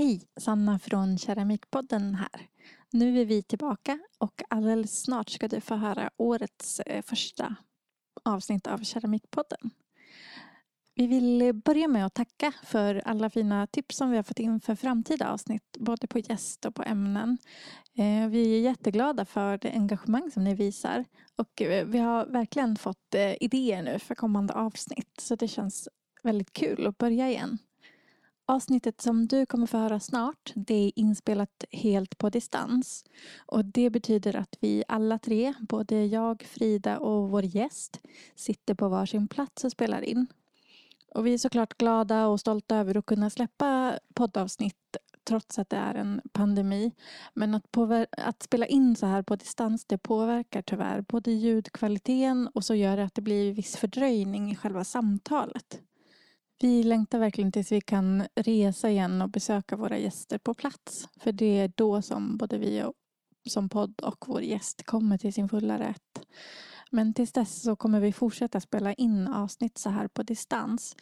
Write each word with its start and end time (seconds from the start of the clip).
Hej, 0.00 0.20
Sanna 0.36 0.78
från 0.78 1.18
Keramikpodden 1.18 2.14
här. 2.14 2.48
Nu 2.90 3.20
är 3.20 3.24
vi 3.24 3.42
tillbaka 3.42 3.98
och 4.18 4.42
alldeles 4.48 5.02
snart 5.02 5.30
ska 5.30 5.48
du 5.48 5.60
få 5.60 5.74
höra 5.74 6.10
årets 6.16 6.80
eh, 6.80 7.02
första 7.02 7.54
avsnitt 8.24 8.66
av 8.66 8.78
Keramikpodden. 8.78 9.70
Vi 10.94 11.06
vill 11.06 11.52
börja 11.64 11.88
med 11.88 12.06
att 12.06 12.14
tacka 12.14 12.52
för 12.64 13.02
alla 13.04 13.30
fina 13.30 13.66
tips 13.66 13.96
som 13.96 14.10
vi 14.10 14.16
har 14.16 14.22
fått 14.22 14.38
in 14.38 14.60
för 14.60 14.74
framtida 14.74 15.32
avsnitt, 15.32 15.76
både 15.78 16.06
på 16.06 16.18
gäst 16.18 16.64
och 16.64 16.74
på 16.74 16.82
ämnen. 16.82 17.38
Eh, 17.94 18.28
vi 18.28 18.56
är 18.56 18.60
jätteglada 18.60 19.24
för 19.24 19.58
det 19.58 19.70
engagemang 19.70 20.30
som 20.30 20.44
ni 20.44 20.54
visar 20.54 21.04
och 21.36 21.62
eh, 21.62 21.86
vi 21.86 21.98
har 21.98 22.26
verkligen 22.26 22.76
fått 22.76 23.14
idéer 23.40 23.82
nu 23.82 23.98
för 23.98 24.14
kommande 24.14 24.54
avsnitt 24.54 25.20
så 25.20 25.36
det 25.36 25.48
känns 25.48 25.88
väldigt 26.22 26.52
kul 26.52 26.86
att 26.86 26.98
börja 26.98 27.28
igen. 27.28 27.58
Avsnittet 28.50 29.00
som 29.00 29.26
du 29.26 29.46
kommer 29.46 29.66
få 29.66 29.78
höra 29.78 30.00
snart 30.00 30.52
det 30.54 30.74
är 30.74 30.92
inspelat 30.96 31.64
helt 31.70 32.18
på 32.18 32.30
distans. 32.30 33.04
Och 33.46 33.64
det 33.64 33.90
betyder 33.90 34.36
att 34.36 34.56
vi 34.60 34.84
alla 34.88 35.18
tre, 35.18 35.54
både 35.60 36.06
jag, 36.06 36.42
Frida 36.42 36.98
och 36.98 37.30
vår 37.30 37.44
gäst, 37.44 38.00
sitter 38.34 38.74
på 38.74 38.88
varsin 38.88 39.28
plats 39.28 39.64
och 39.64 39.72
spelar 39.72 40.02
in. 40.02 40.26
Och 41.14 41.26
vi 41.26 41.34
är 41.34 41.38
såklart 41.38 41.78
glada 41.78 42.26
och 42.26 42.40
stolta 42.40 42.76
över 42.76 42.96
att 42.96 43.06
kunna 43.06 43.30
släppa 43.30 43.98
poddavsnitt 44.14 44.96
trots 45.24 45.58
att 45.58 45.70
det 45.70 45.76
är 45.76 45.94
en 45.94 46.20
pandemi. 46.32 46.92
Men 47.34 47.54
att, 47.54 47.76
att 48.10 48.42
spela 48.42 48.66
in 48.66 48.96
så 48.96 49.06
här 49.06 49.22
på 49.22 49.36
distans 49.36 49.84
det 49.84 49.98
påverkar 49.98 50.62
tyvärr 50.62 51.00
både 51.00 51.30
ljudkvaliteten 51.30 52.48
och 52.54 52.64
så 52.64 52.74
gör 52.74 52.96
det 52.96 53.04
att 53.04 53.14
det 53.14 53.22
blir 53.22 53.52
viss 53.52 53.76
fördröjning 53.76 54.50
i 54.50 54.56
själva 54.56 54.84
samtalet. 54.84 55.80
Vi 56.62 56.82
längtar 56.82 57.18
verkligen 57.18 57.52
tills 57.52 57.72
vi 57.72 57.80
kan 57.80 58.26
resa 58.36 58.90
igen 58.90 59.22
och 59.22 59.30
besöka 59.30 59.76
våra 59.76 59.98
gäster 59.98 60.38
på 60.38 60.54
plats. 60.54 61.08
För 61.20 61.32
det 61.32 61.58
är 61.58 61.72
då 61.76 62.02
som 62.02 62.36
både 62.36 62.58
vi 62.58 62.82
och, 62.82 62.92
som 63.48 63.68
podd 63.68 64.00
och 64.00 64.24
vår 64.28 64.42
gäst 64.42 64.86
kommer 64.86 65.18
till 65.18 65.32
sin 65.32 65.48
fulla 65.48 65.78
rätt. 65.78 66.26
Men 66.90 67.14
tills 67.14 67.32
dess 67.32 67.62
så 67.62 67.76
kommer 67.76 68.00
vi 68.00 68.12
fortsätta 68.12 68.60
spela 68.60 68.94
in 68.94 69.28
avsnitt 69.28 69.78
så 69.78 69.90
här 69.90 70.08
på 70.08 70.22
distans. 70.22 70.96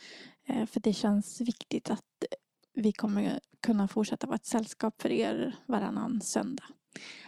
Eh, 0.48 0.66
för 0.66 0.80
det 0.80 0.92
känns 0.92 1.40
viktigt 1.40 1.90
att 1.90 2.24
vi 2.74 2.92
kommer 2.92 3.40
kunna 3.62 3.88
fortsätta 3.88 4.26
vara 4.26 4.36
ett 4.36 4.46
sällskap 4.46 5.02
för 5.02 5.12
er 5.12 5.56
varannan 5.66 6.20
söndag. 6.20 6.64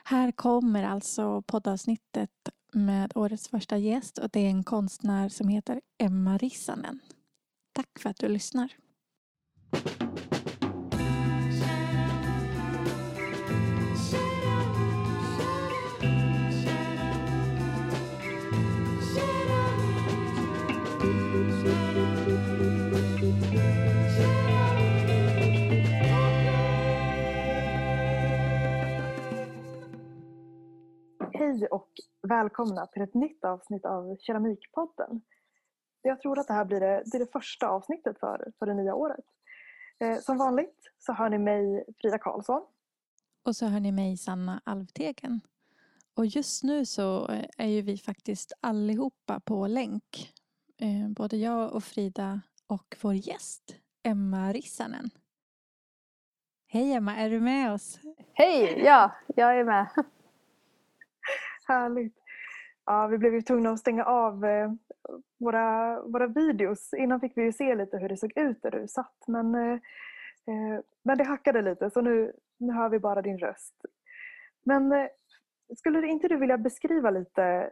Här 0.05 0.33
kommer 0.33 0.83
alltså 0.83 1.43
poddavsnittet 1.43 2.31
med 2.73 3.13
årets 3.15 3.49
första 3.49 3.79
gäst 3.79 4.19
och 4.19 4.31
det 4.31 4.41
är 4.41 4.51
en 4.51 4.65
konstnär 4.65 5.29
som 5.29 5.49
heter 5.49 5.81
Emma 5.99 6.39
Rissanen. 6.39 7.01
Tack 7.73 7.99
för 7.99 8.11
att 8.11 8.19
du 8.19 8.29
lyssnar. 8.29 8.77
Hej 31.33 31.67
och 31.67 31.91
välkomna 32.29 32.87
till 32.87 33.03
ett 33.03 33.15
nytt 33.15 33.45
avsnitt 33.45 33.85
av 33.85 34.17
Keramikpodden. 34.21 35.23
Jag 36.03 36.21
tror 36.21 36.39
att 36.39 36.47
det 36.47 36.55
här 36.55 36.65
blir 36.65 36.81
det, 36.81 37.03
det, 37.07 37.19
det 37.19 37.33
första 37.33 37.69
avsnittet 37.69 38.19
för, 38.21 38.53
för 38.59 38.67
det 38.67 38.75
nya 38.75 38.95
året. 38.95 39.25
Eh, 39.99 40.19
som 40.19 40.39
vanligt 40.39 40.91
så 40.99 41.13
hör 41.13 41.29
ni 41.29 41.39
mig 41.39 41.85
Frida 42.01 42.19
Karlsson. 42.19 42.63
Och 43.43 43.57
så 43.57 43.67
hör 43.67 43.81
ni 43.81 43.93
mig 43.93 44.17
Sanna 44.17 44.61
Alvtegen. 44.65 45.41
Och 46.15 46.27
just 46.27 46.65
nu 46.65 46.87
så 46.87 47.29
eh, 47.29 47.45
är 47.59 47.67
ju 47.67 47.83
vi 47.83 47.99
faktiskt 47.99 48.53
allihopa 48.61 49.41
på 49.41 49.67
länk. 49.67 50.33
Eh, 50.79 51.09
både 51.09 51.37
jag 51.37 51.73
och 51.73 51.85
Frida 51.85 52.41
och 52.67 52.97
vår 53.01 53.15
gäst 53.15 53.75
Emma 54.03 54.53
Rissanen. 54.53 55.11
Hej 56.67 56.93
Emma, 56.93 57.17
är 57.17 57.31
du 57.31 57.41
med 57.41 57.73
oss? 57.73 57.99
Hej, 58.33 58.83
ja, 58.85 59.13
jag 59.27 59.61
är 59.61 59.65
med. 59.65 59.87
Härligt. 61.69 62.20
Ja, 62.91 63.07
vi 63.07 63.19
blev 63.19 63.35
ju 63.35 63.43
tvungna 63.43 63.71
att 63.71 63.79
stänga 63.79 64.05
av 64.05 64.45
eh, 64.45 64.73
våra, 65.39 66.01
våra 66.03 66.27
videos. 66.27 66.95
Innan 66.95 67.21
fick 67.21 67.37
vi 67.37 67.43
ju 67.43 67.53
se 67.53 67.75
lite 67.75 67.97
hur 67.97 68.09
det 68.09 68.17
såg 68.17 68.33
ut 68.37 68.63
där 68.63 68.71
du 68.71 68.89
satt. 68.89 69.25
Men, 69.27 69.55
eh, 69.55 69.73
eh 70.47 70.81
men 71.03 71.19
det 71.19 71.25
hackade 71.25 71.63
lite 71.63 71.91
så 71.91 72.01
nu, 72.01 72.33
nu 72.59 72.73
hör 72.73 72.89
vi 72.89 72.99
bara 72.99 73.23
din 73.23 73.39
röst. 73.39 73.75
Men 74.63 74.93
eh, 74.93 75.07
skulle 75.77 76.07
inte 76.07 76.29
du 76.29 76.37
vilja 76.37 76.59
beskriva 76.59 77.11
lite 77.11 77.71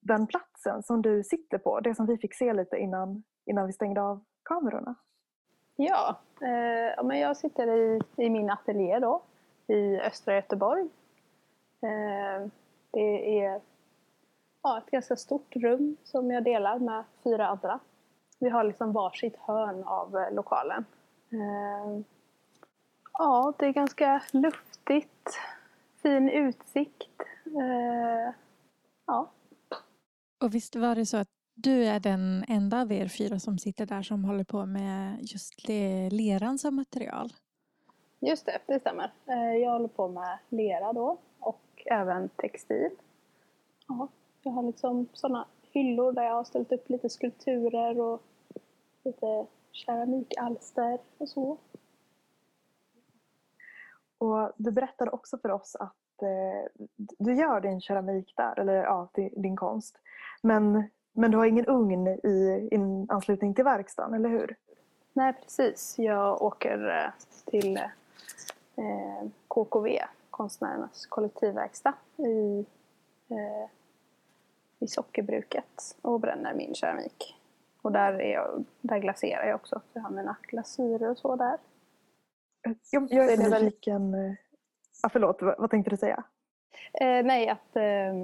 den 0.00 0.26
platsen 0.26 0.82
som 0.82 1.02
du 1.02 1.24
sitter 1.24 1.58
på? 1.58 1.80
Det 1.80 1.94
som 1.94 2.06
vi 2.06 2.18
fick 2.18 2.34
se 2.34 2.52
lite 2.52 2.76
innan, 2.76 3.22
innan 3.44 3.66
vi 3.66 3.72
stängde 3.72 4.02
av 4.02 4.24
kamerorna. 4.42 4.94
Ja, 5.76 6.20
eh, 6.40 7.04
men 7.04 7.18
jag 7.18 7.36
sitter 7.36 7.66
i, 7.66 8.00
i 8.16 8.30
min 8.30 8.50
ateljé 8.50 8.98
då 8.98 9.22
i 9.66 10.00
östra 10.00 10.34
Göteborg. 10.34 10.88
Eh, 11.82 12.48
det 12.90 13.40
är 13.40 13.60
ja, 14.66 14.78
ett 14.78 14.90
ganska 14.90 15.16
stort 15.16 15.56
rum 15.56 15.96
som 16.04 16.30
jag 16.30 16.44
delar 16.44 16.78
med 16.78 17.04
fyra 17.24 17.46
andra. 17.46 17.80
Vi 18.38 18.48
har 18.48 18.64
liksom 18.64 18.92
varsitt 18.92 19.36
hörn 19.36 19.84
av 19.84 20.16
eh, 20.16 20.34
lokalen. 20.34 20.84
Eh, 21.32 22.00
ja, 23.12 23.52
det 23.58 23.66
är 23.66 23.72
ganska 23.72 24.22
luftigt, 24.32 25.38
fin 26.02 26.28
utsikt. 26.28 27.20
Eh, 27.46 28.34
ja. 29.06 29.30
Och 30.40 30.54
visst 30.54 30.76
var 30.76 30.94
det 30.94 31.06
så 31.06 31.16
att 31.16 31.28
du 31.54 31.84
är 31.84 32.00
den 32.00 32.44
enda 32.48 32.80
av 32.80 32.92
er 32.92 33.08
fyra 33.08 33.38
som 33.38 33.58
sitter 33.58 33.86
där 33.86 34.02
som 34.02 34.24
håller 34.24 34.44
på 34.44 34.66
med 34.66 35.18
just 35.20 35.68
leran 36.10 36.58
som 36.58 36.76
material? 36.76 37.32
Just 38.20 38.46
det, 38.46 38.58
det 38.66 38.80
stämmer. 38.80 39.12
Jag 39.62 39.70
håller 39.70 39.88
på 39.88 40.08
med 40.08 40.38
lera 40.48 40.92
då 40.92 41.18
och 41.38 41.82
även 41.86 42.28
textil. 42.28 42.90
Ja, 43.88 44.08
jag 44.46 44.52
har 44.52 44.62
liksom 44.62 45.08
sådana 45.12 45.46
hyllor 45.62 46.12
där 46.12 46.22
jag 46.22 46.34
har 46.34 46.44
ställt 46.44 46.72
upp 46.72 46.88
lite 46.88 47.08
skulpturer 47.08 48.00
och 48.00 48.22
lite 49.04 49.46
keramikalster 49.72 50.98
och 51.18 51.28
så. 51.28 51.56
Och 54.18 54.52
du 54.56 54.70
berättade 54.70 55.10
också 55.10 55.38
för 55.38 55.50
oss 55.50 55.76
att 55.76 56.22
eh, 56.22 56.86
du 56.96 57.34
gör 57.34 57.60
din 57.60 57.80
keramik 57.80 58.34
där, 58.36 58.60
eller 58.60 58.74
ja, 58.74 59.08
din 59.14 59.56
konst. 59.56 59.98
Men, 60.42 60.90
men 61.12 61.30
du 61.30 61.36
har 61.36 61.46
ingen 61.46 61.66
ugn 61.66 62.06
i, 62.06 62.68
i 62.72 63.06
anslutning 63.08 63.54
till 63.54 63.64
verkstaden, 63.64 64.14
eller 64.14 64.28
hur? 64.28 64.56
Nej, 65.12 65.32
precis. 65.32 65.98
Jag 65.98 66.42
åker 66.42 66.88
eh, 66.88 67.24
till 67.44 67.76
eh, 68.76 69.28
KKV, 69.48 69.98
Konstnärernas 70.30 71.06
kollektivverkstad 71.06 71.94
i 72.16 72.66
eh, 73.28 73.70
i 74.78 74.86
sockerbruket 74.86 75.96
och 76.02 76.20
bränner 76.20 76.54
min 76.54 76.74
keramik. 76.74 77.36
Och 77.82 77.92
där, 77.92 78.20
är 78.20 78.32
jag, 78.32 78.64
där 78.80 78.98
glaserar 78.98 79.46
jag 79.46 79.54
också, 79.54 79.80
jag 79.92 80.02
har 80.02 80.10
mina 80.10 80.36
glasyrer 80.42 81.10
och 81.10 81.18
så 81.18 81.36
där. 81.36 81.58
Jag, 82.90 83.06
jag 83.10 83.32
är, 83.32 83.36
nyfiken... 83.36 84.12
Väldigt... 84.12 84.38
Ah, 85.02 85.08
förlåt, 85.08 85.42
vad 85.42 85.70
tänkte 85.70 85.90
du 85.90 85.96
säga? 85.96 86.24
Eh, 86.92 87.24
nej, 87.24 87.48
att, 87.48 87.76
eh, 87.76 88.14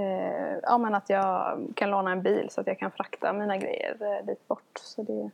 eh, 0.00 0.58
ja, 0.62 0.78
men 0.78 0.94
att 0.94 1.10
jag 1.10 1.58
kan 1.76 1.90
låna 1.90 2.12
en 2.12 2.22
bil 2.22 2.50
så 2.50 2.60
att 2.60 2.66
jag 2.66 2.78
kan 2.78 2.90
frakta 2.90 3.32
mina 3.32 3.56
grejer 3.56 3.96
eh, 4.00 4.26
dit 4.26 4.48
bort. 4.48 4.78
Så 4.80 5.02
det... 5.02 5.30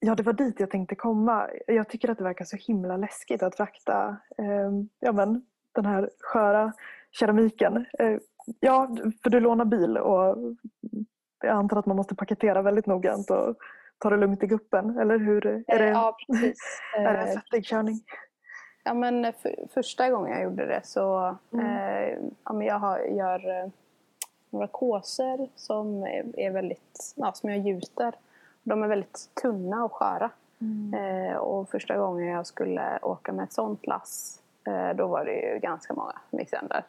Ja, 0.00 0.14
det 0.14 0.22
var 0.22 0.32
dit 0.32 0.60
jag 0.60 0.70
tänkte 0.70 0.94
komma. 0.94 1.50
Jag 1.66 1.88
tycker 1.88 2.10
att 2.10 2.18
det 2.18 2.24
verkar 2.24 2.44
så 2.44 2.56
himla 2.56 2.96
läskigt 2.96 3.42
att 3.42 3.56
frakta 3.56 4.16
eh, 4.38 4.70
ja, 5.00 5.12
men, 5.12 5.46
den 5.72 5.86
här 5.86 6.10
sköra 6.20 6.72
keramiken. 7.10 7.86
Eh, 8.48 8.54
Ja, 8.60 8.88
för 9.22 9.30
du 9.30 9.40
lånar 9.40 9.64
bil 9.64 9.98
och 9.98 10.36
jag 11.40 11.50
antar 11.50 11.76
att 11.78 11.86
man 11.86 11.96
måste 11.96 12.14
paketera 12.14 12.62
väldigt 12.62 12.86
noggrant 12.86 13.30
och 13.30 13.56
ta 13.98 14.10
det 14.10 14.16
lugnt 14.16 14.42
i 14.42 14.46
guppen, 14.46 14.98
eller 14.98 15.18
hur? 15.18 15.46
Är 15.46 15.78
det, 15.78 15.88
ja, 15.88 16.16
precis. 16.26 16.58
är 16.96 17.12
det 17.12 17.32
svettig 17.32 17.64
körning? 17.64 18.00
Ja, 18.84 18.94
men 18.94 19.32
för, 19.32 19.54
första 19.74 20.10
gången 20.10 20.32
jag 20.32 20.42
gjorde 20.42 20.66
det 20.66 20.80
så 20.84 21.36
mm. 21.52 21.66
eh, 21.66 22.18
ja, 22.44 22.52
men 22.52 22.66
jag 22.66 22.78
har, 22.78 22.98
gör 22.98 23.60
eh, 23.60 23.70
några 24.50 24.66
kåsor 24.66 25.48
som 25.56 26.02
är, 26.02 26.40
är 26.40 26.50
väldigt, 26.50 27.14
ja, 27.16 27.32
som 27.32 27.50
jag 27.50 27.58
gjuter. 27.58 28.14
De 28.62 28.82
är 28.82 28.88
väldigt 28.88 29.30
tunna 29.42 29.84
och 29.84 29.92
sköra. 29.92 30.30
Mm. 30.60 30.94
Eh, 30.94 31.36
och 31.36 31.70
första 31.70 31.96
gången 31.96 32.26
jag 32.26 32.46
skulle 32.46 32.98
åka 33.02 33.32
med 33.32 33.44
ett 33.44 33.52
sånt 33.52 33.86
lass 33.86 34.42
eh, 34.66 34.96
då 34.96 35.06
var 35.06 35.24
det 35.24 35.32
ju 35.32 35.58
ganska 35.58 35.94
många 35.94 36.12
som 36.30 36.38
gick 36.38 36.50
sönder. 36.50 36.84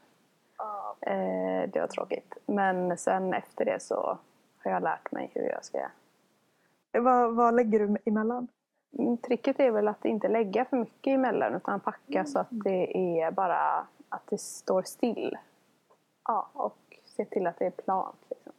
Eh, 1.01 1.69
det 1.69 1.79
var 1.79 1.88
tråkigt. 1.88 2.38
Men 2.45 2.97
sen 2.97 3.33
efter 3.33 3.65
det 3.65 3.81
så 3.81 4.17
har 4.57 4.71
jag 4.71 4.83
lärt 4.83 5.11
mig 5.11 5.31
hur 5.33 5.50
jag 5.50 5.65
ska 5.65 5.89
vad, 6.91 7.35
vad 7.35 7.56
lägger 7.56 7.79
du 7.79 7.97
emellan? 8.06 8.47
Mm, 9.00 9.17
Tricket 9.17 9.59
är 9.59 9.71
väl 9.71 9.88
att 9.88 10.06
inte 10.06 10.27
lägga 10.27 10.65
för 10.65 10.77
mycket 10.77 11.11
emellan 11.11 11.56
utan 11.56 11.79
packa 11.79 12.25
så 12.25 12.39
att 12.39 12.47
det 12.50 12.97
är 12.97 13.31
bara 13.31 13.88
att 14.09 14.27
det 14.29 14.38
står 14.38 14.83
still. 14.83 15.38
Ja, 16.23 16.50
och 16.53 17.00
se 17.06 17.25
till 17.25 17.47
att 17.47 17.59
det 17.59 17.65
är 17.65 17.71
plant. 17.71 18.17
Liksom. 18.29 18.53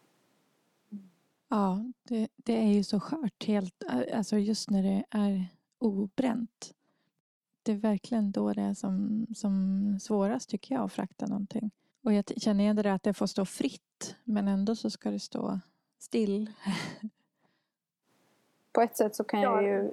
Ja, 1.48 1.84
det, 2.02 2.28
det 2.36 2.58
är 2.58 2.72
ju 2.72 2.84
så 2.84 3.00
skört. 3.00 3.46
Helt, 3.46 3.84
alltså 4.14 4.36
just 4.36 4.70
när 4.70 4.82
det 4.82 5.04
är 5.10 5.46
obränt. 5.78 6.74
Det 7.62 7.72
är 7.72 7.76
verkligen 7.76 8.32
då 8.32 8.52
det 8.52 8.62
är 8.62 8.74
som, 8.74 9.26
som 9.36 9.98
svårast 10.00 10.50
tycker 10.50 10.74
jag 10.74 10.84
att 10.84 10.92
frakta 10.92 11.26
någonting. 11.26 11.70
Och 12.04 12.12
jag 12.12 12.24
känner 12.36 12.64
igen 12.64 12.76
det 12.76 12.82
där 12.82 12.92
att 12.92 13.02
det 13.02 13.14
får 13.14 13.26
stå 13.26 13.44
fritt 13.44 14.16
men 14.24 14.48
ändå 14.48 14.76
så 14.76 14.90
ska 14.90 15.10
det 15.10 15.20
stå 15.20 15.60
still. 15.98 16.50
På 18.72 18.80
ett 18.80 18.96
sätt 18.96 19.16
så 19.16 19.24
kan 19.24 19.40
jag 19.40 19.62
ju 19.62 19.90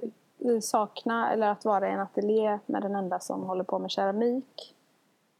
sakna, 0.62 1.32
eller 1.32 1.48
att 1.48 1.64
vara 1.64 1.88
i 1.88 1.92
en 1.92 2.00
ateljé 2.00 2.58
med 2.66 2.82
den 2.82 2.94
enda 2.96 3.20
som 3.20 3.42
håller 3.42 3.64
på 3.64 3.78
med 3.78 3.90
keramik 3.90 4.74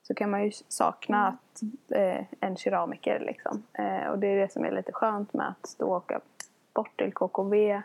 så 0.02 0.14
kan 0.14 0.30
man 0.30 0.44
ju 0.44 0.52
sakna 0.68 1.18
Mm. 1.18 1.34
att, 1.34 1.62
eh, 1.92 2.24
en 2.40 2.56
keramiker. 2.56 3.20
Liksom. 3.20 3.62
Eh, 3.72 4.06
och 4.08 4.18
det 4.18 4.26
är 4.26 4.36
det 4.36 4.52
som 4.52 4.64
är 4.64 4.70
lite 4.72 4.92
skönt 4.92 5.32
med 5.32 5.48
att 5.48 5.74
då 5.78 5.86
åka 5.86 6.20
bort 6.74 6.96
till 6.98 7.12
KKV 7.12 7.82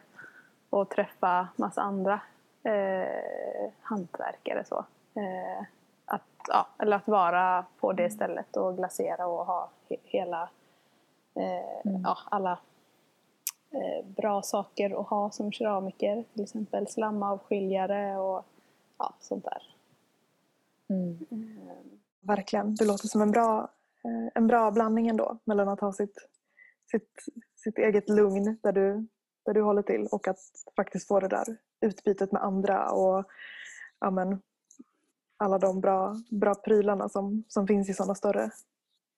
och 0.70 0.90
träffa 0.90 1.48
massa 1.56 1.82
andra 1.82 2.22
eh, 2.64 3.72
hantverkare. 3.82 4.64
Så. 4.66 4.86
Eh, 5.16 5.66
att, 6.06 6.22
ja, 6.48 6.68
eller 6.80 6.98
att 6.98 7.08
vara 7.08 7.66
på 7.80 7.94
det 7.94 8.10
stället 8.10 8.58
och 8.58 8.78
glasera 8.78 9.28
och 9.28 9.46
ha 9.46 9.70
he- 9.90 10.00
hela, 10.04 10.50
eh, 11.36 11.90
Mm. 11.92 12.02
ja, 12.04 12.18
alla 12.26 12.60
eh, 13.72 14.06
bra 14.06 14.42
saker 14.42 15.00
att 15.02 15.08
ha 15.08 15.32
som 15.32 15.52
keramiker. 15.52 16.24
Till 16.34 16.44
exempel 16.44 16.88
slamavskiljare 16.88 18.18
och 18.18 18.46
ja, 18.98 19.14
sånt 19.20 19.44
där. 19.46 19.76
Mm. 20.90 21.26
Eh, 21.32 21.76
Verkligen. 22.22 22.76
Det 22.76 22.86
låter 22.86 23.08
som 23.08 23.22
en 23.22 23.32
bra, 23.32 23.60
eh, 24.04 24.32
en 24.36 24.48
bra 24.48 24.72
blandning 24.72 25.08
ändå 25.08 25.38
mellan 25.44 25.70
att 25.70 25.80
ha 25.80 25.94
sitt, 25.94 26.18
sitt, 26.92 27.10
sitt 27.56 27.78
eget 27.78 28.10
lugn 28.10 28.58
där 28.64 28.72
du, 28.72 29.08
där 29.46 29.54
du 29.54 29.62
håller 29.62 29.82
till 29.82 30.08
och 30.12 30.28
att 30.28 30.38
faktiskt 30.76 31.08
få 31.08 31.20
det 31.20 31.28
där 31.28 31.46
utbytet 31.82 32.32
med 32.32 32.44
andra 32.44 32.92
och 32.92 33.26
ja, 34.00 34.12
men, 34.12 34.42
alla 35.44 35.60
de 35.60 35.82
bra, 35.82 36.16
bra 36.30 36.56
prylarna 36.56 37.10
som, 37.10 37.44
som 37.48 37.68
finns 37.68 37.90
i 37.90 37.94
sådana 37.94 38.16
större, 38.16 38.50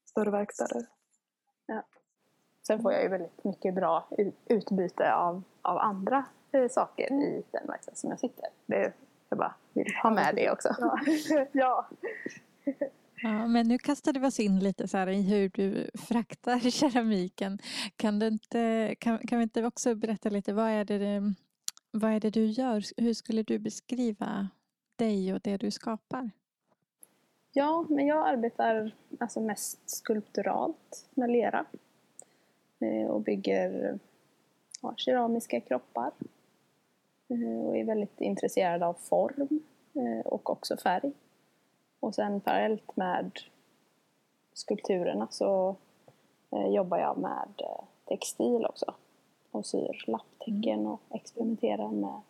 större 0.09 0.31
verkstäder. 0.31 0.85
Sen 2.67 2.81
får 2.81 2.93
jag 2.93 3.03
ju 3.03 3.09
väldigt 3.09 3.43
mycket 3.43 3.75
bra 3.75 4.09
utbyte 4.49 5.13
av, 5.13 5.43
av 5.61 5.77
andra 5.77 6.25
eh, 6.51 6.67
saker 6.69 7.03
i 7.13 7.43
den 7.51 7.67
verksamhet 7.67 7.97
som 7.97 8.09
jag 8.09 8.19
sitter. 8.19 8.45
Det, 8.65 8.93
jag 9.29 9.37
bara 9.37 9.55
vill 9.73 9.93
ha 10.03 10.09
med 10.09 10.35
det 10.35 10.51
också. 10.51 10.75
Ja. 10.79 10.99
ja. 11.51 11.89
Ja, 13.21 13.47
men 13.47 13.67
nu 13.67 13.77
kastade 13.77 14.19
vi 14.19 14.27
oss 14.27 14.39
in 14.39 14.59
lite 14.59 14.87
så 14.87 14.97
här 14.97 15.07
i 15.09 15.21
hur 15.21 15.49
du 15.49 15.89
fraktar 16.07 16.59
keramiken. 16.71 17.59
Kan, 17.95 18.19
du 18.19 18.27
inte, 18.27 18.95
kan, 18.99 19.17
kan 19.17 19.37
vi 19.39 19.43
inte 19.43 19.65
också 19.65 19.95
berätta 19.95 20.29
lite, 20.29 20.53
vad 20.53 20.69
är, 20.69 20.85
det- 20.85 21.33
vad 21.91 22.11
är 22.11 22.19
det 22.19 22.29
du 22.29 22.45
gör? 22.45 22.83
Hur 23.01 23.13
skulle 23.13 23.43
du 23.43 23.59
beskriva 23.59 24.49
dig 24.95 25.33
och 25.33 25.39
det 25.43 25.57
du 25.57 25.71
skapar? 25.71 26.31
Ja, 27.51 27.85
men 27.89 28.07
jag 28.07 28.27
arbetar 28.27 28.91
alltså 29.19 29.39
mest 29.39 29.89
skulpturalt 29.89 31.07
med 31.13 31.29
lera. 31.31 31.65
Eh, 32.79 33.07
Och 33.07 33.21
bygger 33.21 33.99
ja, 34.81 34.93
keramiska 34.97 35.61
kroppar. 35.61 36.11
Eh, 37.27 37.65
Och 37.65 37.77
är 37.77 37.83
väldigt 37.83 38.21
intresserad 38.21 38.83
av 38.83 38.93
form 38.93 39.59
eh, 39.93 40.25
och 40.25 40.49
också 40.49 40.77
färg. 40.77 41.11
Och 41.99 42.15
sen 42.15 42.41
parallellt 42.41 42.97
med 42.97 43.31
skulpturerna 44.53 45.27
så 45.31 45.75
jobbar 46.69 46.97
jag 46.97 47.17
med 47.17 47.61
textil 48.05 48.65
också. 48.65 48.93
Och 49.51 49.65
syr 49.65 50.03
lapptäcken 50.07 50.87
och 50.87 51.01
experimenterar 51.09 51.91
med 51.91 52.21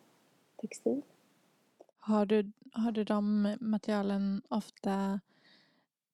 textil. 0.56 1.02
Har 1.98 2.26
du, 2.26 2.52
har 2.76 2.92
du 2.92 3.04
de 3.04 3.56
materialen 3.60 4.42
ofta 4.48 5.20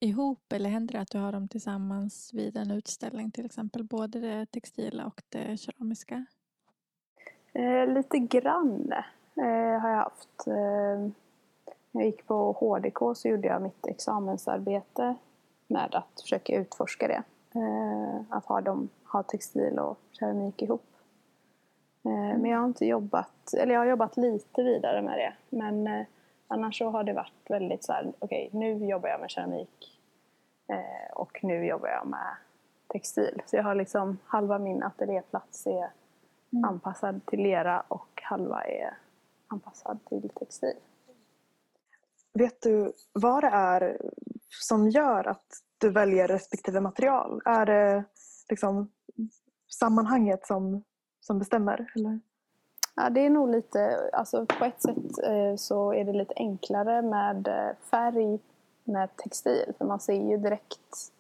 ihop 0.01 0.53
eller 0.53 0.71
händer 0.71 0.93
det 0.93 1.01
att 1.01 1.11
du 1.11 1.19
har 1.19 1.33
dem 1.33 1.49
tillsammans 1.49 2.31
vid 2.35 2.57
en 2.57 2.71
utställning 2.71 3.31
till 3.31 3.47
exempel? 3.47 3.85
Både 3.85 4.21
det 4.21 4.47
textila 4.47 5.07
och 5.07 5.23
det 5.29 5.61
keramiska? 5.61 6.27
Eh, 7.53 7.87
lite 7.87 8.19
grann 8.19 8.93
eh, 9.35 9.81
har 9.81 9.91
jag 9.91 9.97
haft. 9.97 10.47
Eh, 10.47 11.11
när 11.95 12.03
jag 12.03 12.07
gick 12.07 12.27
på 12.27 12.53
HDK 12.53 13.17
så 13.17 13.29
gjorde 13.29 13.49
jag 13.49 13.63
mitt 13.63 13.87
examensarbete 13.87 15.15
med 15.67 15.95
att 15.95 16.21
försöka 16.21 16.57
utforska 16.57 17.09
det. 17.09 17.23
Eh, 17.61 18.21
att 18.29 18.45
ha, 18.45 18.61
dem, 18.61 18.89
ha 19.05 19.23
textil 19.23 19.79
och 19.79 19.99
keramik 20.13 20.63
ihop. 20.63 20.85
Eh, 22.05 22.39
men 22.39 22.45
jag 22.45 22.59
har 22.59 22.67
inte 22.67 22.87
jobbat, 22.87 23.55
eller 23.55 23.75
jag 23.75 23.81
har 23.81 23.87
jobbat 23.87 24.17
lite 24.17 24.63
vidare 24.63 25.03
med 25.03 25.19
det. 25.19 25.57
Men 25.57 25.87
eh, 25.87 26.07
annars 26.53 26.79
så 26.79 26.91
har 26.91 27.05
det 27.05 27.13
varit 27.13 27.51
väldigt 27.51 27.85
så 27.85 27.93
här, 27.93 28.13
okej 28.19 28.51
nu 28.53 28.87
jobbar 28.87 29.09
jag 29.09 29.21
med 29.21 29.31
keramik 29.31 30.01
eh, 30.69 31.13
och 31.15 31.45
nu 31.45 31.67
jobbar 31.67 31.89
jag 31.89 32.07
med 32.07 32.37
textil. 32.89 33.43
Så 33.47 33.57
jag 33.57 33.63
har 33.63 33.75
liksom, 33.75 34.19
halva 34.27 34.59
min 34.59 34.83
ateljéplats 34.83 35.67
är 35.67 35.91
Mm. 36.53 36.65
anpassad 36.65 37.27
till 37.27 37.43
lera 37.43 37.81
och 37.81 38.23
halva 38.23 38.65
är 38.65 38.99
anpassad 39.47 39.99
till 40.05 40.31
textil. 40.35 40.75
Vet 42.33 42.63
du 42.63 42.93
vad 43.13 43.43
det 43.43 43.49
är 43.49 43.99
som 44.49 44.89
gör 44.89 45.29
att 45.29 45.47
du 45.79 45.91
väljer 45.91 46.29
respektive 46.29 46.81
material? 46.81 47.41
Är 47.45 47.67
det 47.67 48.05
liksom 48.49 48.93
sammanhanget 49.71 50.47
som, 50.47 50.85
som 51.21 51.39
bestämmer? 51.39 51.93
Eller? 51.97 52.21
Ja, 52.95 53.11
det 53.11 53.21
är 53.27 53.31
nog 53.31 53.51
lite, 53.51 54.11
alltså 54.13 54.47
på 54.47 54.65
ett 54.65 54.83
sätt 54.83 55.19
eh, 55.25 55.57
så 55.57 55.95
är 55.95 56.05
det 56.05 56.13
lite 56.13 56.35
enklare 56.37 57.03
med 57.03 57.49
eh, 57.49 57.77
färg 57.91 58.39
med 58.85 59.17
textil. 59.17 59.73
För 59.79 59.85
man 59.85 60.01
ser 60.01 60.31
ju 60.31 60.37
direkt 60.37 61.13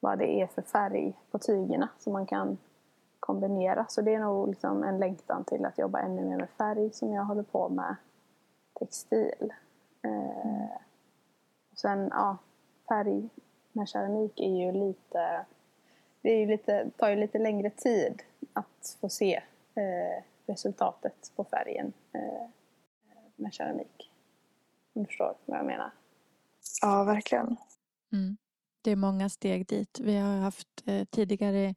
vad 0.00 0.18
det 0.18 0.40
är 0.40 0.46
för 0.46 0.62
färg 0.62 1.12
på 1.30 1.38
tygerna 1.38 1.88
som 1.98 2.12
man 2.12 2.26
kan 2.26 2.58
kombinera. 3.20 3.86
Så 3.88 4.02
det 4.02 4.14
är 4.14 4.20
nog 4.20 4.48
liksom 4.48 4.84
en 4.84 4.98
längtan 4.98 5.44
till 5.44 5.64
att 5.64 5.78
jobba 5.78 6.00
ännu 6.00 6.22
mer 6.22 6.36
med 6.36 6.50
färg 6.50 6.90
som 6.92 7.12
jag 7.12 7.24
håller 7.24 7.42
på 7.42 7.68
med 7.68 7.96
textil. 8.78 9.52
Eh, 10.02 10.76
och 11.72 11.78
sen, 11.78 12.08
ja, 12.12 12.36
färg 12.88 13.28
med 13.72 13.88
keramik 13.88 14.40
är 14.40 14.66
ju 14.66 14.72
lite, 14.72 15.44
det 16.22 16.30
är 16.30 16.38
ju 16.38 16.46
lite, 16.46 16.90
tar 16.96 17.08
ju 17.08 17.16
lite 17.16 17.38
längre 17.38 17.70
tid 17.70 18.22
att 18.52 18.96
få 19.00 19.08
se 19.08 19.42
eh, 19.74 20.24
resultatet 20.48 21.32
på 21.36 21.44
färgen 21.44 21.92
eh, 22.12 22.48
med 23.36 23.52
keramik. 23.52 24.10
Om 24.92 25.02
du 25.02 25.06
förstår 25.06 25.36
vad 25.44 25.58
jag 25.58 25.66
menar. 25.66 25.90
Ja, 26.82 27.04
verkligen. 27.04 27.56
Mm. 28.12 28.36
Det 28.82 28.90
är 28.90 28.96
många 28.96 29.28
steg 29.28 29.66
dit. 29.66 30.00
Vi 30.00 30.16
har 30.16 30.38
haft 30.38 30.82
eh, 30.86 31.04
tidigare 31.04 31.74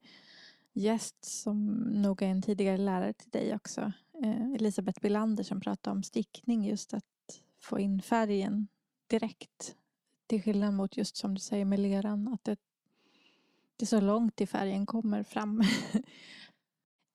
gäst 0.73 1.25
som 1.25 1.75
nog 1.75 2.21
är 2.21 2.27
en 2.27 2.41
tidigare 2.41 2.77
lärare 2.77 3.13
till 3.13 3.29
dig 3.29 3.55
också. 3.55 3.91
Eh, 4.23 4.51
Elisabeth 4.51 5.01
Bilander 5.01 5.43
som 5.43 5.61
pratade 5.61 5.95
om 5.95 6.03
stickning. 6.03 6.65
Just 6.65 6.93
att 6.93 7.03
få 7.59 7.79
in 7.79 8.01
färgen 8.01 8.67
direkt. 9.07 9.75
Till 10.27 10.43
skillnad 10.43 10.73
mot 10.73 10.97
just 10.97 11.17
som 11.17 11.33
du 11.33 11.39
säger 11.39 11.65
med 11.65 11.79
leran. 11.79 12.27
Att 12.27 12.43
det, 12.43 12.59
det 13.75 13.83
är 13.83 13.87
så 13.87 14.01
långt 14.01 14.35
till 14.35 14.47
färgen 14.47 14.85
kommer 14.85 15.23
fram. 15.23 15.63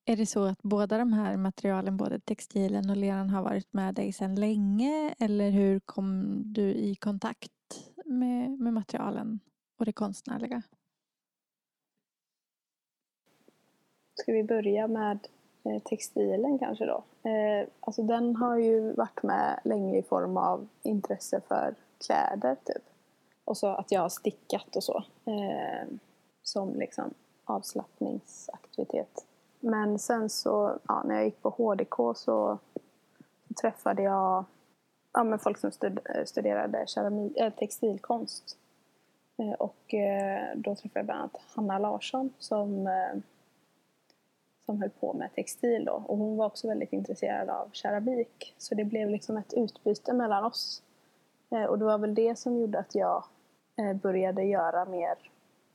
är 0.09 0.15
det 0.15 0.25
så 0.25 0.43
att 0.43 0.61
båda 0.61 0.97
de 0.97 1.13
här 1.13 1.37
materialen, 1.37 1.97
både 1.97 2.19
textilen 2.19 2.89
och 2.89 2.97
leran 2.97 3.29
har 3.29 3.43
varit 3.43 3.73
med 3.73 3.95
dig 3.95 4.13
sedan 4.13 4.35
länge? 4.35 5.15
Eller 5.19 5.49
hur 5.49 5.79
kom 5.79 6.41
du 6.45 6.61
i 6.61 6.95
kontakt 6.95 7.51
med, 8.05 8.59
med 8.59 8.73
materialen 8.73 9.39
och 9.79 9.85
det 9.85 9.93
konstnärliga? 9.93 10.61
Ska 14.13 14.31
vi 14.31 14.43
börja 14.43 14.87
med 14.87 15.27
eh, 15.63 15.81
textilen 15.81 16.59
kanske 16.59 16.85
då? 16.85 17.03
Eh, 17.29 17.67
alltså 17.79 18.03
den 18.03 18.35
har 18.35 18.57
ju 18.57 18.93
varit 18.93 19.23
med 19.23 19.59
länge 19.63 19.97
i 19.97 20.03
form 20.03 20.37
av 20.37 20.67
intresse 20.83 21.41
för 21.47 21.75
kläder 22.05 22.55
typ. 22.65 22.83
Och 23.45 23.57
så 23.57 23.67
att 23.67 23.91
jag 23.91 24.01
har 24.01 24.09
stickat 24.09 24.75
och 24.75 24.83
så. 24.83 25.03
Eh, 25.25 25.87
som 26.43 26.75
liksom 26.75 27.13
avslappningsaktivitet. 27.43 29.26
Men 29.59 29.99
sen 29.99 30.29
så, 30.29 30.79
ja, 30.87 31.03
när 31.05 31.15
jag 31.15 31.25
gick 31.25 31.41
på 31.41 31.49
HDK 31.49 31.95
så, 31.95 32.13
så 32.15 32.57
träffade 33.61 34.03
jag 34.03 34.45
ja, 35.13 35.23
men 35.23 35.39
folk 35.39 35.57
som 35.57 35.71
stud, 35.71 35.99
studerade 36.25 36.83
keramik, 36.87 37.37
äh, 37.37 37.53
textilkonst. 37.53 38.57
Eh, 39.37 39.51
och 39.51 39.93
eh, 39.93 40.55
då 40.55 40.75
träffade 40.75 40.99
jag 40.99 41.05
bland 41.05 41.19
annat 41.19 41.41
Hanna 41.55 41.79
Larsson 41.79 42.33
som, 42.39 42.87
eh, 42.87 43.19
som 44.65 44.81
höll 44.81 44.89
på 44.89 45.13
med 45.13 45.33
textil 45.33 45.85
då. 45.85 46.03
Och 46.07 46.17
hon 46.17 46.37
var 46.37 46.45
också 46.45 46.67
väldigt 46.67 46.93
intresserad 46.93 47.49
av 47.49 47.69
keramik. 47.71 48.55
Så 48.57 48.75
det 48.75 48.85
blev 48.85 49.09
liksom 49.09 49.37
ett 49.37 49.53
utbyte 49.53 50.13
mellan 50.13 50.45
oss. 50.45 50.83
Eh, 51.49 51.63
och 51.63 51.79
det 51.79 51.85
var 51.85 51.97
väl 51.97 52.15
det 52.15 52.39
som 52.39 52.57
gjorde 52.57 52.79
att 52.79 52.95
jag 52.95 53.23
eh, 53.75 53.93
började 53.93 54.43
göra 54.43 54.85
mer 54.85 55.15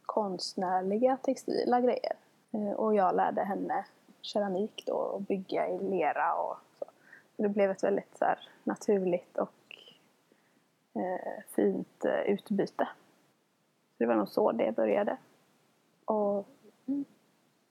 konstnärliga 0.03 1.17
textila 1.17 1.81
grejer. 1.81 2.17
Eh, 2.53 2.73
och 2.73 2.95
jag 2.95 3.17
lärde 3.17 3.45
henne 3.45 3.85
keramik 4.23 4.83
då 4.87 4.95
och 4.95 5.21
bygga 5.21 5.69
i 5.69 5.79
lera 5.79 6.35
och 6.35 6.57
så. 6.79 6.85
Det 7.37 7.49
blev 7.49 7.71
ett 7.71 7.83
väldigt 7.83 8.19
så 8.19 8.25
här, 8.25 8.49
naturligt 8.65 9.39
och 9.39 9.77
eh, 10.95 11.43
fint 11.49 12.05
eh, 12.05 12.21
utbyte. 12.21 12.89
Så 13.91 13.97
det 13.99 14.07
var 14.07 14.15
nog 14.15 14.29
så 14.29 14.53
det 14.53 14.77
började. 14.77 15.17
Och 16.05 16.47
mm, 16.87 17.05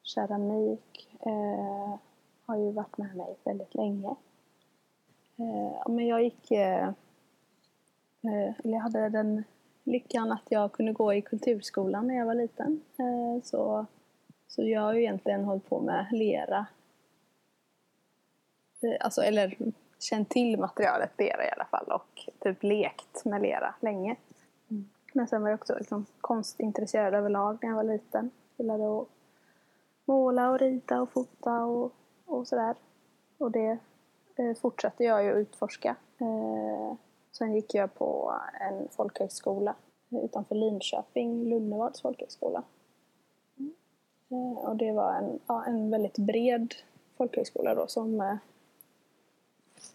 keramik 0.03 1.17
eh, 1.19 1.95
har 2.45 2.57
ju 2.57 2.71
varit 2.71 2.97
med 2.97 3.15
mig 3.15 3.35
väldigt 3.43 3.75
länge. 3.75 4.15
Eh, 5.37 5.89
men 5.89 6.07
jag 6.07 6.23
gick... 6.23 6.51
Eh, 6.51 6.87
eh, 8.23 8.53
eller 8.63 8.73
jag 8.73 8.79
hade 8.79 9.09
den 9.09 9.43
lyckan 9.83 10.31
att 10.31 10.45
jag 10.49 10.71
kunde 10.71 10.93
gå 10.93 11.13
i 11.13 11.21
kulturskolan 11.21 12.07
när 12.07 12.15
jag 12.15 12.25
var 12.25 12.35
liten. 12.35 12.81
Eh, 12.97 13.43
så, 13.43 13.85
så 14.51 14.63
jag 14.63 14.81
har 14.81 14.93
ju 14.93 14.99
egentligen 14.99 15.43
hållit 15.43 15.69
på 15.69 15.79
med 15.79 16.07
lera. 16.11 16.65
Eh, 18.81 18.97
alltså, 18.99 19.21
eller 19.21 19.57
känt 19.99 20.29
till 20.29 20.59
materialet 20.59 21.11
lera 21.17 21.45
i 21.47 21.51
alla 21.51 21.65
fall 21.65 21.91
och 21.91 22.27
typ 22.39 22.63
lekt 22.63 23.25
med 23.25 23.41
lera 23.41 23.75
länge. 23.79 24.15
Mm. 24.69 24.89
Men 25.13 25.27
sen 25.27 25.41
var 25.41 25.49
jag 25.49 25.59
också 25.59 25.75
liksom 25.77 26.05
konstintresserad 26.21 27.13
överlag 27.13 27.57
när 27.61 27.69
jag 27.69 27.75
var 27.75 27.83
liten. 27.83 28.31
Gillade 28.57 29.01
att 29.01 29.07
måla 30.05 30.49
och 30.49 30.59
rita 30.59 31.01
och 31.01 31.11
fota 31.11 31.63
och, 31.63 31.93
och 32.25 32.47
sådär. 32.47 32.75
Och 33.37 33.51
det 33.51 33.77
eh, 34.35 34.55
fortsatte 34.61 35.03
jag 35.03 35.23
ju 35.23 35.31
att 35.31 35.37
utforska. 35.37 35.95
Eh, 36.17 36.93
sen 37.31 37.55
gick 37.55 37.73
jag 37.73 37.93
på 37.93 38.33
en 38.61 38.87
folkhögskola 38.91 39.75
utanför 40.09 40.55
Linköping, 40.55 41.49
Lunnevads 41.49 42.01
folkhögskola. 42.01 42.63
Eh, 44.31 44.69
och 44.69 44.75
det 44.75 44.91
var 44.91 45.13
en, 45.13 45.39
ja, 45.47 45.65
en 45.65 45.91
väldigt 45.91 46.17
bred 46.17 46.73
folkhögskola 47.17 47.75
då 47.75 47.87
som 47.87 48.21
eh, 48.21 48.35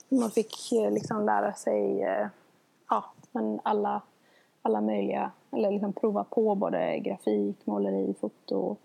man 0.08 0.30
fick 0.30 0.72
eh, 0.72 0.90
liksom 0.90 1.26
lära 1.26 1.52
sig 1.52 2.02
eh, 2.02 2.28
ja, 2.88 3.04
men 3.32 3.60
alla, 3.62 4.02
alla 4.62 4.80
möjliga, 4.80 5.30
eller 5.50 5.70
liksom 5.70 5.92
prova 5.92 6.24
på 6.24 6.54
både 6.54 6.98
grafik, 6.98 7.66
måleri, 7.66 8.14
foto, 8.20 8.76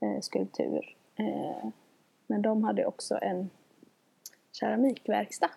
eh, 0.00 0.20
skulptur. 0.20 0.96
Eh, 1.16 1.68
men 2.26 2.42
de 2.42 2.64
hade 2.64 2.86
också 2.86 3.18
en 3.22 3.50
keramikverkstad. 4.52 5.50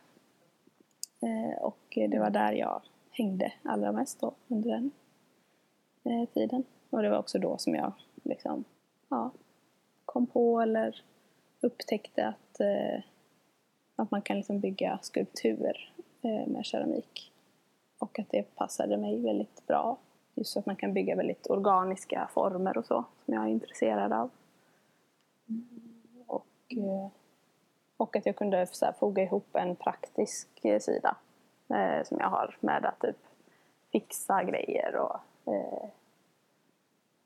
Eh, 1.21 1.63
och 1.63 1.79
det 2.09 2.19
var 2.19 2.29
där 2.29 2.51
jag 2.51 2.81
hängde 3.11 3.53
allra 3.63 3.91
mest 3.91 4.19
då 4.19 4.33
under 4.47 4.69
den 4.69 4.91
eh, 6.03 6.29
tiden. 6.29 6.63
Och 6.89 7.01
det 7.01 7.09
var 7.09 7.17
också 7.17 7.39
då 7.39 7.57
som 7.57 7.75
jag 7.75 7.93
liksom, 8.23 8.63
ja, 9.09 9.31
kom 10.05 10.27
på 10.27 10.61
eller 10.61 11.03
upptäckte 11.61 12.27
att, 12.27 12.59
eh, 12.59 13.01
att 13.95 14.11
man 14.11 14.21
kan 14.21 14.37
liksom 14.37 14.59
bygga 14.59 14.99
skulptur 15.01 15.93
eh, 16.21 16.47
med 16.47 16.65
keramik. 16.65 17.31
Och 17.97 18.19
att 18.19 18.29
det 18.29 18.55
passade 18.55 18.97
mig 18.97 19.21
väldigt 19.21 19.67
bra. 19.67 19.97
Just 20.35 20.53
så 20.53 20.59
att 20.59 20.65
man 20.65 20.75
kan 20.75 20.93
bygga 20.93 21.15
väldigt 21.15 21.49
organiska 21.49 22.29
former 22.33 22.77
och 22.77 22.85
så, 22.85 23.05
som 23.25 23.33
jag 23.33 23.43
är 23.43 23.47
intresserad 23.47 24.13
av. 24.13 24.29
Och, 26.27 26.45
eh, 26.69 27.07
och 27.97 28.15
att 28.15 28.25
jag 28.25 28.35
kunde 28.35 28.67
så 28.67 28.85
här, 28.85 28.93
foga 28.99 29.23
ihop 29.23 29.55
en 29.55 29.75
praktisk 29.75 30.65
eh, 30.65 30.79
sida 30.79 31.17
eh, 31.67 32.03
som 32.03 32.17
jag 32.19 32.29
har 32.29 32.57
med 32.59 32.85
att 32.85 32.99
typ 32.99 33.17
fixa 33.91 34.43
grejer 34.43 34.95
och 34.95 35.19
eh, 35.53 35.89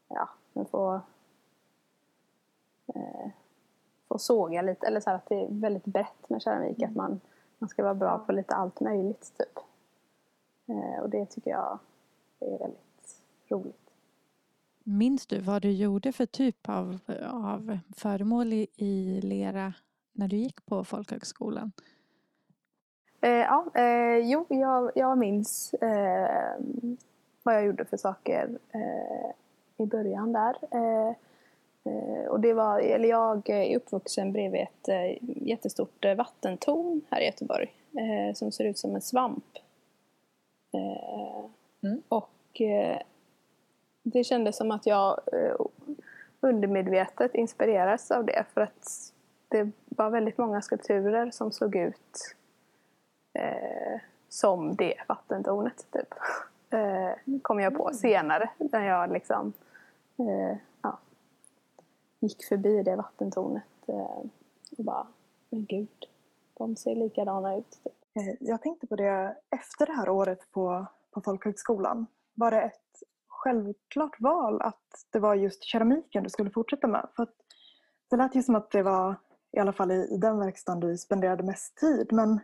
ja, 0.07 0.29
få, 0.71 1.01
eh, 2.87 3.29
få 4.07 4.17
såga 4.17 4.61
lite. 4.61 4.87
Eller 4.87 4.99
så 4.99 5.09
här, 5.09 5.17
att 5.17 5.29
det 5.29 5.35
är 5.35 5.47
väldigt 5.49 5.85
brett 5.85 6.29
med 6.29 6.41
keramik. 6.41 6.77
Mm. 6.77 6.89
Att 6.89 6.95
man, 6.95 7.21
man 7.57 7.69
ska 7.69 7.83
vara 7.83 7.95
bra 7.95 8.17
på 8.17 8.31
lite 8.31 8.55
allt 8.55 8.79
möjligt 8.79 9.33
typ. 9.37 9.59
Eh, 10.67 11.03
och 11.03 11.09
det 11.09 11.25
tycker 11.25 11.51
jag 11.51 11.79
är 12.39 12.57
väldigt 12.57 13.21
roligt. 13.49 13.83
Minns 14.83 15.27
du 15.27 15.39
vad 15.39 15.61
du 15.61 15.71
gjorde 15.71 16.11
för 16.11 16.25
typ 16.25 16.69
av, 16.69 16.99
av 17.29 17.79
föremål 17.95 18.53
i, 18.53 18.67
i 18.75 19.21
lera 19.21 19.73
när 20.13 20.27
du 20.27 20.35
gick 20.35 20.65
på 20.65 20.83
folkhögskolan? 20.83 21.71
Eh, 23.21 23.29
ja, 23.29 23.65
eh, 23.73 24.17
jo, 24.17 24.45
jag, 24.49 24.91
jag 24.95 25.17
minns 25.17 25.73
eh, 25.73 26.55
vad 27.43 27.55
jag 27.55 27.65
gjorde 27.65 27.85
för 27.85 27.97
saker 27.97 28.59
eh, 28.71 29.31
i 29.77 29.85
början 29.85 30.33
där. 30.33 30.55
Eh, 31.85 32.23
eh, 32.23 32.27
och 32.27 32.39
det 32.39 32.53
var, 32.53 32.79
eller 32.79 33.09
jag 33.09 33.49
är 33.49 33.77
uppvuxen 33.77 34.31
bredvid 34.31 34.61
ett 34.61 35.19
jättestort 35.21 36.05
vattentorn 36.17 37.01
här 37.09 37.21
i 37.21 37.25
Göteborg 37.25 37.73
som 38.33 38.51
ser 38.51 38.63
ut 38.63 38.77
som 38.77 38.95
en 38.95 39.01
svamp. 39.01 39.57
Mm. 41.83 42.01
Och 42.07 42.61
det 44.03 44.23
kändes 44.23 44.57
som 44.57 44.71
att 44.71 44.85
jag 44.85 45.19
undermedvetet 46.39 47.35
inspirerades 47.35 48.11
av 48.11 48.25
det 48.25 48.45
för 48.53 48.61
att 48.61 49.13
det 49.47 49.71
var 49.85 50.09
väldigt 50.09 50.37
många 50.37 50.61
skulpturer 50.61 51.31
som 51.31 51.51
såg 51.51 51.75
ut 51.75 52.35
eh, 53.33 53.99
som 54.29 54.75
det 54.75 54.93
vattentornet. 55.07 55.85
Typ. 55.91 56.13
Eh, 56.69 57.39
kom 57.41 57.59
jag 57.59 57.77
på 57.77 57.83
mm. 57.83 57.93
senare 57.93 58.49
när 58.57 58.87
jag 58.87 59.11
liksom 59.11 59.53
eh, 60.17 60.57
gick 62.27 62.43
förbi 62.43 62.83
det 62.83 62.95
vattentornet 62.95 63.63
eh, 63.87 64.21
och 64.77 64.83
bara, 64.83 65.07
men 65.49 65.65
gud, 65.65 66.05
de 66.53 66.75
ser 66.75 66.95
likadana 66.95 67.57
ut. 67.57 67.79
Eh, 68.13 68.35
jag 68.39 68.61
tänkte 68.61 68.87
på 68.87 68.95
det 68.95 69.37
efter 69.49 69.85
det 69.85 69.93
här 69.93 70.09
året 70.09 70.51
på, 70.51 70.85
på 71.11 71.21
folkhögskolan. 71.21 72.05
Var 72.33 72.51
det 72.51 72.61
ett 72.61 73.03
självklart 73.27 74.21
val 74.21 74.61
att 74.61 75.05
det 75.09 75.19
var 75.19 75.35
just 75.35 75.63
keramiken 75.63 76.23
du 76.23 76.29
skulle 76.29 76.49
fortsätta 76.49 76.87
med? 76.87 77.07
För 77.15 77.27
det 78.09 78.17
lät 78.17 78.35
ju 78.35 78.43
som 78.43 78.55
att 78.55 78.71
det 78.71 78.83
var, 78.83 79.15
i 79.51 79.59
alla 79.59 79.73
fall 79.73 79.91
i, 79.91 80.07
i 80.11 80.17
den 80.17 80.39
verkstaden 80.39 80.79
du 80.79 80.97
spenderade 80.97 81.43
mest 81.43 81.75
tid. 81.75 82.07
Men 82.11 82.39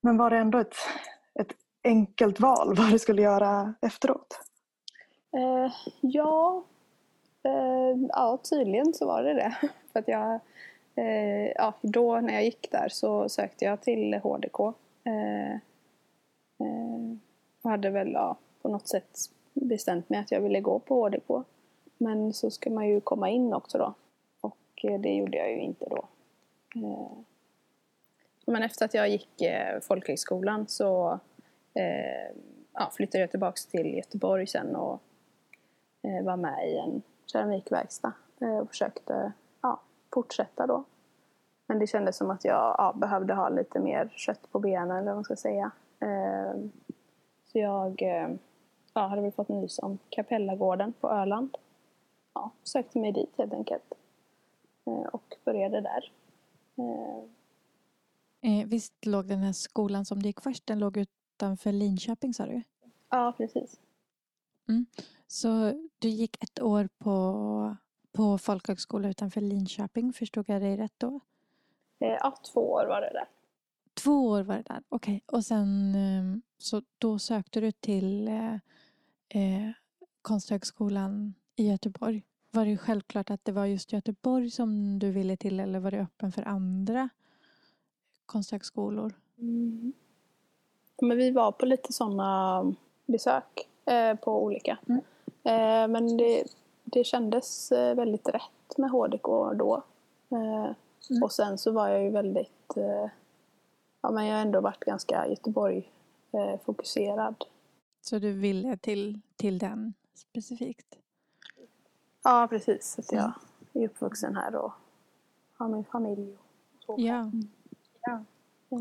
men 0.00 0.16
var 0.16 0.30
det 0.30 0.36
ändå 0.36 0.58
ett, 0.58 0.74
ett 1.34 1.52
enkelt 1.84 2.40
val 2.40 2.74
vad 2.76 2.90
du 2.90 2.98
skulle 2.98 3.22
göra 3.22 3.74
efteråt? 3.80 4.40
Eh, 5.32 5.72
ja, 6.00 6.64
Eh, 7.42 7.96
ja, 8.08 8.38
tydligen 8.50 8.94
så 8.94 9.06
var 9.06 9.22
det 9.22 9.34
det. 9.34 9.56
För 9.92 10.00
att 10.00 10.08
jag, 10.08 10.40
eh, 10.94 11.52
ja, 11.56 11.74
då 11.80 12.20
när 12.20 12.34
jag 12.34 12.44
gick 12.44 12.70
där 12.70 12.88
så 12.88 13.28
sökte 13.28 13.64
jag 13.64 13.80
till 13.80 14.14
HDK. 14.14 14.60
Eh, 15.04 15.52
eh, 16.58 17.16
och 17.62 17.70
hade 17.70 17.90
väl 17.90 18.12
ja, 18.12 18.36
på 18.62 18.68
något 18.68 18.88
sätt 18.88 19.18
bestämt 19.52 20.08
mig 20.08 20.20
att 20.20 20.30
jag 20.30 20.40
ville 20.40 20.60
gå 20.60 20.78
på 20.78 21.04
HDK. 21.04 21.46
Men 21.98 22.32
så 22.32 22.50
ska 22.50 22.70
man 22.70 22.88
ju 22.88 23.00
komma 23.00 23.30
in 23.30 23.52
också 23.52 23.78
då. 23.78 23.94
Och 24.40 24.84
eh, 24.84 25.00
det 25.00 25.14
gjorde 25.14 25.38
jag 25.38 25.50
ju 25.50 25.60
inte 25.60 25.86
då. 25.88 26.08
Eh, 26.76 27.18
men 28.46 28.62
efter 28.62 28.84
att 28.84 28.94
jag 28.94 29.08
gick 29.08 29.40
eh, 29.40 29.80
folkhögskolan 29.80 30.66
så 30.68 31.18
eh, 31.74 32.36
ja, 32.72 32.90
flyttade 32.92 33.20
jag 33.20 33.30
tillbaka 33.30 33.60
till 33.70 33.94
Göteborg 33.94 34.46
sen 34.46 34.76
och 34.76 35.02
eh, 36.02 36.24
var 36.24 36.36
med 36.36 36.68
i 36.68 36.76
en 36.76 37.02
keramikverkstad 37.32 38.12
eh, 38.40 38.58
och 38.58 38.68
försökte 38.68 39.32
ja, 39.60 39.80
fortsätta 40.14 40.66
då. 40.66 40.84
Men 41.66 41.78
det 41.78 41.86
kändes 41.86 42.16
som 42.16 42.30
att 42.30 42.44
jag 42.44 42.74
ja, 42.78 42.92
behövde 42.96 43.34
ha 43.34 43.48
lite 43.48 43.80
mer 43.80 44.12
kött 44.16 44.52
på 44.52 44.58
benen 44.58 44.90
eller 44.90 45.06
vad 45.06 45.14
man 45.14 45.24
ska 45.24 45.36
säga. 45.36 45.70
Eh, 46.00 46.52
så 47.46 47.58
jag 47.58 48.02
eh, 48.02 48.30
ja, 48.94 49.06
hade 49.06 49.22
väl 49.22 49.32
fått 49.32 49.48
nys 49.48 49.78
om 49.78 49.98
Kapellagården 50.08 50.92
på 51.00 51.10
Öland. 51.10 51.56
Ja, 52.34 52.50
sökte 52.62 52.98
mig 52.98 53.12
dit 53.12 53.34
helt 53.38 53.52
enkelt. 53.52 53.94
och 55.12 55.36
började 55.44 55.80
där. 55.80 56.12
Visst 58.66 59.06
låg 59.06 59.26
den 59.26 59.38
här 59.38 59.52
skolan 59.52 60.04
som 60.04 60.22
du 60.22 60.28
gick 60.28 60.40
först, 60.40 60.66
den 60.66 60.78
låg 60.78 60.96
utanför 60.96 61.72
Linköping 61.72 62.34
sa 62.34 62.46
du? 62.46 62.62
Ja, 63.10 63.34
precis. 63.36 63.80
Mm. 64.68 64.86
Så 65.30 65.74
du 65.98 66.08
gick 66.08 66.42
ett 66.42 66.62
år 66.62 66.88
på, 66.98 67.76
på 68.12 68.38
folkhögskola 68.38 69.08
utanför 69.08 69.40
Linköping, 69.40 70.12
förstod 70.12 70.44
jag 70.48 70.62
dig 70.62 70.76
rätt 70.76 70.94
då? 70.98 71.20
Eh, 71.98 72.08
ja, 72.08 72.34
två 72.52 72.72
år 72.72 72.86
var 72.86 73.00
det 73.00 73.10
där. 73.12 73.28
Två 73.94 74.28
år 74.28 74.42
var 74.42 74.56
det 74.56 74.62
där, 74.62 74.82
okej. 74.88 75.22
Okay. 75.26 75.36
Och 75.38 75.44
sen 75.44 75.94
ehm, 75.94 76.42
så 76.58 76.82
då 76.98 77.18
sökte 77.18 77.60
du 77.60 77.72
till 77.72 78.28
eh, 78.28 78.54
eh, 79.28 79.70
Konsthögskolan 80.22 81.34
i 81.56 81.68
Göteborg? 81.70 82.22
var 82.50 82.64
det 82.64 82.76
självklart 82.76 83.30
att 83.30 83.44
det 83.44 83.52
var 83.52 83.66
just 83.66 83.92
Göteborg 83.92 84.50
som 84.50 84.98
du 84.98 85.10
ville 85.10 85.36
till 85.36 85.60
eller 85.60 85.80
var 85.80 85.90
det 85.90 86.00
öppen 86.00 86.32
för 86.32 86.48
andra 86.48 87.08
konsthögskolor? 88.26 89.12
Mm. 89.38 89.92
Men 91.02 91.16
vi 91.16 91.30
var 91.30 91.52
på 91.52 91.66
lite 91.66 91.92
sådana 91.92 92.74
besök 93.06 93.68
eh, 93.84 94.14
på 94.14 94.44
olika. 94.44 94.78
Mm. 94.88 95.00
Eh, 95.44 95.88
men 95.88 96.16
det, 96.16 96.44
det 96.84 97.04
kändes 97.04 97.72
eh, 97.72 97.94
väldigt 97.94 98.28
rätt 98.28 98.78
med 98.78 98.90
HDK 98.90 99.24
då. 99.58 99.82
Eh, 100.30 100.70
Mm. 101.10 101.22
Och 101.22 101.32
sen 101.32 101.58
så 101.58 101.72
var 101.72 101.88
jag 101.88 102.02
ju 102.04 102.10
väldigt... 102.10 102.72
Ja, 104.02 104.10
men 104.10 104.26
jag 104.26 104.34
har 104.34 104.42
ändå 104.42 104.60
varit 104.60 104.80
ganska 104.84 105.26
Göteborg-fokuserad. 105.28 107.34
Så 108.00 108.18
du 108.18 108.32
ville 108.32 108.76
till, 108.76 109.20
till 109.36 109.58
den 109.58 109.94
specifikt? 110.14 110.96
ja, 112.22 112.46
precis. 112.50 112.98
Att 112.98 113.12
jag 113.12 113.22
Mm. 113.22 113.32
är 113.72 113.84
uppvuxen 113.88 114.36
här 114.36 114.54
och 114.56 114.72
har 115.56 115.68
min 115.68 115.84
familj. 115.84 116.36
Och 116.86 116.86
så. 116.86 116.94
Ja. 116.98 117.30
Eh, 118.70 118.78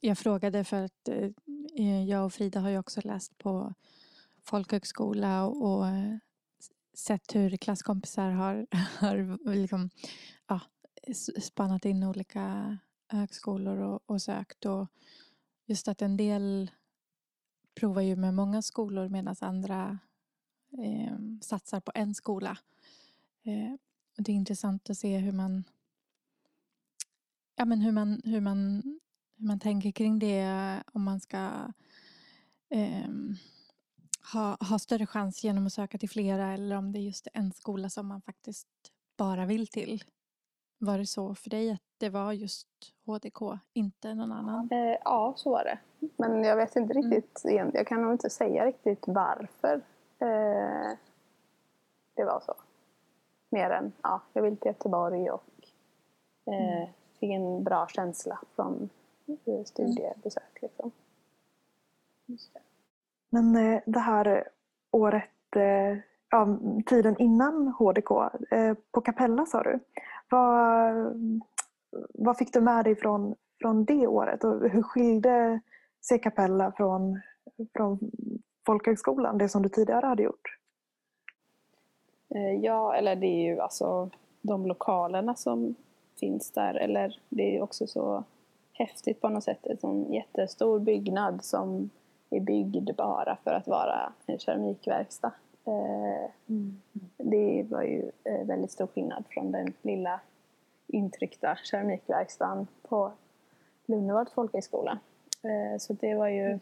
Jag 0.00 0.18
frågade 0.18 0.64
för 0.64 0.82
att 0.82 1.08
jag 2.06 2.24
och 2.24 2.32
Frida 2.32 2.60
har 2.60 2.70
ju 2.70 2.78
också 2.78 3.00
läst 3.04 3.38
på 3.38 3.74
folkhögskola 4.46 5.44
och, 5.44 5.62
och 5.62 5.86
sett 6.94 7.34
hur 7.34 7.56
klasskompisar 7.56 8.30
har, 8.30 8.66
har 8.98 9.54
liksom, 9.54 9.90
ja, 10.46 10.60
spannat 11.40 11.84
in 11.84 12.04
olika 12.04 12.78
högskolor 13.08 13.78
och, 13.78 14.00
och 14.06 14.22
sökt. 14.22 14.64
Och 14.64 14.88
just 15.66 15.88
att 15.88 16.02
en 16.02 16.16
del 16.16 16.70
provar 17.74 18.02
ju 18.02 18.16
med 18.16 18.34
många 18.34 18.62
skolor 18.62 19.08
medan 19.08 19.36
andra 19.40 19.98
eh, 20.78 21.16
satsar 21.40 21.80
på 21.80 21.92
en 21.94 22.14
skola. 22.14 22.58
Eh, 23.42 23.72
och 24.16 24.22
det 24.22 24.32
är 24.32 24.36
intressant 24.36 24.90
att 24.90 24.98
se 24.98 25.18
hur 25.18 25.32
man 25.32 25.64
ja, 27.56 27.64
men 27.64 27.80
hur, 27.80 27.92
man, 27.92 28.20
hur, 28.24 28.40
man, 28.40 28.82
hur 29.36 29.46
man 29.46 29.60
tänker 29.60 29.90
kring 29.90 30.18
det 30.18 30.82
om 30.92 31.02
man 31.02 31.20
ska 31.20 31.72
eh, 32.70 33.08
ha, 34.32 34.56
ha 34.70 34.78
större 34.78 35.06
chans 35.06 35.44
genom 35.44 35.66
att 35.66 35.72
söka 35.72 35.98
till 35.98 36.08
flera 36.10 36.52
eller 36.52 36.76
om 36.76 36.92
det 36.92 36.98
är 36.98 37.00
just 37.02 37.28
en 37.34 37.52
skola 37.52 37.88
som 37.88 38.06
man 38.06 38.22
faktiskt 38.22 38.68
bara 39.16 39.46
vill 39.46 39.66
till. 39.66 40.02
Var 40.78 40.98
det 40.98 41.06
så 41.06 41.34
för 41.34 41.50
dig 41.50 41.70
att 41.70 41.80
det 41.98 42.08
var 42.08 42.32
just 42.32 42.68
HDK, 43.06 43.58
inte 43.72 44.14
någon 44.14 44.32
annan? 44.32 44.68
Ja, 45.04 45.34
så 45.36 45.50
var 45.50 45.64
det. 45.64 45.78
Men 46.16 46.44
jag 46.44 46.56
vet 46.56 46.76
inte 46.76 46.94
Mm. 46.98 47.10
riktigt, 47.12 47.44
igen- 47.44 47.70
jag 47.74 47.86
kan 47.86 48.02
nog 48.02 48.12
inte 48.12 48.30
säga 48.30 48.66
riktigt 48.66 49.04
varför 49.06 49.74
eh, 50.18 50.96
det 52.14 52.24
var 52.24 52.40
så. 52.46 52.54
Mer 53.50 53.70
än, 53.70 53.92
ja, 54.02 54.20
jag 54.32 54.42
vill 54.42 54.56
till 54.56 54.66
Göteborg 54.68 55.30
och 55.30 55.44
eh, 56.46 56.76
Mm. 56.78 56.88
fick 57.20 57.30
en 57.30 57.64
bra 57.64 57.88
känsla 57.88 58.40
från 58.56 58.88
eh, 59.26 59.64
studiebesök. 59.64 60.58
Liksom. 60.62 60.90
Just 62.26 62.54
det. 62.54 62.60
Men 63.30 63.56
eh, 63.56 63.80
det 63.86 63.98
här 63.98 64.26
eh, 64.26 64.42
året, 64.92 65.56
eh, 65.56 65.98
ja, 66.30 66.58
tiden 66.86 67.16
innan 67.18 67.68
HDK, 67.68 68.08
på 68.92 69.00
Capella 69.00 69.46
sa 69.46 69.62
du. 69.62 69.80
Vad, 70.30 70.94
vad 72.14 72.36
fick 72.36 72.52
du 72.52 72.60
med 72.60 72.84
dig 72.84 72.96
från, 72.96 73.34
från 73.60 73.84
det 73.84 74.06
året 74.06 74.44
och 74.44 74.70
hur 74.70 74.82
skilde 74.82 75.60
sig 76.08 76.18
Capella 76.18 76.72
från, 76.72 77.20
från 77.76 77.98
folkhögskolan, 78.66 79.38
det 79.38 79.48
som 79.48 79.62
du 79.62 79.68
tidigare 79.68 80.06
hade 80.06 80.22
gjort? 80.22 80.58
Ja, 82.62 82.94
eller 82.94 83.16
det 83.16 83.26
är 83.26 83.54
ju 83.54 83.60
alltså 83.60 84.10
de 84.42 84.66
lokalerna 84.66 85.34
som 85.34 85.74
finns 86.20 86.50
där. 86.50 86.74
Eller 86.74 87.20
det 87.28 87.56
är 87.56 87.62
också 87.62 87.86
så 87.86 88.24
häftigt 88.72 89.20
på 89.20 89.28
något 89.28 89.44
sätt. 89.44 89.66
En 89.66 89.78
sån 89.78 90.12
jättestor 90.12 90.78
byggnad 90.78 91.44
som 91.44 91.90
är 92.30 92.40
byggd 92.40 92.90
bara 92.96 93.36
för 93.44 93.50
att 93.52 93.66
vara 93.66 94.12
en 94.26 94.38
keramikverkstad. 94.38 95.32
Eh, 95.64 96.30
Det 97.16 97.66
var 97.70 97.82
ju 97.82 98.10
eh, 98.24 98.46
väldigt 98.46 98.70
stor 98.70 98.86
skillnad 98.86 99.24
från 99.30 99.52
den 99.52 99.72
lilla 99.82 100.20
intryckta 100.86 101.56
keramikverkstaden 101.64 102.66
på 102.82 103.12
Lunnevads 103.86 104.32
folkhögskola. 104.32 104.98
Eh, 105.42 105.78
Så 105.78 105.92
det 105.92 106.14
var 106.14 106.28
ju... 106.28 106.58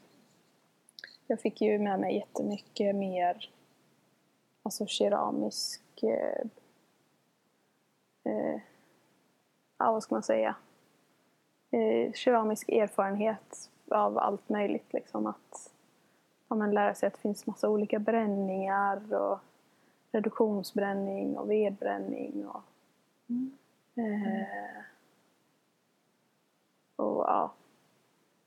Jag 1.26 1.40
fick 1.40 1.60
ju 1.60 1.78
med 1.78 2.00
mig 2.00 2.16
jättemycket 2.16 2.94
mer 2.96 3.50
alltså 4.62 4.86
keramisk... 4.86 5.82
Eh, 6.02 6.46
ja, 9.78 9.92
vad 9.92 10.02
ska 10.02 10.14
man 10.14 10.22
säga? 10.22 10.54
Eh, 11.70 12.12
keramisk 12.12 12.68
erfarenhet 12.68 13.70
av 13.90 14.18
allt 14.18 14.48
möjligt. 14.48 14.92
Liksom 14.92 15.26
att 15.26 15.72
ja, 16.48 16.56
man 16.56 16.70
lär 16.70 16.94
sig 16.94 17.06
att 17.06 17.14
det 17.14 17.20
finns 17.20 17.46
massa 17.46 17.68
olika 17.68 17.98
bränningar 17.98 19.14
och 19.14 19.38
reduktionsbränning 20.12 21.36
och 21.36 21.50
vedbränning 21.50 22.46
och, 22.46 22.62
eh, 23.94 24.82
och 26.96 27.24
ja, 27.24 27.52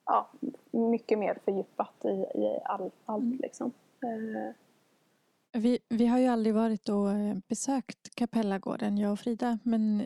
ja, 0.06 0.30
mycket 0.72 1.20
mer 1.20 1.38
fördjupat 1.46 2.06
i, 2.06 2.40
i 2.40 2.60
all, 2.66 2.92
allt 3.06 3.40
liksom. 3.40 3.72
Eh, 4.02 4.54
Vi, 5.52 5.80
vi 5.90 6.08
har 6.08 6.20
ju 6.20 6.28
aldrig 6.28 6.56
varit 6.56 6.90
och 6.90 7.12
eh, 7.12 7.38
besökt 7.48 8.16
Kapellagården, 8.16 8.98
jag 8.98 9.12
och 9.12 9.20
Frida. 9.20 9.60
Men 9.64 10.04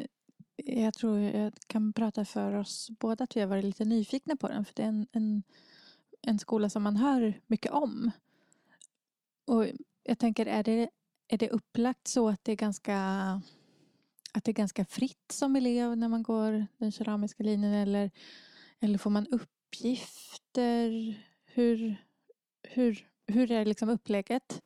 jag 0.65 0.93
tror 0.93 1.19
jag 1.19 1.53
kan 1.67 1.93
prata 1.93 2.25
för 2.25 2.53
oss 2.53 2.89
båda 2.99 3.23
att 3.23 3.35
vi 3.35 3.39
har 3.39 3.47
varit 3.47 3.65
lite 3.65 3.85
nyfikna 3.85 4.35
på 4.35 4.47
den. 4.47 4.65
För 4.65 4.73
det 4.75 4.83
är 4.83 4.87
en, 4.87 5.07
en, 5.11 5.43
en 6.21 6.39
skola 6.39 6.69
som 6.69 6.83
man 6.83 6.95
hör 6.95 7.41
mycket 7.47 7.71
om. 7.71 8.11
Och 9.47 9.65
jag 10.03 10.19
tänker, 10.19 10.45
är 10.45 10.63
det, 10.63 10.89
är 11.27 11.37
det 11.37 11.49
upplagt 11.49 12.07
så 12.07 12.29
att 12.29 12.43
det 12.43 12.51
är 12.51 12.55
ganska 12.55 12.95
att 14.33 14.43
det 14.43 14.51
är 14.51 14.53
ganska 14.53 14.85
fritt 14.85 15.31
som 15.31 15.55
elev 15.55 15.97
när 15.97 16.07
man 16.07 16.23
går 16.23 16.67
den 16.77 16.91
keramiska 16.91 17.43
linjen 17.43 17.73
eller, 17.73 18.11
eller 18.79 18.97
får 18.97 19.09
man 19.09 19.27
uppgifter? 19.27 20.89
Hur, 21.45 21.95
hur, 22.63 23.07
hur 23.27 23.51
är 23.51 23.65
liksom 23.65 23.89
upplägget? 23.89 24.61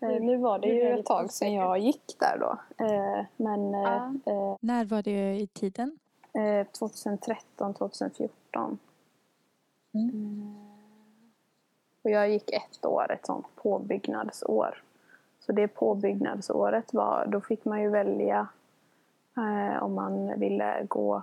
Eh, 0.00 0.08
Nu 0.20 0.36
var 0.36 0.58
det 0.58 0.68
ju 0.68 0.80
det 0.84 0.90
ett 1.00 1.06
tag 1.06 1.30
sedan 1.32 1.52
jag 1.52 1.78
gick 1.78 2.16
där 2.18 2.38
då. 2.38 2.58
Eh, 2.84 3.24
Men 3.36 3.74
eh, 3.74 4.02
eh, 4.26 4.56
När 4.60 4.84
var 4.84 5.02
det 5.02 5.34
i 5.36 5.46
tiden? 5.46 5.98
eh, 6.32 6.66
2013, 6.66 7.74
2014. 7.74 8.78
Mm. 9.94 10.54
Och 12.02 12.10
jag 12.10 12.30
gick 12.30 12.50
ett 12.52 12.84
år, 12.84 13.12
ett 13.12 13.26
sånt 13.26 13.46
påbyggnadsår. 13.54 14.82
Så 15.40 15.52
det 15.52 15.68
påbyggnadsåret 15.68 16.94
var, 16.94 17.26
då 17.26 17.40
fick 17.40 17.64
man 17.64 17.80
ju 17.82 17.88
välja 17.90 18.48
eh, 19.36 19.82
om 19.82 19.94
man 19.94 20.40
ville 20.40 20.84
gå, 20.88 21.22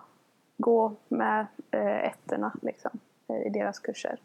gå 0.58 0.92
med 1.08 1.46
eh, 1.72 2.04
ettorna 2.04 2.52
liksom, 2.62 2.92
i 3.46 3.50
deras 3.50 3.80
kurser. 3.80 4.20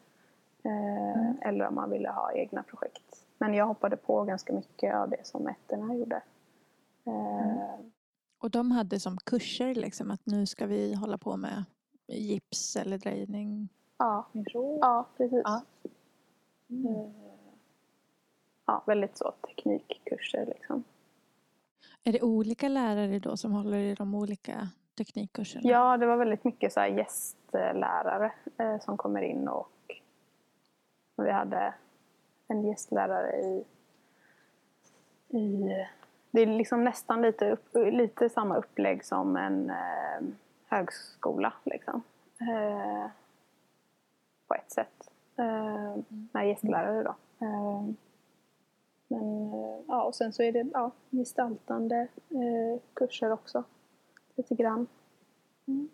Eh, 0.63 1.49
Eller 1.49 1.67
om 1.69 1.75
man 1.75 1.91
ville 1.91 2.09
ha 2.11 2.33
egna 2.33 2.63
projekt. 2.63 3.17
Men 3.40 3.55
jag 3.55 3.66
hoppade 3.66 3.96
på 3.96 4.24
ganska 4.24 4.53
mycket 4.53 4.94
av 4.94 5.11
det 5.11 5.26
som 5.26 5.46
ettorna 5.48 5.94
gjorde. 5.94 6.22
Eh, 7.07 7.81
Och 8.38 8.50
de 8.50 8.70
hade 8.70 9.00
som 9.00 9.18
kurser 9.18 9.74
liksom 9.74 10.11
att 10.11 10.26
nu 10.26 10.46
ska 10.46 10.66
vi 10.66 10.94
hålla 10.94 11.18
på 11.18 11.37
med 11.37 11.64
gips 12.09 12.76
eller 12.76 12.98
drejning. 12.98 13.68
Ja, 13.98 14.26
ja 14.81 15.07
precis. 15.16 15.42
Ja. 15.44 15.62
Eh, 16.68 17.11
Ja, 18.66 18.83
väldigt 18.87 19.18
så 19.18 19.33
teknikkurser 19.48 20.46
liksom. 20.46 20.85
Är 22.05 22.12
det 22.12 22.22
olika 22.22 22.68
lärare 22.68 23.18
då 23.18 23.37
som 23.37 23.53
håller 23.53 23.79
i 23.79 23.94
de 23.94 24.14
olika 24.14 24.68
teknikkurserna? 24.98 25.70
Ja, 25.70 25.96
det 25.96 26.07
var 26.07 26.16
väldigt 26.16 26.44
mycket 26.44 26.72
så 26.72 26.81
här 26.81 26.87
gästlärare 26.88 28.33
eh, 28.59 28.81
som 28.81 28.96
kommer 28.96 29.22
in 29.22 29.48
och 29.48 29.70
vi 31.16 31.31
hade 31.31 31.74
en 32.51 32.65
gästlärare 32.65 33.37
i, 33.37 33.65
i 35.29 35.71
det 36.31 36.41
är 36.41 36.47
liksom 36.47 36.85
nästan 36.85 37.23
lite, 37.23 37.51
upp, 37.51 37.69
lite 37.75 38.29
samma 38.29 38.57
upplägg 38.57 39.05
som 39.05 39.37
en 39.37 39.71
eh, 39.71 40.29
högskola 40.67 41.53
liksom. 41.65 42.03
Eh, 42.41 43.11
på 44.49 44.55
ett 44.55 44.73
sätt. 44.73 45.11
Eh, 45.37 45.97
med 46.33 46.49
gästlärare 46.49 47.03
då. 47.03 47.15
Eh, 47.47 47.83
men 49.09 49.53
eh, 49.53 49.81
ja, 49.89 50.03
och 50.03 50.15
sen 50.15 50.33
så 50.33 50.43
är 50.43 50.53
det 50.53 50.67
ja, 50.73 50.91
gestaltande 51.11 52.09
eh, 52.29 52.81
kurser 52.95 53.33
också. 53.33 53.65
Lite 54.35 54.55
grann. 54.55 54.87
Mm. 55.67 55.89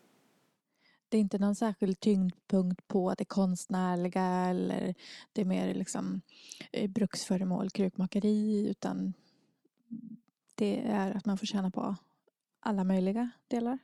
Det 1.17 1.21
är 1.21 1.23
inte 1.23 1.39
någon 1.39 1.55
särskild 1.55 2.01
tyngdpunkt 2.01 2.89
på 2.89 3.15
det 3.19 3.25
konstnärliga 3.25 4.23
eller 4.25 4.95
det 5.33 5.45
mer 5.45 5.75
liksom 5.75 6.21
eh, 6.73 6.91
bruksföremål, 6.91 7.71
krukmakeri 7.71 8.69
utan 8.71 9.13
det 10.55 10.81
är 10.87 11.17
att 11.17 11.27
man 11.27 11.39
får 11.39 11.47
känna 11.47 11.71
på 11.71 11.97
alla 12.61 12.85
möjliga 12.85 13.31
delar? 13.49 13.79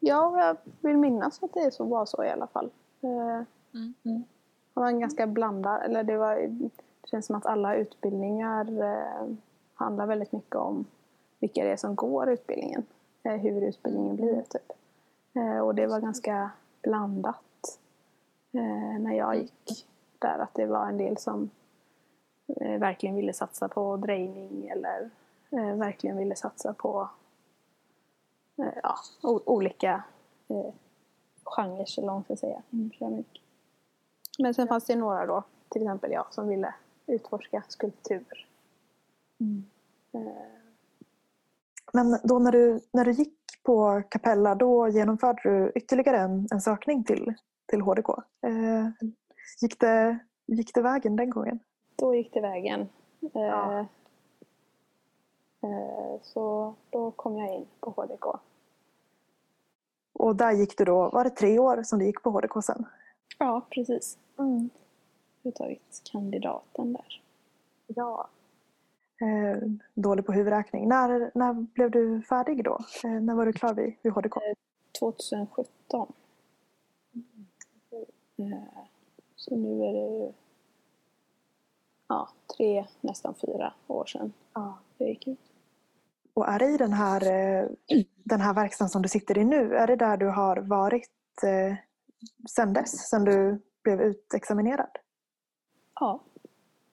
Ja, 0.00 0.40
jag 0.40 0.56
vill 0.80 0.96
minnas 0.96 1.42
att 1.42 1.54
det 1.54 1.74
så 1.74 1.84
var 1.84 2.06
så 2.06 2.24
i 2.24 2.30
alla 2.30 2.46
fall. 2.46 2.70
Eh, 3.00 3.42
Mm. 3.74 3.94
Det 4.74 4.80
var 4.80 4.86
en 4.86 5.00
ganska 5.00 5.26
blandad, 5.26 5.82
eller 5.82 6.04
det 6.04 6.16
var, 6.16 6.36
det 6.36 6.70
känns 7.10 7.26
som 7.26 7.36
att 7.36 7.46
alla 7.46 7.76
utbildningar 7.76 8.82
eh, 8.82 9.34
handlar 9.74 10.06
väldigt 10.06 10.32
mycket 10.32 10.56
om 10.56 10.84
vilka 11.38 11.64
det 11.64 11.70
är 11.70 11.76
som 11.76 11.94
går 11.94 12.30
utbildningen. 12.30 12.82
Hur 13.22 13.62
utbildningen 13.62 14.16
blir 14.16 14.42
typ. 14.42 14.72
Eh, 15.34 15.58
och 15.58 15.74
det 15.74 15.86
var 15.86 16.00
ganska 16.00 16.50
blandat 16.82 17.78
eh, 18.52 19.00
när 19.00 19.14
jag 19.14 19.36
gick 19.36 19.86
där. 20.18 20.38
Att 20.38 20.54
det 20.54 20.66
var 20.66 20.86
en 20.86 20.98
del 20.98 21.16
som 21.16 21.50
eh, 22.60 22.78
verkligen 22.78 23.16
ville 23.16 23.32
satsa 23.32 23.68
på 23.68 23.96
drejning 23.96 24.68
eller 24.68 25.10
verkligen 25.76 26.16
ville 26.16 26.36
satsa 26.36 26.74
på 26.74 27.08
ja, 28.56 28.94
olika 29.44 30.04
eh, 30.48 30.74
genrer 31.44 31.98
eller 31.98 32.06
vad 32.06 32.14
man 32.14 32.24
ska 32.24 32.36
säga 32.36 32.62
inom 32.70 32.90
keramik. 32.90 33.42
Men 34.38 34.54
sen 34.54 34.68
fanns 34.68 34.84
det 34.84 34.96
några 34.96 35.26
då, 35.26 35.44
till 35.68 35.82
exempel 35.82 36.12
jag, 36.12 36.34
som 36.34 36.48
ville 36.48 36.74
utforska 37.06 37.62
skulptur. 37.68 38.46
Eh, 40.12 40.20
Men 41.92 42.18
då 42.24 42.38
när 42.38 42.52
du, 42.52 42.80
när 42.92 43.04
du 43.04 43.12
gick 43.12 43.41
på 43.62 44.02
Capella 44.08 44.54
då 44.54 44.88
genomförde 44.88 45.40
du 45.44 45.72
ytterligare 45.74 46.16
en, 46.18 46.48
en 46.52 46.60
sökning 46.60 47.04
till, 47.04 47.34
till 47.66 47.80
HDK. 47.80 48.08
Eh, 48.46 48.88
gick, 49.60 49.80
det, 49.80 50.18
gick 50.46 50.74
det 50.74 50.82
vägen 50.82 51.16
den 51.16 51.30
gången? 51.30 51.58
Då 51.96 52.14
gick 52.14 52.32
det 52.34 52.40
vägen. 52.40 52.80
Eh, 53.20 53.28
Ja. 53.42 53.80
eh, 55.62 56.20
så 56.22 56.74
då 56.90 57.10
kom 57.10 57.38
jag 57.38 57.54
in 57.54 57.66
på 57.80 57.90
HDK. 57.90 58.24
Och 60.12 60.36
där 60.36 60.52
gick 60.52 60.78
du 60.78 60.84
då, 60.84 61.10
var 61.10 61.24
det 61.24 61.30
tre 61.30 61.58
år 61.58 61.82
som 61.82 61.98
du 61.98 62.04
gick 62.04 62.22
på 62.22 62.30
HDK 62.30 62.64
sen? 62.64 62.84
Ja, 63.38 63.60
precis. 63.70 64.18
Jag 64.36 64.44
har 65.44 65.50
tagit 65.50 66.02
kandidaten 66.12 66.92
där. 66.92 67.22
Ja. 67.86 68.28
Eh, 69.22 69.58
dålig 69.94 70.26
på 70.26 70.32
huvudräkning. 70.32 70.88
När, 70.88 71.30
när 71.34 71.52
blev 71.52 71.90
du 71.90 72.22
färdig 72.22 72.64
då? 72.64 72.78
Eh, 73.04 73.10
när 73.10 73.34
var 73.34 73.46
du 73.46 73.52
klar 73.52 73.74
vid, 73.74 73.94
vid 74.02 74.12
HDK? 74.12 74.34
2017. 74.98 76.12
Eh, 78.38 78.84
så 79.36 79.56
nu 79.56 79.84
är 79.84 79.92
det 79.92 79.98
ju 80.24 80.32
ja, 82.08 82.28
tre, 82.56 82.86
nästan 83.00 83.34
fyra 83.34 83.72
år 83.86 84.06
sedan 84.06 84.32
Ja. 84.54 84.78
jag 84.98 85.08
gick 85.08 85.26
ut. 85.28 85.38
Och 86.34 86.48
är 86.48 86.58
det 86.58 86.66
i 86.66 86.76
den 86.76 86.92
här, 86.92 87.22
eh, 87.26 87.68
den 88.24 88.40
här 88.40 88.54
verkstaden 88.54 88.90
som 88.90 89.02
du 89.02 89.08
sitter 89.08 89.38
i 89.38 89.44
nu, 89.44 89.74
är 89.74 89.86
det 89.86 89.96
där 89.96 90.16
du 90.16 90.26
har 90.28 90.56
varit 90.56 91.10
eh, 91.42 91.76
sen 92.50 92.72
dess? 92.72 93.08
Sen 93.08 93.24
du 93.24 93.58
blev 93.82 94.00
utexaminerad? 94.00 94.98
Ja, 96.00 96.20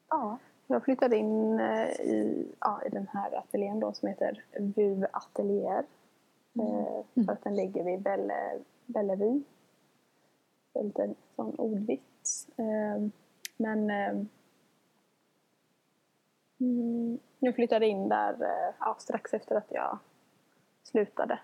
Ja. 0.09 0.37
Jag 0.71 0.83
flyttade 0.83 1.17
in 1.17 1.59
eh, 1.59 1.89
i, 1.89 2.47
ja, 2.59 2.81
i 2.85 2.89
den 2.89 3.07
här 3.07 3.37
ateljén 3.37 3.79
då 3.79 3.93
som 3.93 4.07
heter 4.07 4.43
VU 4.57 5.05
Atelier. 5.11 5.83
Eh, 6.59 7.25
för 7.25 7.31
att 7.31 7.43
den 7.43 7.55
ligger 7.55 7.83
vid 7.83 8.01
Belle, 8.01 8.59
Bellevue. 8.85 9.41
Det 10.73 10.79
är 10.79 10.83
lite 10.83 11.03
en 11.03 11.15
sån 11.35 11.55
ordvits. 11.55 12.47
Eh, 12.57 13.09
men 13.57 13.89
mm, 16.59 17.19
jag 17.39 17.55
flyttade 17.55 17.87
in 17.87 18.09
där 18.09 18.35
ja, 18.79 18.95
strax 18.99 19.33
efter 19.33 19.55
att 19.55 19.71
jag 19.71 19.97
slutade. 20.83 21.39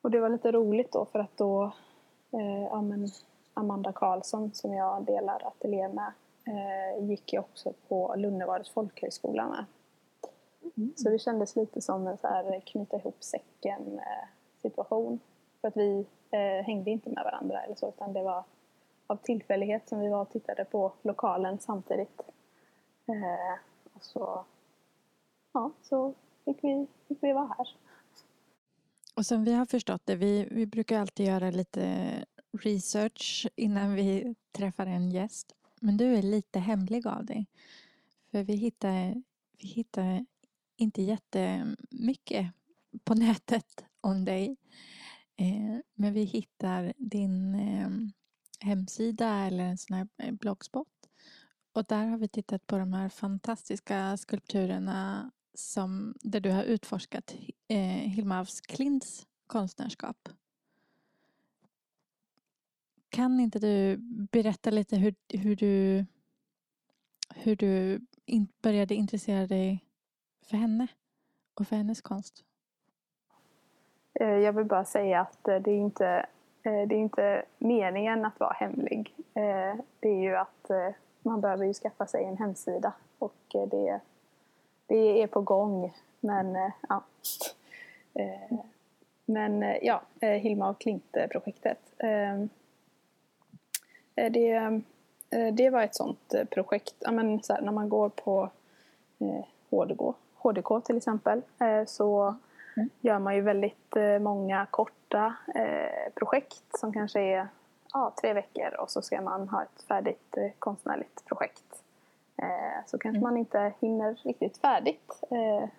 Och 0.00 0.10
det 0.10 0.20
var 0.20 0.28
lite 0.28 0.52
roligt 0.52 0.92
då 0.92 1.04
för 1.04 1.18
att 1.18 1.36
då 1.36 1.72
ja, 2.70 2.82
men 2.82 3.08
Amanda 3.58 3.92
Karlsson 3.92 4.54
som 4.54 4.74
jag 4.74 5.04
delar 5.04 5.46
ateljé 5.46 5.88
med 5.88 6.12
eh, 6.46 7.08
gick 7.08 7.32
ju 7.32 7.38
också 7.38 7.72
på 7.88 8.14
Lunnevarets 8.16 8.70
folkhögskola 8.70 9.48
med. 9.48 9.64
Så 10.96 11.10
det 11.10 11.18
kändes 11.18 11.56
lite 11.56 11.80
som 11.80 12.06
en 12.06 12.18
så 12.18 12.26
här 12.26 12.60
knyta 12.60 12.96
ihop 12.96 13.24
säcken 13.24 13.98
eh, 13.98 14.28
situation. 14.62 15.20
För 15.60 15.68
att 15.68 15.76
vi 15.76 16.06
eh, 16.30 16.64
hängde 16.66 16.90
inte 16.90 17.10
med 17.10 17.24
varandra 17.24 17.62
eller 17.62 17.74
så 17.74 17.88
utan 17.88 18.12
det 18.12 18.22
var 18.22 18.44
av 19.06 19.16
tillfällighet 19.16 19.88
som 19.88 20.00
vi 20.00 20.08
var 20.08 20.20
och 20.20 20.30
tittade 20.30 20.64
på 20.64 20.92
lokalen 21.02 21.58
samtidigt. 21.58 22.20
Och 23.94 24.02
så, 24.04 24.44
ja, 25.52 25.70
så 25.82 26.14
fick 26.44 26.64
vi, 26.64 26.86
fick 27.08 27.18
vi 27.22 27.32
vara 27.32 27.54
här. 27.58 27.68
Och 29.16 29.26
som 29.26 29.44
vi 29.44 29.52
har 29.52 29.66
förstått 29.66 30.02
det, 30.04 30.16
vi, 30.16 30.48
vi 30.50 30.66
brukar 30.66 31.00
alltid 31.00 31.26
göra 31.26 31.50
lite 31.50 32.10
research 32.52 33.46
innan 33.56 33.94
vi 33.94 34.34
träffar 34.52 34.86
en 34.86 35.10
gäst. 35.10 35.52
Men 35.80 35.96
du 35.96 36.16
är 36.16 36.22
lite 36.22 36.58
hemlig 36.58 37.06
av 37.06 37.24
dig. 37.24 37.46
För 38.30 38.42
vi 38.42 38.56
hittar, 38.56 39.22
vi 39.58 39.68
hittar 39.68 40.26
inte 40.76 41.02
jättemycket 41.02 42.52
på 43.04 43.14
nätet 43.14 43.84
om 44.00 44.24
dig. 44.24 44.56
Eh, 45.36 45.78
men 45.94 46.12
vi 46.12 46.24
hittar 46.24 46.92
din 46.96 47.54
ehm, 47.54 48.12
hemsida 48.60 49.46
eller 49.46 49.64
en 49.64 49.78
sån 49.78 49.96
här 49.96 50.08
eh, 50.16 50.32
bloggspot. 50.32 50.88
Och 51.72 51.84
där 51.84 52.06
har 52.06 52.18
vi 52.18 52.28
tittat 52.28 52.66
på 52.66 52.78
de 52.78 52.92
här 52.92 53.08
fantastiska 53.08 54.16
skulpturerna 54.16 55.30
som, 55.54 56.14
där 56.20 56.40
du 56.40 56.50
har 56.50 56.62
utforskat 56.62 57.34
eh, 57.68 57.78
Hilma 57.86 58.38
af 58.38 58.48
Klints 58.60 59.26
konstnärskap. 59.46 60.28
Kan 63.18 63.40
inte 63.40 63.58
du 63.58 63.96
berätta 64.32 64.70
lite 64.70 64.96
hur, 64.96 65.14
hur 65.28 65.56
du, 65.56 66.04
hur 67.34 67.56
du 67.56 68.00
in, 68.26 68.48
började 68.62 68.94
intressera 68.94 69.46
dig 69.46 69.84
för 70.50 70.56
henne 70.56 70.86
och 71.54 71.66
för 71.66 71.76
hennes 71.76 72.00
konst? 72.00 72.44
Eh, 74.14 74.28
jag 74.28 74.52
vill 74.52 74.64
bara 74.64 74.84
säga 74.84 75.20
att 75.20 75.48
eh, 75.48 75.56
det 75.56 75.70
är 75.70 75.76
inte, 75.76 76.26
eh, 76.62 76.88
det 76.88 76.94
är 76.94 76.98
inte 76.98 77.44
meningen 77.58 78.24
att 78.24 78.40
vara 78.40 78.52
hemlig. 78.52 79.14
Det 80.00 80.08
är 80.08 80.22
ju 80.22 80.36
att 80.36 80.70
man 81.22 81.40
behöver 81.40 81.64
ju 81.64 81.74
skaffa 81.74 82.06
sig 82.06 82.24
en 82.24 82.36
hemsida 82.36 82.92
och 83.18 83.36
det, 83.50 84.00
det 84.86 85.22
är 85.22 85.26
på 85.26 85.40
gång. 85.40 85.94
Men 86.20 86.72
ja. 86.88 87.04
Men 89.24 89.78
ja, 89.82 90.02
Hilma 90.20 90.70
och 90.70 90.80
Klinte-projektet. 90.80 91.78
Ehm, 91.98 92.48
Eh, 94.18 94.32
Det, 94.32 94.52
eh, 95.30 95.54
det 95.54 95.70
var 95.70 95.82
ett 95.82 95.94
sånt 95.94 96.34
eh, 96.34 96.44
projekt. 96.44 96.94
Ja, 96.98 97.10
men 97.10 97.42
så 97.42 97.52
här, 97.52 97.60
när 97.62 97.72
man 97.72 97.88
går 97.88 98.08
på 98.08 98.50
eh, 99.18 99.44
HDK, 99.70 100.14
HDK 100.34 100.84
till 100.84 100.96
exempel 100.96 101.42
eh, 101.60 101.84
så 101.86 102.34
gör 103.00 103.18
man 103.18 103.34
ju 103.34 103.40
väldigt 103.40 103.96
eh, 103.96 104.18
många 104.18 104.66
korta 104.70 105.34
projekt 106.14 106.78
som 106.78 106.92
kanske 106.92 107.20
är 107.20 107.48
ja, 107.92 108.12
tre 108.20 108.32
veckor 108.32 108.74
och 108.80 108.90
så 108.90 109.02
ska 109.02 109.20
man 109.20 109.48
ha 109.48 109.62
ett 109.62 109.82
färdigt 109.82 110.34
konstnärligt 110.58 111.24
projekt. 111.24 111.82
Så 112.86 112.98
kanske 112.98 113.20
man 113.20 113.36
inte 113.36 113.72
hinner 113.80 114.14
riktigt 114.14 114.58
färdigt. 114.58 115.22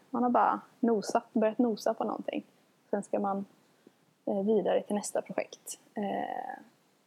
Man 0.09 0.23
har 0.23 0.29
bara 0.29 0.61
nosat, 0.79 1.33
börjat 1.33 1.57
nosa 1.57 1.93
på 1.93 2.03
någonting. 2.03 2.43
Sen 2.89 3.03
ska 3.03 3.19
man 3.19 3.45
vidare 4.45 4.81
till 4.83 4.95
nästa 4.95 5.21
projekt. 5.21 5.79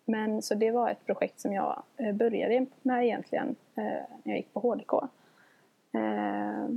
Men 0.05 0.43
så 0.43 0.55
det 0.55 0.71
var 0.71 0.91
ett 0.91 1.07
projekt 1.07 1.41
som 1.41 1.53
jag 1.53 1.83
eh, 1.97 2.15
började 2.15 2.67
med 2.83 3.05
egentligen 3.05 3.57
eh, 3.75 3.85
när 3.85 4.33
jag 4.33 4.37
gick 4.37 4.53
på 4.53 4.61
HDK. 4.61 4.93
Eh, 5.93 6.69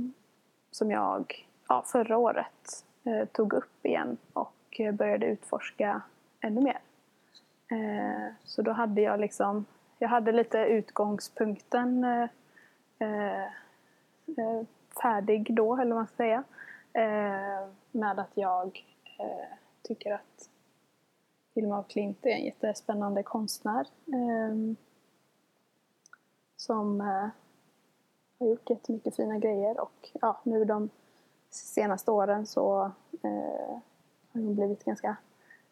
som 0.70 0.90
jag 0.90 1.46
ja, 1.68 1.82
förra 1.86 2.18
året 2.18 2.84
tog 3.32 3.52
upp 3.52 3.86
igen 3.86 4.16
och 4.32 4.80
började 4.92 5.26
utforska 5.26 6.02
ännu 6.40 6.60
mer. 6.60 6.78
Så 8.44 8.62
då 8.62 8.72
hade 8.72 9.00
jag 9.00 9.20
liksom, 9.20 9.64
jag 9.98 10.08
hade 10.08 10.32
lite 10.32 10.58
utgångspunkten 10.58 12.06
färdig 15.02 15.54
då, 15.54 15.76
eller 15.76 15.94
vad 15.94 15.96
man 15.96 16.06
ska 16.06 16.16
säga. 16.16 16.44
Med 17.92 18.18
att 18.18 18.32
jag 18.34 18.84
tycker 19.82 20.14
att 20.14 20.48
Hilma 21.56 21.78
af 21.78 21.88
Klint 21.88 22.26
är 22.26 22.30
en 22.30 22.44
jättespännande 22.44 23.22
konstnär. 23.22 23.86
Eh, 24.06 24.76
som 26.56 27.00
eh, 27.00 27.28
har 28.38 28.46
gjort 28.46 28.70
jättemycket 28.70 29.16
fina 29.16 29.38
grejer 29.38 29.80
och 29.80 30.10
ja, 30.20 30.40
nu 30.42 30.64
de 30.64 30.90
senaste 31.50 32.10
åren 32.10 32.46
så 32.46 32.90
eh, 33.22 33.78
har 34.32 34.40
hon 34.40 34.54
blivit 34.54 34.84
ganska 34.84 35.16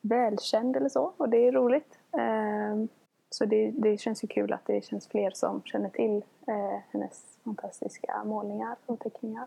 välkänd 0.00 0.76
eller 0.76 0.88
så 0.88 1.12
och 1.16 1.28
det 1.28 1.36
är 1.48 1.52
roligt. 1.52 1.98
Eh, 2.12 2.84
så 3.30 3.44
det, 3.44 3.70
det 3.70 3.98
känns 3.98 4.24
ju 4.24 4.28
kul 4.28 4.52
att 4.52 4.66
det 4.66 4.84
känns 4.84 5.08
fler 5.08 5.30
som 5.30 5.62
känner 5.62 5.88
till 5.88 6.24
eh, 6.46 6.78
hennes 6.90 7.38
fantastiska 7.44 8.24
målningar 8.24 8.76
och 8.86 9.00
teckningar. 9.00 9.46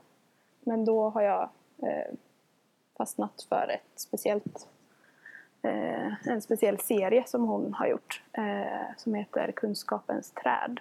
Men 0.59 0.85
då 0.85 1.09
har 1.09 1.21
jag 1.21 1.49
eh, 1.77 2.13
fastnat 2.97 3.41
för 3.49 3.69
ett 3.69 3.99
speciellt, 3.99 4.67
eh, 5.61 6.27
en 6.27 6.41
speciell 6.41 6.79
serie 6.79 7.23
som 7.27 7.43
hon 7.43 7.73
har 7.73 7.87
gjort 7.87 8.23
eh, 8.33 8.95
som 8.97 9.13
heter 9.13 9.51
Kunskapens 9.51 10.31
träd. 10.31 10.79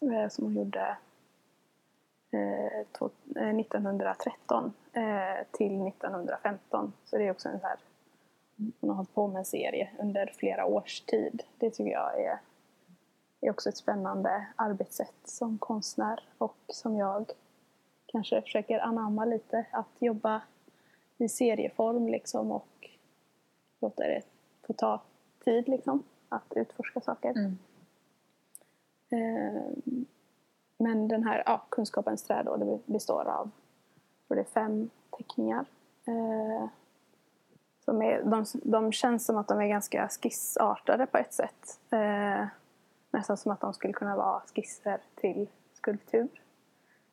Eh, 0.00 0.28
som 0.28 0.44
hon 0.44 0.54
gjorde 0.54 0.96
eh, 2.32 2.80
1913 3.60 4.72
eh, 4.92 5.02
eh, 5.02 5.44
till 5.50 5.86
1915. 5.88 6.92
Så 7.04 7.18
det 7.18 7.26
är 7.26 7.30
också 7.30 7.48
en 7.48 7.60
så 7.60 7.66
här 7.66 7.76
hon 8.80 8.90
har 8.90 8.96
hållit 8.96 9.14
på 9.14 9.26
med 9.26 9.38
en 9.38 9.44
serie 9.44 9.90
under 9.98 10.32
flera 10.36 10.66
års 10.66 11.00
tid. 11.00 11.42
Det 11.58 11.70
tycker 11.70 11.92
jag 11.92 12.20
är, 12.20 12.38
är 13.40 13.50
också 13.50 13.68
ett 13.68 13.76
spännande 13.76 14.46
arbetssätt 14.56 15.14
som 15.24 15.58
konstnär 15.58 16.20
och 16.38 16.56
som 16.68 16.96
jag 16.96 17.30
kanske 18.06 18.42
försöker 18.42 18.78
anamma 18.78 19.24
lite. 19.24 19.66
Att 19.70 19.88
jobba 19.98 20.42
i 21.18 21.28
serieform 21.28 22.08
liksom 22.08 22.52
och 22.52 22.66
låta 23.80 24.02
det 24.02 24.22
få 24.66 24.72
ta 24.72 25.00
tid 25.44 25.68
liksom 25.68 26.02
att 26.28 26.52
utforska 26.56 27.00
saker. 27.00 27.30
Mm. 27.30 27.58
Eh, 29.10 29.62
men 30.78 31.08
den 31.08 31.24
här 31.24 31.42
ja, 31.46 31.62
kunskapens 31.68 32.22
träd 32.22 32.44
då, 32.44 32.56
det 32.56 32.92
består 32.92 33.28
av 33.28 33.50
tror 34.30 34.36
det 34.36 34.42
är 34.42 34.44
fem 34.44 34.90
teckningar. 35.10 35.64
Eh, 36.04 36.68
som 37.84 38.02
är, 38.02 38.22
de, 38.22 38.44
de 38.62 38.92
känns 38.92 39.26
som 39.26 39.36
att 39.36 39.48
de 39.48 39.60
är 39.60 39.66
ganska 39.66 40.08
skissartade 40.08 41.06
på 41.06 41.18
ett 41.18 41.32
sätt. 41.32 41.80
Eh, 41.90 42.46
nästan 43.10 43.36
som 43.36 43.52
att 43.52 43.60
de 43.60 43.74
skulle 43.74 43.92
kunna 43.92 44.16
vara 44.16 44.42
skisser 44.54 45.00
till 45.14 45.48
skulptur. 45.72 46.28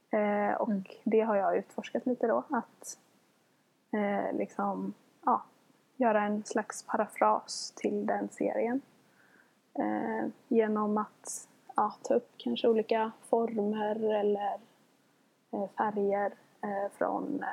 Eh, 0.10 0.53
och 0.53 0.69
mm. 0.69 0.84
det 1.03 1.21
har 1.21 1.36
jag 1.36 1.58
utforskat 1.58 2.06
lite 2.06 2.27
då. 2.27 2.43
Att 2.49 2.97
eh, 3.91 4.38
liksom, 4.38 4.93
göra 5.97 6.23
en 6.23 6.43
slags 6.43 6.83
parafras 6.83 7.73
till 7.75 8.05
den 8.05 8.29
serien. 8.29 8.81
Eh, 9.79 10.27
genom 10.47 10.97
att 10.97 11.47
ja, 11.75 11.93
ta 12.03 12.13
upp 12.13 12.31
kanske 12.38 12.67
olika 12.67 13.12
former 13.29 14.13
eller 14.13 14.60
eh, 15.51 15.69
färger 15.77 16.33
eh, 16.63 16.91
från, 16.97 17.45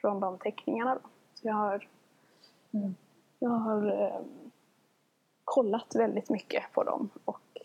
från 0.00 0.20
de 0.20 0.38
teckningarna. 0.38 0.94
Då. 0.94 1.00
Jag 1.42 1.54
har, 1.54 1.88
mm. 2.72 2.94
jag 3.38 3.50
har 3.50 4.02
eh, 4.02 4.20
kollat 5.44 5.94
väldigt 5.94 6.30
mycket 6.30 6.72
på 6.72 6.82
dem 6.82 7.10
och 7.24 7.58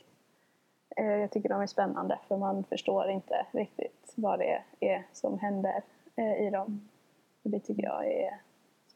eh, 0.96 1.16
jag 1.16 1.32
tycker 1.32 1.50
de 1.50 1.62
är 1.62 1.68
spännande 1.68 2.20
för 2.28 2.38
man 2.38 2.64
förstår 2.64 3.10
inte 3.10 3.46
riktigt 3.52 4.14
vad 4.16 4.40
det 4.40 4.64
är 4.80 5.08
som 5.14 5.40
händer 5.40 5.84
eh, 6.16 6.48
i 6.48 6.50
dem. 6.50 6.90
Och 7.44 7.50
det 7.50 7.60
tycker 7.60 7.84
jag 7.84 8.06
är 8.06 8.42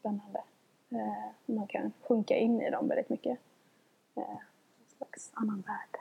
spännande. 0.02 0.42
Eh, 0.90 1.54
man 1.54 1.66
kan 1.66 1.92
sjunka 2.02 2.36
in 2.36 2.62
i 2.62 2.70
dem 2.70 2.88
väldigt 2.88 3.08
mycket. 3.08 3.38
Eh, 4.16 4.22
en 4.22 4.96
slags 4.96 5.30
annan 5.34 5.60
värld. 5.66 5.96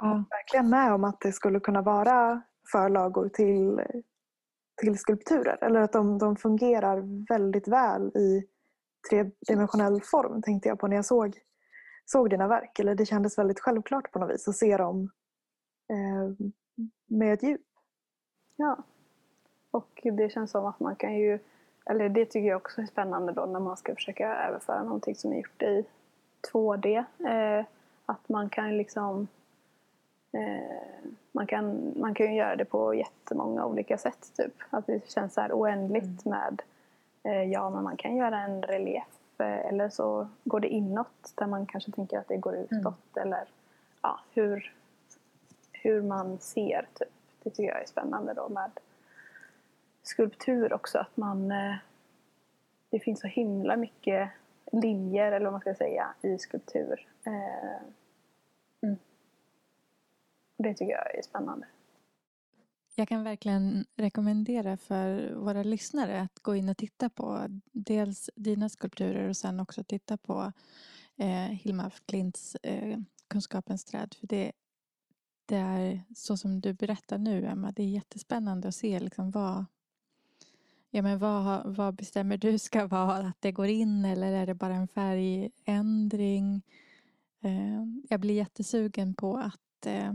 Ja, 0.00 0.24
verkligen 0.30 0.70
med 0.70 0.92
om 0.92 1.04
att 1.04 1.20
det 1.20 1.32
skulle 1.32 1.60
kunna 1.60 1.82
vara 1.82 2.42
förlagor 2.72 3.28
till 3.28 3.80
till 4.76 4.98
skulpturer. 4.98 5.58
Eller 5.60 5.80
att 5.80 5.92
de, 5.92 6.18
de 6.18 6.36
fungerar 6.36 7.26
väldigt 7.28 7.68
väl 7.68 8.16
i 8.16 8.46
tredimensionell 9.10 10.00
form 10.02 10.42
tänkte 10.42 10.68
jag 10.68 10.78
på 10.78 10.86
när 10.86 10.96
jag 10.96 11.04
såg, 11.04 11.38
såg 12.04 12.30
dina 12.30 12.48
verk. 12.48 12.78
Eller 12.78 12.94
det 12.94 13.06
kändes 13.06 13.38
väldigt 13.38 13.60
självklart 13.60 14.12
på 14.12 14.18
något 14.18 14.30
vis 14.30 14.48
att 14.48 14.56
se 14.56 14.76
dem 14.76 15.10
eh, 15.90 16.46
med 17.06 17.34
ett 17.34 17.42
djup. 17.42 17.60
Ja. 18.56 18.84
Och 19.70 20.00
det 20.02 20.32
känns 20.32 20.50
som 20.50 20.66
att 20.66 20.80
man 20.80 20.96
kan 20.96 21.14
ju, 21.14 21.38
eller 21.84 22.08
det 22.08 22.26
tycker 22.26 22.48
jag 22.48 22.56
också 22.56 22.80
är 22.80 22.86
spännande 22.86 23.32
då 23.32 23.46
när 23.46 23.60
man 23.60 23.76
ska 23.76 23.94
försöka 23.94 24.36
överföra 24.36 24.82
någonting 24.82 25.14
som 25.14 25.32
är 25.32 25.36
gjort 25.36 25.62
i 25.62 25.84
2D. 26.52 27.04
Eh, 27.18 27.64
att 28.06 28.28
man 28.28 28.48
kan 28.48 28.76
liksom 28.76 29.28
eh, 30.32 31.12
man 31.32 31.46
kan, 31.46 31.92
man 31.96 32.14
kan 32.14 32.26
ju 32.26 32.34
göra 32.34 32.56
det 32.56 32.64
på 32.64 32.94
jättemånga 32.94 33.66
olika 33.66 33.98
sätt. 33.98 34.32
Typ. 34.36 34.54
Att 34.70 34.86
det 34.86 35.10
känns 35.10 35.34
så 35.34 35.40
här 35.40 35.52
oändligt 35.52 36.26
mm. 36.26 36.38
med 36.38 36.62
eh, 37.22 37.50
ja, 37.52 37.70
men 37.70 37.82
man 37.84 37.96
kan 37.96 38.16
göra 38.16 38.40
en 38.40 38.62
relief 38.62 39.40
eh, 39.40 39.66
eller 39.66 39.88
så 39.88 40.28
går 40.44 40.60
det 40.60 40.68
inåt 40.68 41.32
där 41.34 41.46
man 41.46 41.66
kanske 41.66 41.90
tänker 41.92 42.18
att 42.18 42.28
det 42.28 42.36
går 42.36 42.52
mm. 42.52 42.66
utåt. 42.70 43.16
Mm. 43.16 43.28
Eller 43.28 43.44
ja, 44.02 44.20
hur, 44.34 44.74
hur 45.72 46.02
man 46.02 46.38
ser. 46.38 46.88
Typ. 46.94 47.08
Det 47.42 47.50
tycker 47.50 47.68
jag 47.72 47.82
är 47.82 47.86
spännande 47.86 48.34
då 48.34 48.48
med 48.48 48.70
skulptur 50.02 50.72
också. 50.72 50.98
Att 50.98 51.16
man, 51.16 51.50
eh, 51.50 51.74
det 52.90 53.00
finns 53.00 53.20
så 53.20 53.26
himla 53.26 53.76
mycket 53.76 54.30
linjer 54.72 55.32
eller 55.32 55.46
vad 55.46 55.52
man 55.52 55.60
ska 55.60 55.74
säga 55.74 56.14
i 56.22 56.38
skulptur. 56.38 57.08
Eh, 57.26 57.82
mm. 58.82 58.98
Det 60.56 60.74
tycker 60.74 60.92
jag 60.92 61.14
är 61.18 61.22
spännande. 61.22 61.66
Jag 62.94 63.08
kan 63.08 63.24
verkligen 63.24 63.86
rekommendera 63.96 64.76
för 64.76 65.34
våra 65.34 65.62
lyssnare 65.62 66.20
att 66.20 66.38
gå 66.38 66.54
in 66.54 66.68
och 66.68 66.76
titta 66.76 67.10
på 67.10 67.46
dels 67.72 68.30
dina 68.36 68.68
skulpturer 68.68 69.28
och 69.28 69.36
sen 69.36 69.60
också 69.60 69.84
titta 69.84 70.16
på 70.16 70.52
eh, 71.16 71.48
Hilma 71.48 71.86
af 71.86 72.02
Klints 72.06 72.54
eh, 72.54 72.98
Kunskapens 73.28 73.84
träd. 73.84 74.14
För 74.20 74.26
det, 74.26 74.52
det 75.46 75.56
är 75.56 76.02
så 76.14 76.36
som 76.36 76.60
du 76.60 76.72
berättar 76.72 77.18
nu, 77.18 77.46
Emma. 77.46 77.72
Det 77.72 77.82
är 77.82 77.86
jättespännande 77.88 78.68
att 78.68 78.74
se 78.74 79.00
liksom 79.00 79.30
vad, 79.30 79.64
ja, 80.94 81.02
men 81.02 81.18
vad, 81.18 81.76
vad 81.76 81.94
bestämmer 81.94 82.36
du 82.36 82.58
ska 82.58 82.86
vara? 82.86 83.26
Att 83.26 83.40
det 83.40 83.52
går 83.52 83.66
in 83.66 84.04
eller 84.04 84.32
är 84.32 84.46
det 84.46 84.54
bara 84.54 84.74
en 84.74 84.88
färgändring? 84.88 86.62
Eh, 87.42 87.84
jag 88.08 88.20
blir 88.20 88.34
jättesugen 88.34 89.14
på 89.14 89.36
att 89.36 89.86
eh, 89.86 90.12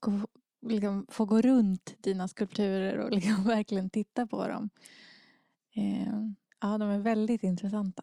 gå, 0.00 0.12
liksom, 0.60 1.06
få 1.08 1.24
gå 1.24 1.40
runt 1.40 1.96
dina 2.02 2.28
skulpturer 2.28 2.98
och 2.98 3.10
liksom 3.14 3.44
verkligen 3.44 3.90
titta 3.90 4.26
på 4.26 4.48
dem. 4.48 4.70
Eh, 5.76 6.22
ja, 6.60 6.78
de 6.78 6.90
är 6.90 6.98
väldigt 6.98 7.42
intressanta. 7.42 8.02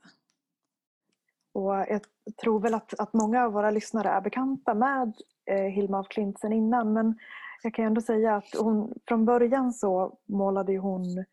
Och 1.54 1.74
jag 1.74 2.02
tror 2.42 2.60
väl 2.60 2.74
att, 2.74 3.00
att 3.00 3.14
många 3.14 3.46
av 3.46 3.52
våra 3.52 3.72
lyssnare 3.72 4.10
är 4.10 4.22
bekanta 4.22 4.74
med 4.74 5.14
eh, 5.46 5.66
Hilma 5.66 6.00
af 6.00 6.08
Klint 6.08 6.40
sen 6.40 6.54
innan 6.54 6.94
men 6.94 7.18
jag 7.64 7.74
kan 7.74 7.86
ändå 7.86 8.02
säga 8.02 8.36
att 8.36 8.56
hon, 8.60 8.94
från 9.08 9.26
början 9.26 9.74
så 9.74 10.18
målade 10.26 10.78
hon 10.78 11.26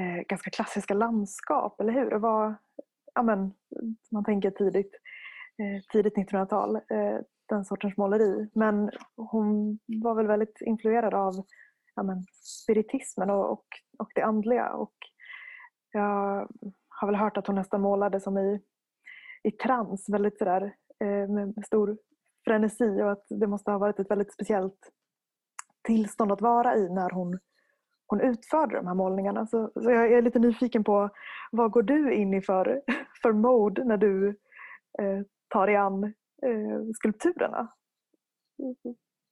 eh, 0.00 0.22
ganska 0.28 0.50
klassiska 0.50 0.94
landskap, 0.94 1.80
eller 1.80 1.92
hur? 1.92 2.10
Det 2.10 2.18
var, 2.18 2.54
ja 3.14 3.22
men, 3.22 3.52
man 4.10 4.24
tänker 4.24 4.50
tidigt, 4.50 4.94
eh, 5.58 5.82
tidigt 5.92 6.16
1900-tal. 6.16 6.76
Eh, 6.76 7.20
den 7.50 7.64
sortens 7.64 7.96
måleri. 7.96 8.48
Men 8.54 8.90
hon 9.16 9.78
var 9.86 10.14
väl 10.14 10.26
väldigt 10.26 10.60
influerad 10.60 11.14
av 11.14 11.34
ja, 11.94 12.02
men, 12.02 12.24
spiritismen 12.62 13.30
och, 13.30 13.52
och, 13.52 13.66
och 13.98 14.10
det 14.14 14.22
andliga. 14.22 14.72
Och 14.72 14.94
jag 15.92 16.48
har 16.88 17.06
väl 17.06 17.16
hört 17.16 17.36
att 17.36 17.46
hon 17.46 17.56
nästan 17.56 17.80
målade 17.80 18.20
som 18.20 18.38
i, 18.38 18.60
i 19.42 19.50
trans, 19.50 20.08
väldigt 20.08 20.38
sådär 20.38 20.74
eh, 21.04 21.28
med 21.28 21.66
stor 21.66 21.98
frenesi 22.44 23.02
och 23.02 23.12
att 23.12 23.26
det 23.28 23.46
måste 23.46 23.70
ha 23.70 23.78
varit 23.78 23.98
ett 23.98 24.10
väldigt 24.10 24.32
speciellt 24.32 24.90
tillstånd 25.82 26.32
att 26.32 26.40
vara 26.40 26.76
i 26.76 26.88
när 26.88 27.10
hon, 27.10 27.38
hon 28.10 28.20
utförde 28.20 28.76
de 28.76 28.86
här 28.86 28.94
målningarna. 28.94 29.46
Så, 29.46 29.70
så 29.74 29.90
jag 29.90 30.12
är 30.12 30.22
lite 30.22 30.38
nyfiken 30.38 30.84
på 30.84 31.10
vad 31.50 31.70
går 31.70 31.82
du 31.82 32.14
in 32.14 32.34
i 32.34 32.42
för, 32.42 32.82
för 33.22 33.32
mode 33.32 33.84
när 33.84 33.96
du 33.96 34.28
eh, 34.98 35.20
tar 35.48 35.66
dig 35.66 35.76
an 35.76 36.04
eh, 36.42 36.82
skulpturerna. 36.94 37.68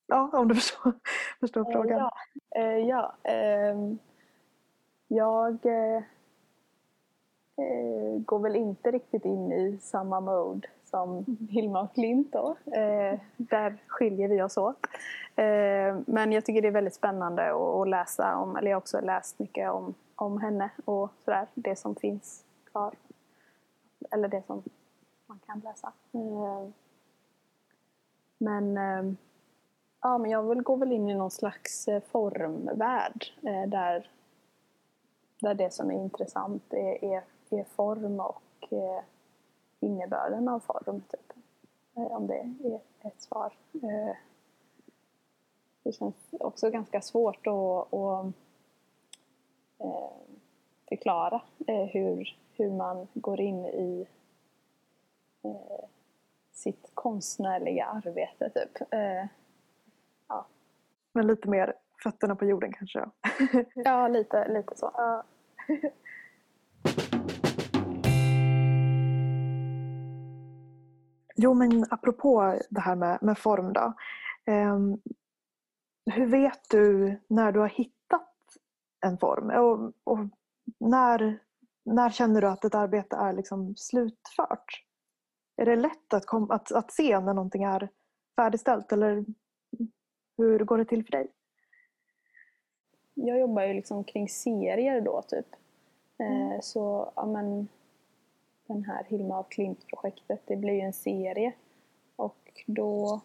Ja, 0.07 0.31
om 0.33 0.49
du 0.49 0.55
förstår, 0.61 0.93
förstår 1.41 1.61
eh, 1.61 1.73
frågan. 1.73 1.99
Ja, 1.99 2.11
eh, 2.57 2.79
ja 2.79 3.17
eh, 3.23 3.77
jag 5.09 5.67
eh, 5.67 6.03
eh, 7.57 8.21
går 8.25 8.39
väl 8.39 8.57
inte 8.57 8.91
riktigt 8.91 9.25
in 9.25 9.53
i 9.53 9.79
samma 9.81 10.21
mode 10.21 10.69
som 10.91 11.25
Hilma 11.51 11.83
och 11.83 11.95
Klint 11.95 12.33
då. 12.33 12.57
Eh, 12.67 13.21
där 13.37 13.79
skiljer 13.87 14.29
vi 14.29 14.43
oss 14.43 14.57
åt. 14.57 14.87
Eh, 15.37 15.99
men 16.07 16.33
jag 16.33 16.45
tycker 16.45 16.63
det 16.63 16.69
är 16.69 16.73
väldigt 16.73 16.95
spännande 16.95 17.51
att, 17.81 17.89
läsa 17.89 18.37
om, 18.37 18.57
eller 18.57 18.71
jag 18.71 18.77
har 18.77 18.81
också 18.81 19.01
läst 19.01 19.39
mycket 19.39 19.71
om, 19.71 19.95
om 20.15 20.41
henne 20.41 20.71
och 20.85 21.11
sådär, 21.25 21.47
det 21.55 21.77
som 21.77 21.95
finns 21.95 22.45
kvar. 22.71 22.95
Eller 24.11 24.29
det 24.29 24.47
som 24.47 24.63
man 25.27 25.39
kan 25.47 25.61
läsa. 25.61 25.93
Eh, 26.13 26.69
men, 28.39 28.77
eh, 28.77 29.15
ja, 30.01 30.19
men 30.19 30.31
jag 30.31 30.43
vill 30.43 30.63
gå 30.63 30.77
väl 30.77 30.93
in 30.93 31.09
i 31.09 31.15
någon 31.15 31.31
slags 31.31 31.89
formvärld 32.11 33.25
eh, 33.43 33.69
där, 33.69 34.11
där 35.41 35.55
det 35.55 35.73
som 35.73 35.91
är 35.91 35.95
intressant 35.95 36.73
är, 36.73 37.05
är, 37.05 37.23
är 37.51 37.65
form 37.65 38.21
och 38.21 38.43
innebörden 39.81 40.49
av 40.49 40.61
form. 40.61 41.01
Typ. 41.01 41.33
Eh, 41.99 42.13
om 42.13 42.27
det 42.27 42.39
är 42.39 42.81
ett 43.09 43.21
svar. 43.21 43.53
Eh, 43.73 44.17
det 45.83 45.93
känns 45.93 46.15
också 46.41 46.71
ganska 46.71 47.01
svårt 47.01 47.47
att, 47.47 47.95
att 47.95 48.27
eh, 49.79 50.11
förklara 50.89 51.43
hur, 51.67 52.39
hur 52.53 52.71
man 52.71 53.07
går 53.15 53.41
in 53.41 53.67
i 53.67 54.07
sitt 56.53 56.91
konstnärliga 56.95 57.87
arbete. 57.87 58.51
Typ. 58.51 58.89
Ja. 60.29 60.47
Men 61.13 61.27
lite 61.27 61.49
mer 61.49 61.75
fötterna 62.03 62.37
på 62.37 62.45
jorden 62.45 62.73
kanske? 62.73 63.11
ja, 63.75 64.09
lite, 64.09 64.49
lite 64.49 64.77
så. 64.77 64.91
Ja. 64.95 65.25
Jo, 71.41 71.55
men 71.55 71.85
apropå 71.91 72.59
det 72.71 72.81
här 72.81 72.97
med, 72.97 73.19
med 73.23 73.39
form 73.39 73.73
då. 73.73 73.93
Eh, 74.45 74.79
hur 76.15 76.27
vet 76.27 76.71
du 76.71 77.17
när 77.29 77.53
du 77.53 77.61
har 77.61 77.69
hittat 77.69 78.33
en 79.07 79.19
form? 79.19 79.51
Och, 79.51 79.93
och 80.05 80.19
när, 80.79 81.39
när 81.85 82.11
känner 82.11 82.41
du 82.41 82.49
att 82.49 82.65
ett 82.65 82.75
arbete 82.75 83.17
är 83.17 83.33
liksom 83.33 83.77
slutfört? 83.77 84.85
Är 85.57 85.67
det 85.67 85.77
lätt 85.77 86.15
att, 86.15 86.27
kom, 86.27 86.51
att, 86.51 86.73
att 86.73 86.93
se 86.93 87.21
när 87.21 87.35
någonting 87.35 87.63
är 87.63 87.89
färdigställt 88.37 88.93
eller 88.93 89.25
hur 90.37 90.59
går 90.59 90.79
det 90.79 90.85
till 90.85 91.05
för 91.05 91.11
dig? 91.11 91.31
Jag 93.15 93.39
jobbar 93.39 93.63
ju 93.63 93.75
liksom 93.75 94.05
kring 94.05 94.29
serier 94.29 95.01
då 95.01 95.23
typ. 95.23 95.47
Mm. 96.19 96.53
Eh, 96.53 96.61
så 96.61 97.13
ja, 97.17 97.27
men, 97.27 97.69
den 98.69 98.85
här 98.85 99.05
Hilma 99.09 99.39
af 99.39 99.49
Klint-projektet. 99.49 100.43
Det 100.47 100.57
blir 100.57 100.75
ju 100.75 100.81
en 100.81 100.93
serie. 100.93 101.53
Och 102.17 102.63
då, 102.67 103.21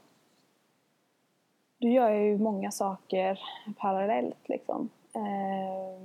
då 1.78 1.88
gör 1.88 2.10
jag 2.10 2.24
ju 2.24 2.38
många 2.38 2.72
saker 2.72 3.40
parallellt 3.78 4.50
liksom. 4.50 4.90
Eh, 5.14 6.02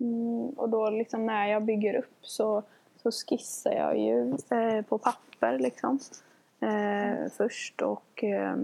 mm, 0.00 0.48
och 0.48 0.68
då 0.68 0.90
liksom 0.90 1.26
när 1.26 1.46
jag 1.46 1.64
bygger 1.64 1.94
upp 1.94 2.18
så, 2.26 2.62
så 2.96 3.10
skissar 3.10 3.72
jag 3.72 3.98
ju 3.98 4.36
eh, 4.50 4.82
på 4.82 4.98
papper 4.98 5.58
liksom. 5.58 5.98
Eh, 6.60 7.30
först 7.30 7.82
och 7.82 8.24
eh, 8.24 8.56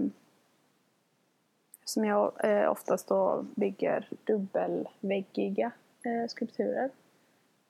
som 1.85 2.05
jag 2.05 2.31
eh, 2.43 2.71
oftast 2.71 3.07
då 3.07 3.45
bygger 3.55 4.09
dubbelväggiga 4.23 5.71
eh, 6.05 6.27
skulpturer 6.27 6.89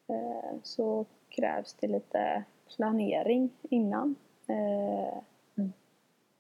eh, 0.08 0.58
så 0.64 1.06
krävs 1.30 1.74
det 1.74 1.88
lite 1.88 2.44
planering 2.76 3.50
innan. 3.62 4.16
Eh, 4.48 5.18
mm. 5.58 5.74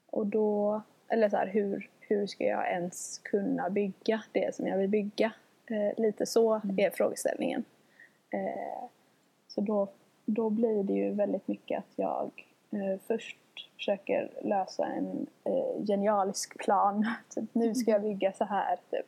Och 0.10 0.28
då, 0.28 0.82
eller 1.08 1.30
så 1.30 1.38
här, 1.38 1.48
hur, 1.48 1.89
hur 2.00 2.28
ska 2.28 2.43
jag 2.43 2.71
ens 2.71 3.19
kunna 3.19 3.69
bygga 3.69 4.24
det 4.32 4.56
som 4.56 4.67
jag 4.67 4.78
vill 4.78 4.89
bygga? 4.89 5.32
Eh, 5.69 6.04
lite 6.04 6.26
så 6.26 6.54
mm. 6.54 6.80
är 6.80 6.89
frågeställningen. 6.89 7.63
Eh, 8.30 8.89
så 9.48 9.62
då, 9.62 9.88
då 10.26 10.50
blir 10.50 10.84
det 10.84 10.93
ju 10.93 11.12
väldigt 11.12 11.48
mycket 11.48 11.80
att 11.80 11.93
jag 11.95 12.32
eh, 12.71 13.00
först 13.08 13.38
försöker 13.76 14.30
lösa 14.41 14.86
en 14.86 15.28
eh, 15.43 15.86
genialisk 15.88 16.58
plan. 16.58 17.08
typ, 17.30 17.50
nu 17.54 17.76
ska 17.76 17.91
jag 17.91 18.00
mm. 18.00 18.12
bygga 18.12 18.34
så 18.34 18.45
här. 18.45 18.80
Typ. 18.91 19.06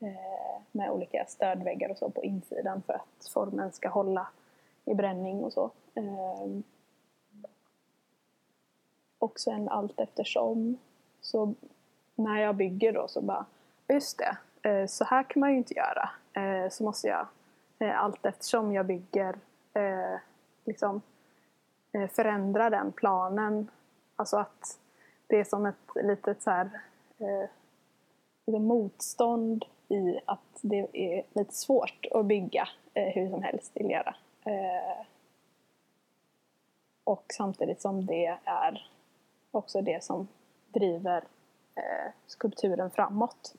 Eh, 0.00 0.60
med 0.72 0.90
olika 0.90 1.24
stödväggar 1.28 1.90
och 1.90 1.98
så 1.98 2.10
på 2.10 2.24
insidan 2.24 2.82
för 2.86 2.92
att 2.92 3.30
formen 3.32 3.72
ska 3.72 3.88
hålla 3.88 4.28
i 4.90 4.94
bränning 4.94 5.44
och 5.44 5.52
så. 5.52 5.70
Eh, 5.94 6.48
och 9.18 9.40
sen 9.40 9.68
allt 9.68 10.00
eftersom 10.00 10.78
så 11.20 11.54
när 12.14 12.40
jag 12.40 12.56
bygger 12.56 12.92
då 12.92 13.08
så 13.08 13.20
bara, 13.20 13.46
just 13.88 14.18
det, 14.18 14.36
eh, 14.68 14.86
så 14.86 15.04
här 15.04 15.22
kan 15.22 15.40
man 15.40 15.50
ju 15.50 15.56
inte 15.56 15.74
göra. 15.74 16.10
Eh, 16.32 16.70
så 16.70 16.84
måste 16.84 17.08
jag 17.08 17.26
eh, 17.78 18.02
allt 18.02 18.26
eftersom 18.26 18.72
jag 18.72 18.86
bygger 18.86 19.36
eh, 19.74 20.18
liksom 20.64 21.02
eh, 21.92 22.08
förändra 22.08 22.70
den 22.70 22.92
planen. 22.92 23.70
Alltså 24.16 24.36
att 24.36 24.78
det 25.26 25.40
är 25.40 25.44
som 25.44 25.66
ett 25.66 25.90
litet 25.94 26.42
så 26.42 26.50
här, 26.50 26.70
eh, 27.18 27.48
liksom 28.46 28.64
motstånd 28.64 29.64
i 29.88 30.20
att 30.24 30.58
det 30.60 30.86
är 30.92 31.22
lite 31.32 31.54
svårt 31.54 32.06
att 32.10 32.26
bygga 32.26 32.68
eh, 32.94 33.08
hur 33.08 33.30
som 33.30 33.42
helst 33.42 33.76
i 33.76 33.82
lera. 33.82 34.14
Eh, 34.48 35.04
och 37.04 37.24
samtidigt 37.36 37.80
som 37.80 38.06
det 38.06 38.26
är 38.44 38.88
också 39.50 39.82
det 39.82 40.04
som 40.04 40.28
driver 40.72 41.24
eh, 41.74 42.12
skulpturen 42.26 42.90
framåt. 42.90 43.54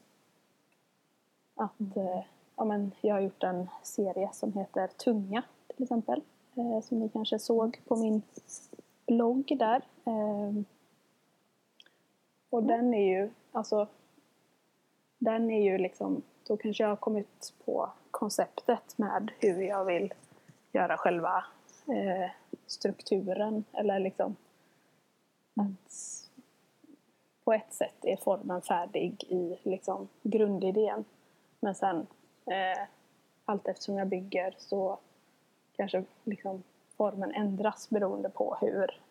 Att, 1.56 1.98
eh, 1.98 2.24
ja, 2.56 2.66
men 2.66 2.92
jag 3.02 3.16
har 3.16 3.22
gjort 3.22 3.44
en 3.44 3.70
serie 3.84 4.30
som 4.34 4.54
heter 4.54 4.88
Tunga 4.88 5.44
till 5.68 5.84
exempel. 5.84 6.22
Eh, 6.56 6.82
som 6.82 7.00
ni 7.00 7.10
kanske 7.10 7.40
såg 7.40 7.82
på 7.88 7.96
min 7.96 8.22
blogg 9.08 9.56
där. 9.60 9.82
Eh, 10.06 10.64
och 12.50 12.64
den 12.64 12.94
är 12.94 13.20
ju, 13.20 13.30
alltså 13.52 13.88
den 15.18 15.52
är 15.52 15.64
ju 15.64 15.78
liksom, 15.78 16.22
då 16.48 16.58
kanske 16.58 16.84
jag 16.84 16.90
har 16.90 16.96
kommit 16.96 17.54
på 17.66 17.90
konceptet 18.12 18.98
med 18.98 19.32
hur 19.40 19.62
jag 19.62 19.86
vill 19.86 20.14
göra 20.72 20.98
själva 20.98 21.46
eh, 21.88 22.30
strukturen 22.66 23.64
eller 23.74 24.00
liksom 24.00 24.36
att 25.56 25.94
på 27.44 27.54
ett 27.54 27.74
sätt 27.74 28.06
är 28.06 28.18
formen 28.18 28.62
färdig 28.62 29.24
i 29.24 29.60
liksom 29.64 30.08
grundidén 30.24 31.06
men 31.60 31.76
sen 31.76 32.08
eh, 32.46 32.84
allt 33.46 33.68
eftersom 33.68 33.98
jag 33.98 34.08
bygger 34.08 34.56
så 34.58 35.00
kanske 35.76 36.04
liksom 36.24 36.64
formen 36.98 37.32
ändras 37.32 37.90
beroende 37.90 38.30
på 38.30 38.58
hur 38.62 39.02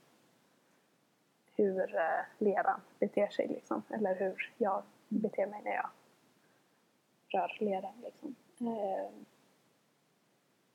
hur 1.57 1.97
eh, 1.97 2.25
leran 2.38 2.81
beter 2.99 3.29
sig 3.29 3.49
liksom 3.49 3.83
eller 3.90 4.14
hur 4.14 4.53
jag 4.59 4.83
beter 5.09 5.47
mig 5.47 5.61
när 5.64 5.75
jag 5.75 5.90
rör 7.29 7.57
leran 7.61 8.03
liksom. 8.03 8.35
Eh, 8.61 9.11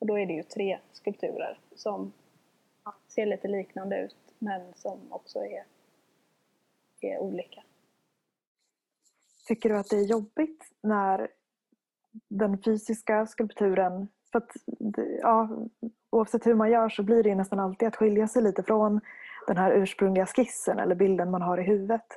och 0.03 0.07
då 0.07 0.19
är 0.19 0.25
det 0.25 0.33
ju 0.33 0.43
tre 0.43 0.79
skulpturer 0.91 1.59
som 1.75 2.13
ser 3.07 3.25
lite 3.25 3.47
liknande 3.47 4.01
ut 4.01 4.35
men 4.39 4.73
som 4.75 4.99
också 5.09 5.39
är, 5.39 5.63
är 7.01 7.19
olika. 7.19 7.63
Tycker 9.47 9.69
du 9.69 9.77
att 9.77 9.89
det 9.89 9.95
är 9.95 10.05
jobbigt 10.05 10.63
när 10.81 11.27
den 12.29 12.57
fysiska 12.63 13.27
skulpturen, 13.27 14.07
för 14.31 14.37
att 14.37 14.51
ja, 15.21 15.49
oavsett 16.09 16.47
hur 16.47 16.55
man 16.55 16.71
gör 16.71 16.89
så 16.89 17.03
blir 17.03 17.23
det 17.23 17.35
nästan 17.35 17.59
alltid 17.59 17.87
att 17.87 17.95
skilja 17.95 18.27
sig 18.27 18.43
lite 18.43 18.63
från 18.63 19.01
den 19.47 19.57
här 19.57 19.71
ursprungliga 19.71 20.25
skissen 20.25 20.79
eller 20.79 20.95
bilden 20.95 21.31
man 21.31 21.41
har 21.41 21.57
i 21.57 21.63
huvudet. 21.63 22.07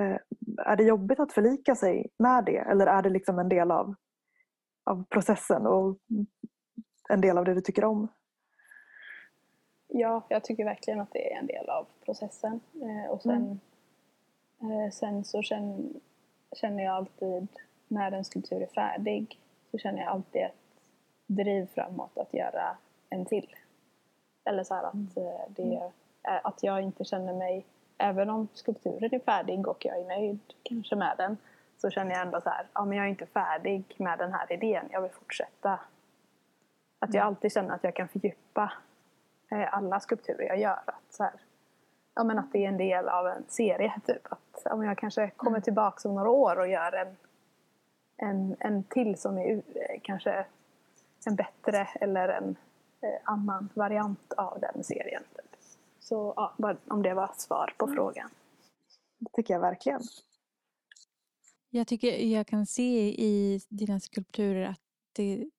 Eh, 0.00 0.16
är 0.58 0.76
det 0.76 0.84
jobbigt 0.84 1.20
att 1.20 1.32
förlika 1.32 1.74
sig 1.74 2.10
med 2.18 2.44
det 2.44 2.58
eller 2.58 2.86
är 2.86 3.02
det 3.02 3.10
liksom 3.10 3.38
en 3.38 3.48
del 3.48 3.70
av, 3.70 3.94
av 4.84 5.04
processen 5.10 5.66
och 5.66 5.98
en 7.08 7.20
del 7.20 7.38
av 7.38 7.44
det 7.44 7.54
du 7.54 7.60
tycker 7.60 7.84
om? 7.84 8.08
Ja, 9.96 10.22
jag 10.28 10.44
tycker 10.44 10.64
verkligen 10.64 11.00
att 11.00 11.12
det 11.12 11.32
är 11.32 11.38
en 11.38 11.46
del 11.46 11.70
av 11.70 11.86
processen. 12.04 12.60
Eh, 12.82 13.10
och 13.10 13.22
sen, 13.22 13.60
mm. 14.60 14.80
eh, 14.80 14.90
sen 14.90 15.24
så 15.24 15.42
känner, 15.42 15.90
känner 16.52 16.84
jag 16.84 16.94
alltid 16.94 17.48
när 17.88 18.12
en 18.12 18.24
skulptur 18.24 18.62
är 18.62 18.66
färdig 18.66 19.40
så 19.70 19.78
känner 19.78 19.98
jag 19.98 20.08
alltid 20.08 20.42
ett 20.42 20.54
driv 21.26 21.66
framåt 21.74 22.18
att 22.18 22.34
göra 22.34 22.76
en 23.10 23.24
till. 23.24 23.56
Eller 24.44 24.64
så 24.64 24.74
att, 24.74 24.94
mm. 24.94 25.08
eh, 25.16 25.40
det, 25.48 25.90
att 26.22 26.62
jag 26.62 26.82
inte 26.82 27.04
känner 27.04 27.34
mig, 27.34 27.64
även 27.98 28.30
om 28.30 28.48
skulpturen 28.54 29.14
är 29.14 29.18
färdig 29.18 29.68
och 29.68 29.84
jag 29.84 29.98
är 30.00 30.04
nöjd 30.04 30.40
kanske 30.62 30.96
med 30.96 31.14
den, 31.18 31.36
så 31.78 31.90
känner 31.90 32.12
jag 32.12 32.20
ändå 32.20 32.40
så 32.40 32.50
här, 32.50 32.66
ja 32.72 32.84
men 32.84 32.98
jag 32.98 33.06
är 33.06 33.10
inte 33.10 33.26
färdig 33.26 33.84
med 33.98 34.18
den 34.18 34.32
här 34.32 34.52
idén, 34.52 34.88
jag 34.90 35.00
vill 35.00 35.10
fortsätta 35.10 35.80
att 37.04 37.14
jag 37.14 37.26
alltid 37.26 37.52
känner 37.52 37.74
att 37.74 37.84
jag 37.84 37.94
kan 37.94 38.08
fördjupa 38.08 38.72
eh, 39.50 39.74
alla 39.74 40.00
skulpturer 40.00 40.46
jag 40.46 40.58
gör. 40.58 40.82
Att, 40.86 41.14
så 41.14 41.22
här, 41.22 41.32
ja, 42.14 42.24
men 42.24 42.38
att 42.38 42.52
det 42.52 42.64
är 42.64 42.68
en 42.68 42.76
del 42.76 43.08
av 43.08 43.26
en 43.26 43.44
serie. 43.48 44.00
Typ. 44.06 44.32
Att, 44.32 44.62
ja, 44.64 44.76
men 44.76 44.88
jag 44.88 44.98
kanske 44.98 45.30
kommer 45.30 45.56
mm. 45.56 45.62
tillbaka 45.62 46.08
om 46.08 46.14
några 46.14 46.30
år 46.30 46.58
och 46.58 46.68
gör 46.68 46.92
en, 46.92 47.16
en, 48.16 48.56
en 48.58 48.84
till 48.84 49.18
som 49.18 49.38
är 49.38 49.56
eh, 49.56 50.00
kanske 50.02 50.46
en 51.26 51.36
bättre 51.36 51.88
eller 52.00 52.28
en 52.28 52.56
eh, 53.00 53.20
annan 53.24 53.68
variant 53.74 54.32
av 54.32 54.60
den 54.60 54.84
serien. 54.84 55.22
Typ. 55.36 55.60
Så 56.00 56.32
ja, 56.36 56.54
bara 56.56 56.76
om 56.88 57.02
det 57.02 57.14
var 57.14 57.30
svar 57.36 57.74
på 57.78 57.84
mm. 57.84 57.96
frågan. 57.96 58.30
Det 59.18 59.30
tycker 59.32 59.54
jag 59.54 59.60
verkligen. 59.60 60.00
Jag 61.70 61.86
tycker 61.86 62.08
jag 62.08 62.46
kan 62.46 62.66
se 62.66 63.08
i 63.08 63.60
dina 63.68 64.00
skulpturer 64.00 64.68
att 64.68 64.80
det, 65.12 65.50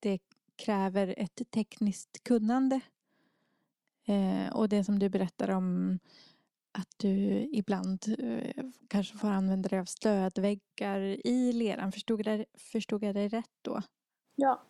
det 0.00 0.18
kräver 0.56 1.14
ett 1.18 1.50
tekniskt 1.50 2.24
kunnande. 2.24 2.80
Eh, 4.06 4.52
och 4.52 4.68
det 4.68 4.84
som 4.84 4.98
du 4.98 5.08
berättar 5.08 5.50
om 5.50 5.98
att 6.78 6.88
du 6.96 7.10
ibland 7.52 8.04
eh, 8.18 8.64
kanske 8.88 9.18
får 9.18 9.28
använda 9.28 9.68
dig 9.68 9.78
av 9.78 9.84
stödväggar 9.84 11.00
i 11.26 11.52
leran. 11.52 11.92
Förstod 11.92 12.26
jag, 12.26 12.44
förstod 12.54 13.02
jag 13.02 13.14
dig 13.14 13.28
rätt 13.28 13.52
då? 13.62 13.82
Ja. 14.34 14.62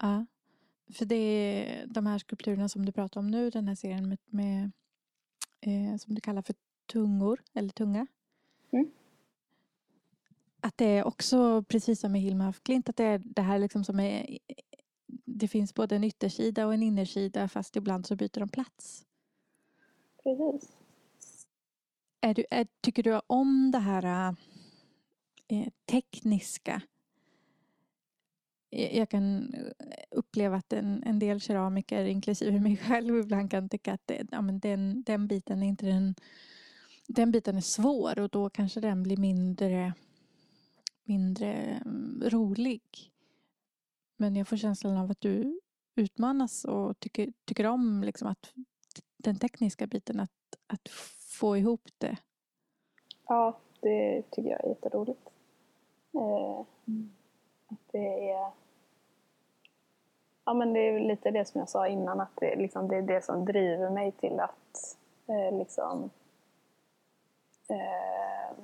Ja. 0.00 0.26
För 0.92 1.04
det 1.04 1.14
är 1.14 1.86
de 1.86 2.06
här 2.06 2.18
skulpturerna 2.18 2.68
som 2.68 2.86
du 2.86 2.92
pratar 2.92 3.20
om 3.20 3.30
nu, 3.30 3.50
den 3.50 3.68
här 3.68 3.74
serien 3.74 4.08
med, 4.08 4.18
med 4.26 4.72
eh, 5.60 5.96
som 5.96 6.14
du 6.14 6.20
kallar 6.20 6.42
för 6.42 6.54
tungor, 6.92 7.42
eller 7.54 7.68
tunga. 7.68 8.06
Mm. 8.72 8.90
Att 10.60 10.76
det 10.76 10.84
är 10.84 11.04
också, 11.04 11.62
precis 11.62 12.00
som 12.00 12.12
med 12.12 12.20
Hilma 12.20 12.48
af 12.48 12.62
Klint, 12.62 12.88
att 12.88 12.96
det 12.96 13.04
är 13.04 13.22
det 13.24 13.42
här 13.42 13.58
liksom 13.58 13.84
som 13.84 14.00
är 14.00 14.38
det 15.42 15.48
finns 15.48 15.74
både 15.74 15.96
en 15.96 16.04
yttersida 16.04 16.66
och 16.66 16.74
en 16.74 16.82
innersida 16.82 17.48
fast 17.48 17.76
ibland 17.76 18.06
så 18.06 18.16
byter 18.16 18.40
de 18.40 18.48
plats. 18.48 19.04
Precis. 20.22 20.76
Är 22.20 22.34
du, 22.34 22.44
är, 22.50 22.66
tycker 22.80 23.02
du 23.02 23.20
om 23.26 23.70
det 23.70 23.78
här 23.78 24.36
eh, 25.48 25.68
tekniska? 25.86 26.82
Jag 28.70 29.08
kan 29.08 29.54
uppleva 30.10 30.56
att 30.56 30.72
en, 30.72 31.02
en 31.02 31.18
del 31.18 31.40
keramiker, 31.40 32.04
inklusive 32.04 32.60
mig 32.60 32.76
själv, 32.76 33.18
ibland 33.18 33.50
kan 33.50 33.68
tycka 33.68 33.92
att 33.92 34.06
det, 34.06 34.26
ja, 34.30 34.40
men 34.40 34.58
den, 34.60 35.02
den 35.02 35.26
biten 35.26 35.62
är 35.62 35.66
inte 35.66 35.86
den... 35.86 36.14
Den 37.08 37.30
biten 37.30 37.56
är 37.56 37.60
svår 37.60 38.18
och 38.18 38.28
då 38.28 38.50
kanske 38.50 38.80
den 38.80 39.02
blir 39.02 39.16
mindre, 39.16 39.94
mindre 41.04 41.52
mm, 41.52 42.22
rolig. 42.26 43.11
Men 44.22 44.36
jag 44.36 44.48
får 44.48 44.56
känslan 44.56 44.96
av 44.96 45.10
att 45.10 45.20
du 45.20 45.60
utmanas 45.94 46.64
och 46.64 47.00
tycker, 47.00 47.32
tycker 47.44 47.66
om 47.66 48.02
liksom 48.04 48.28
att 48.28 48.52
den 49.16 49.38
tekniska 49.38 49.86
biten, 49.86 50.20
att, 50.20 50.30
att 50.66 50.88
få 51.40 51.56
ihop 51.56 51.88
det. 51.98 52.16
Ja, 53.26 53.58
det 53.80 54.22
tycker 54.30 54.50
jag 54.50 54.64
är 54.64 54.68
jätteroligt. 54.68 55.28
Eh, 56.14 56.60
att 57.66 57.92
det 57.92 58.30
är... 58.30 58.50
Ja, 60.44 60.54
men 60.54 60.72
det 60.72 60.80
är 60.80 61.00
lite 61.00 61.30
det 61.30 61.44
som 61.44 61.58
jag 61.58 61.68
sa 61.68 61.88
innan, 61.88 62.20
att 62.20 62.36
det, 62.36 62.56
liksom, 62.56 62.88
det 62.88 62.96
är 62.96 63.02
det 63.02 63.24
som 63.24 63.44
driver 63.44 63.90
mig 63.90 64.12
till 64.12 64.40
att 64.40 64.98
eh, 65.26 65.58
liksom... 65.58 66.10
Eh, 67.68 68.56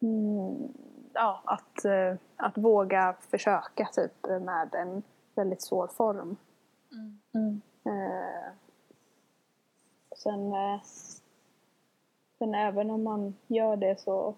mm, 0.00 0.72
ja, 1.16 1.42
att, 1.44 1.84
eh, 1.84 2.14
att 2.36 2.58
våga 2.58 3.16
försöka 3.30 3.84
typ 3.92 4.26
med 4.40 4.74
en 4.74 5.02
väldigt 5.34 5.62
svår 5.62 5.88
form. 5.88 6.36
Mm. 6.92 7.20
Mm. 7.34 7.60
Eh, 7.84 8.52
sen, 10.16 10.52
eh, 10.52 10.80
sen 12.38 12.54
även 12.54 12.90
om 12.90 13.02
man 13.02 13.36
gör 13.46 13.76
det 13.76 14.00
så, 14.00 14.34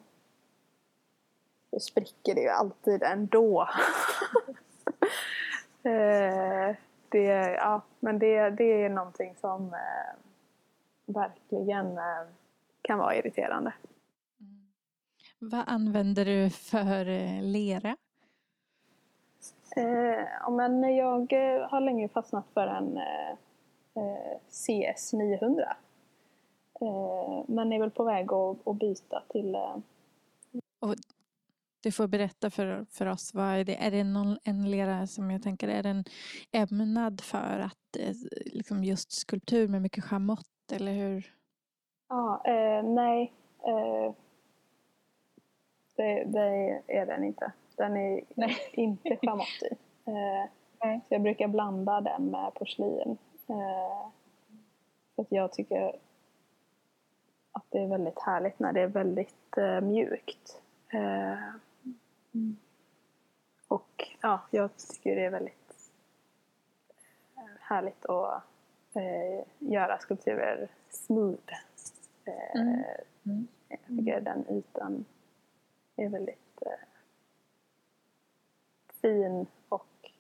så 1.71 1.81
spricker 1.81 2.35
det 2.35 2.41
ju 2.41 2.49
alltid 2.49 3.03
ändå. 3.03 3.63
eh, 5.83 6.77
det, 7.09 7.25
ja, 7.55 7.81
men 8.01 8.19
det, 8.19 8.51
det 8.51 8.85
är 8.85 8.89
någonting 8.89 9.37
som 9.37 9.77
verkligen 11.07 11.99
kan 12.83 12.99
vara 12.99 13.17
irriterande. 13.17 13.73
Vad 15.39 15.65
använder 15.67 16.25
du 16.25 16.51
för 16.51 17.09
eh, 17.09 17.43
lera? 17.43 17.97
Eh, 19.77 20.51
men 20.51 20.97
jag 20.97 21.33
eh, 21.33 21.69
har 21.69 21.81
länge 21.81 22.09
fastnat 22.09 22.47
för 22.55 22.67
en 22.67 22.97
eh, 23.95 24.39
CS 24.49 25.13
900. 25.13 25.77
Eh, 26.81 27.45
men 27.47 27.73
är 27.73 27.79
väl 27.79 27.91
på 27.91 28.05
väg 28.05 28.33
att, 28.33 28.69
att 28.69 28.77
byta 28.77 29.23
till... 29.29 29.55
Eh... 29.55 29.77
Och 30.81 30.95
du 31.81 31.93
får 31.93 32.07
berätta 32.07 32.51
för, 32.51 32.87
för 32.91 33.07
oss, 33.07 33.35
vad 33.35 33.47
är 33.47 33.65
det? 33.65 33.77
Är 33.77 33.91
det 33.91 34.05
någon, 34.05 34.39
en 34.45 34.71
lera 34.71 35.07
som 35.07 35.31
jag 35.31 35.43
tänker, 35.43 35.69
är 35.69 35.83
den 35.83 36.05
ämnad 36.53 37.21
för 37.21 37.59
att 37.59 37.97
eh, 37.99 38.15
liksom 38.47 38.85
just 38.85 39.13
skulptur 39.13 39.69
med 39.69 39.83
mycket 39.83 40.05
schamott 40.05 40.73
eller 40.73 40.93
hur? 40.93 41.35
Ja, 42.09 42.43
nej 42.85 43.33
det, 45.99 46.25
det 46.25 46.83
är 46.87 47.07
den 47.07 47.25
inte. 47.25 47.53
Den 47.77 47.97
är 47.97 48.21
Nej. 48.35 48.57
inte 48.73 49.17
schamottig. 49.17 49.73
Eh, 50.05 50.51
så 50.81 51.01
jag 51.09 51.23
brukar 51.23 51.49
blanda 51.49 52.01
den 52.01 52.31
med 52.31 52.55
porslin. 52.55 53.19
Eh, 53.49 54.09
för 55.15 55.23
att 55.23 55.33
jag 55.33 55.53
tycker 55.53 55.97
att 57.53 57.65
det 57.69 57.79
är 57.79 57.87
väldigt 57.87 58.21
härligt 58.21 58.59
när 58.59 58.73
det 58.73 58.81
är 58.81 58.87
väldigt 58.87 59.57
eh, 59.57 59.81
mjukt. 59.81 60.63
Mm. 62.33 62.57
Och 63.69 64.09
ja, 64.21 64.41
jag 64.51 64.71
tycker 64.77 65.17
det 65.17 65.25
är 65.25 65.31
väldigt 65.31 65.91
eh, 67.37 67.43
härligt 67.61 68.07
att 68.07 68.43
eh, 68.95 69.47
göra 69.59 69.99
skulpturer 69.99 70.69
smooth. 70.91 71.53
Mm. 72.55 72.85
Mm. 73.27 73.49
Jag 73.69 73.81
tycker 73.87 74.21
den 74.21 74.45
ytan 74.51 75.05
är 75.99 76.09
väldigt 76.09 76.63
eh, 76.67 76.73
fin 79.03 79.47
och 79.69 80.13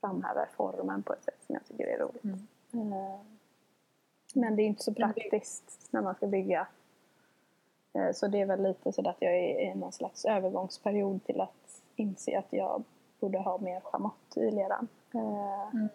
framhäver 0.00 0.48
formen 0.56 1.02
på 1.02 1.12
ett 1.12 1.24
sätt 1.24 1.38
som 1.46 1.54
jag 1.54 1.64
tycker 1.64 1.86
är 1.86 1.98
roligt. 1.98 2.24
Mm. 2.72 2.92
Eh, 2.92 3.20
men 4.34 4.56
det 4.56 4.62
är 4.62 4.66
inte 4.66 4.82
så 4.82 4.94
praktiskt 4.94 5.88
när 5.90 6.02
man 6.02 6.14
ska 6.14 6.26
bygga. 6.26 6.66
Eh, 7.92 8.12
så 8.12 8.26
det 8.26 8.40
är 8.40 8.46
väl 8.46 8.62
lite 8.62 8.92
så 8.92 9.08
att 9.08 9.16
jag 9.18 9.36
är 9.36 9.60
i 9.60 9.74
någon 9.74 9.92
slags 9.92 10.24
övergångsperiod 10.24 11.24
till 11.24 11.40
att 11.40 11.82
inse 11.96 12.38
att 12.38 12.52
jag 12.52 12.84
borde 13.20 13.38
ha 13.38 13.58
mer 13.58 13.80
schamott 13.80 14.36
i 14.36 14.50
leran. 14.50 14.88
Eh, 15.14 15.68
mm. 15.74 15.88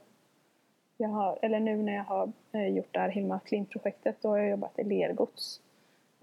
Jag 0.98 1.10
har, 1.10 1.40
eller 1.42 1.60
nu 1.60 1.78
när 1.78 1.94
jag 1.94 2.04
har 2.04 2.32
gjort 2.54 2.94
det 2.94 3.00
här 3.00 3.10
Hilma 3.10 3.40
Klint-projektet 3.40 4.18
då 4.22 4.30
har 4.30 4.38
jag 4.38 4.50
jobbat 4.50 4.80
i 4.80 4.84
lergods. 4.84 5.62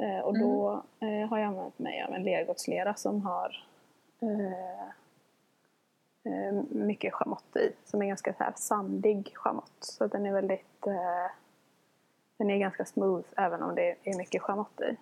Eh, 0.03 0.21
och 0.21 0.39
då 0.39 0.83
mm. 1.01 1.23
eh, 1.23 1.29
har 1.29 1.39
jag 1.39 1.47
använt 1.47 1.79
mig 1.79 2.03
av 2.03 2.15
en 2.15 2.23
lergodslera 2.23 2.95
som 2.95 3.23
har 3.23 3.65
eh, 4.21 4.83
eh, 6.25 6.63
mycket 6.69 7.15
schamott 7.15 7.57
i. 7.57 7.73
Som 7.85 8.03
är 8.03 8.07
ganska 8.07 8.35
så 8.35 8.45
här 8.45 8.53
sandig 8.57 9.33
schamott. 9.35 9.77
Så 9.81 10.07
den 10.07 10.27
är 10.27 10.33
väldigt 10.33 10.87
eh, 10.87 11.31
den 12.37 12.51
är 12.51 12.59
ganska 12.59 12.85
smooth 12.85 13.27
även 13.37 13.63
om 13.63 13.75
det 13.75 13.97
är 14.03 14.17
mycket 14.17 14.43
schamott 14.43 14.81
i. 14.81 14.97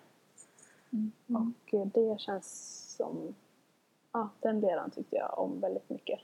Mm. 0.95 1.11
Och 1.27 1.89
det 1.93 2.19
känns 2.19 2.47
som 2.97 3.35
ja, 4.11 4.29
den 4.39 4.59
leran 4.59 4.91
tyckte 4.91 5.15
jag 5.15 5.39
om 5.39 5.59
väldigt 5.61 5.89
mycket. 5.89 6.19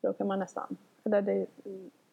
Då 0.00 0.12
kan 0.12 0.26
man 0.26 0.38
nästan, 0.38 0.76
eller 1.04 1.22
det 1.22 1.32
är 1.32 1.46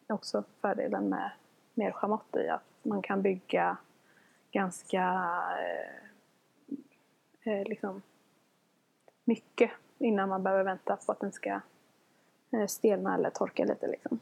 också 0.08 0.44
fördelen 0.60 1.08
med 1.08 1.30
mer 1.74 1.92
schamott 1.92 2.36
i 2.36 2.48
att 2.48 2.62
man 2.82 3.02
kan 3.02 3.22
bygga 3.22 3.76
ganska 4.50 5.02
eh, 5.60 7.52
eh, 7.52 7.68
liksom 7.68 8.02
mycket 9.24 9.70
innan 9.98 10.28
man 10.28 10.42
behöver 10.42 10.64
vänta 10.64 10.96
på 10.96 11.12
att 11.12 11.20
den 11.20 11.32
ska 11.32 11.60
eh, 12.50 12.66
stelna 12.66 13.14
eller 13.14 13.30
torka 13.30 13.64
lite. 13.64 13.86
Liksom. 13.86 14.20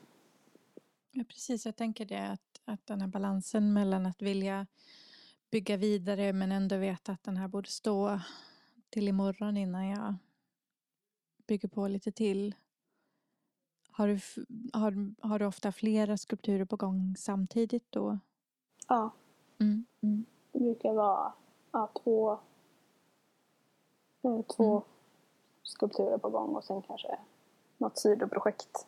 Ja, 1.11 1.25
precis, 1.29 1.67
jag 1.67 1.77
tänker 1.77 2.05
det 2.05 2.29
att, 2.29 2.61
att 2.65 2.87
den 2.87 3.01
här 3.01 3.09
balansen 3.09 3.73
mellan 3.73 4.07
att 4.07 4.23
vilja 4.23 4.67
bygga 5.51 5.77
vidare 5.77 6.33
men 6.33 6.53
ändå 6.53 6.77
veta 6.77 7.13
att 7.13 7.23
den 7.23 7.37
här 7.37 7.49
borde 7.49 7.69
stå 7.69 8.21
till 8.91 9.09
imorgon 9.09 9.57
innan 9.57 9.89
jag 9.89 10.15
bygger 11.47 11.69
på 11.69 11.89
lite 11.89 12.13
till. 12.13 12.55
Har 13.91 14.09
du, 14.09 14.19
har, 14.73 15.15
har 15.29 15.39
du 15.39 15.45
ofta 15.45 15.73
flera 15.73 16.17
skulpturer 16.17 16.65
på 16.65 16.77
gång 16.77 17.15
samtidigt 17.19 17.93
då? 17.93 18.19
Ja, 18.89 19.11
Mm. 19.65 19.85
Mm. 20.03 20.25
Det 20.53 20.59
brukar 20.59 20.93
vara 20.93 21.33
ja, 21.73 21.91
två, 22.03 22.33
eh, 24.23 24.43
två 24.57 24.71
mm. 24.71 24.83
skulpturer 25.63 26.19
på 26.19 26.31
gång 26.31 26.57
och 26.57 26.65
sen 26.65 26.83
kanske 26.83 27.19
något 27.79 27.99
sidoprojekt. 27.99 28.87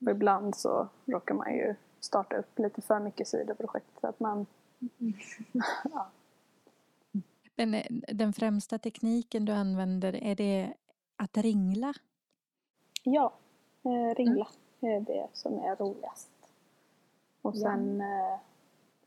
Och 0.00 0.10
ibland 0.10 0.56
så 0.56 0.88
råkar 1.06 1.34
man 1.34 1.54
ju 1.54 1.74
starta 2.00 2.36
upp 2.36 2.58
lite 2.58 2.82
för 2.82 3.00
mycket 3.00 3.28
sidoprojekt 3.28 4.00
så 4.00 4.06
att 4.06 4.20
man 4.20 4.46
ja. 5.92 6.10
Men 7.56 7.74
eh, 7.74 7.86
den 7.90 8.32
främsta 8.32 8.78
tekniken 8.78 9.44
du 9.44 9.52
använder, 9.52 10.24
är 10.24 10.34
det 10.34 10.72
att 11.16 11.36
ringla? 11.36 11.94
Ja, 13.02 13.32
eh, 13.82 14.14
ringla 14.14 14.48
mm. 14.80 14.96
är 14.96 15.00
det 15.00 15.28
som 15.32 15.58
är 15.58 15.76
roligast. 15.76 16.30
Och 17.42 17.56
sen 17.56 18.00
ja. 18.00 18.34
eh, 18.34 18.40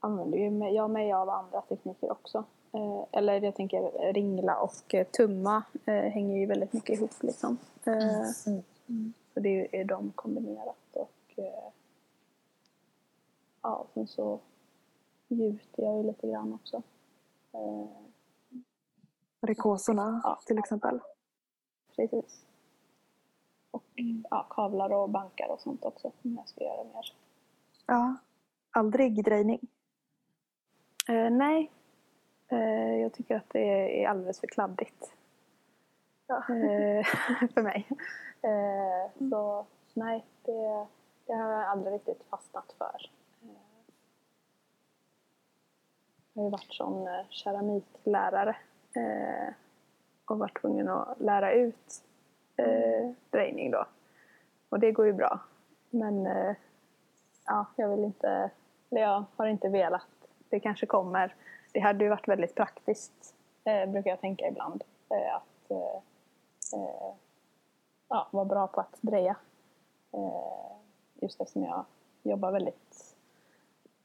använder 0.03 0.37
ju 0.37 0.69
jag 0.69 0.89
mig 0.89 1.13
av 1.13 1.29
andra 1.29 1.61
tekniker 1.61 2.11
också. 2.11 2.43
Eh, 2.71 3.03
eller 3.11 3.41
jag 3.41 3.55
tänker 3.55 4.13
ringla 4.13 4.57
och 4.57 4.93
eh, 4.93 5.07
tumma 5.07 5.63
eh, 5.85 5.93
hänger 5.93 6.37
ju 6.39 6.45
väldigt 6.45 6.73
mycket 6.73 6.97
ihop 6.97 7.23
liksom. 7.23 7.57
Mm. 7.85 8.33
Mm. 8.87 9.13
Så 9.33 9.39
det 9.39 9.79
är 9.81 9.85
de 9.85 10.11
kombinerat 10.15 10.77
och 10.93 11.39
ja, 13.61 13.75
och 13.75 13.89
sen 13.93 14.07
så 14.07 14.39
gjuter 15.27 15.83
jag 15.83 15.97
ju 15.97 16.03
lite 16.03 16.27
grann 16.27 16.53
också. 16.53 16.81
Rikosorna 19.41 20.21
Ja. 20.23 20.39
till 20.45 20.57
exempel. 20.57 20.99
precis. 21.95 22.45
Och 23.71 23.83
ja, 24.29 24.47
kavlar 24.49 24.93
och 24.93 25.09
bankar 25.09 25.47
och 25.51 25.61
sånt 25.61 25.85
också 25.85 26.07
om 26.07 26.35
jag 26.35 26.47
ska 26.47 26.63
göra 26.63 26.83
mer. 26.83 27.15
Ja. 27.85 28.15
Aldrig 28.71 29.23
drejning. 29.25 29.59
Eh, 31.09 31.29
nej, 31.29 31.71
eh, 32.47 32.95
jag 33.01 33.13
tycker 33.13 33.35
att 33.35 33.49
det 33.49 34.03
är 34.03 34.09
alldeles 34.09 34.39
för 34.39 34.47
kladdigt. 34.47 35.15
Ja. 36.27 36.35
Eh, 36.35 37.05
för 37.53 37.61
mig. 37.61 37.87
Eh, 38.41 39.29
så 39.29 39.65
nej, 39.93 40.25
det, 40.43 40.87
det 41.25 41.33
har 41.33 41.51
jag 41.51 41.63
aldrig 41.63 41.93
riktigt 41.93 42.23
fastnat 42.29 42.75
för. 42.77 43.09
Eh, 43.41 43.49
jag 46.33 46.41
har 46.41 46.47
ju 46.47 46.51
varit 46.51 46.73
som 46.73 47.23
keramiklärare 47.29 48.55
och 50.25 50.39
varit 50.39 50.61
tvungen 50.61 50.87
att 50.87 51.19
lära 51.19 51.53
ut 51.53 52.03
drejning 53.29 53.71
då. 53.71 53.85
Och 54.69 54.79
det 54.79 54.91
går 54.91 55.05
ju 55.05 55.13
bra. 55.13 55.39
Men 55.89 56.25
ja, 57.45 57.65
jag 57.75 57.89
vill 57.89 58.03
inte, 58.03 58.49
eller 58.89 59.01
jag 59.01 59.23
har 59.35 59.47
inte 59.47 59.69
velat. 59.69 60.22
Det 60.53 60.59
kanske 60.59 60.85
kommer. 60.85 61.35
Det 61.71 61.79
hade 61.79 62.03
ju 62.03 62.09
varit 62.09 62.27
väldigt 62.27 62.55
praktiskt, 62.55 63.35
eh, 63.63 63.89
brukar 63.89 64.09
jag 64.09 64.21
tänka 64.21 64.47
ibland. 64.47 64.83
Eh, 65.09 65.35
att 65.35 65.71
eh, 65.71 65.95
eh, 66.79 67.13
ja, 68.09 68.27
vara 68.31 68.45
bra 68.45 68.67
på 68.67 68.81
att 68.81 68.97
dreja. 69.01 69.35
Eh, 70.11 70.75
just 71.21 71.41
eftersom 71.41 71.63
jag 71.63 71.85
jobbar 72.23 72.51
väldigt 72.51 73.15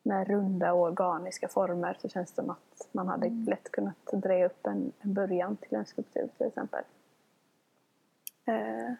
med 0.03 0.28
runda 0.28 0.72
och 0.72 0.80
organiska 0.80 1.49
former 1.49 1.96
så 2.01 2.09
känns 2.09 2.32
det 2.32 2.42
som 2.42 2.51
att 2.51 2.88
man 2.92 3.09
hade 3.09 3.28
lätt 3.28 3.72
kunnat 3.72 4.07
dreja 4.12 4.46
upp 4.46 4.66
en, 4.66 4.92
en 5.01 5.14
början 5.14 5.57
till 5.57 5.74
en 5.74 5.86
skulptur 5.86 6.28
till 6.36 6.46
exempel. 6.46 6.84
Eh, 8.44 8.92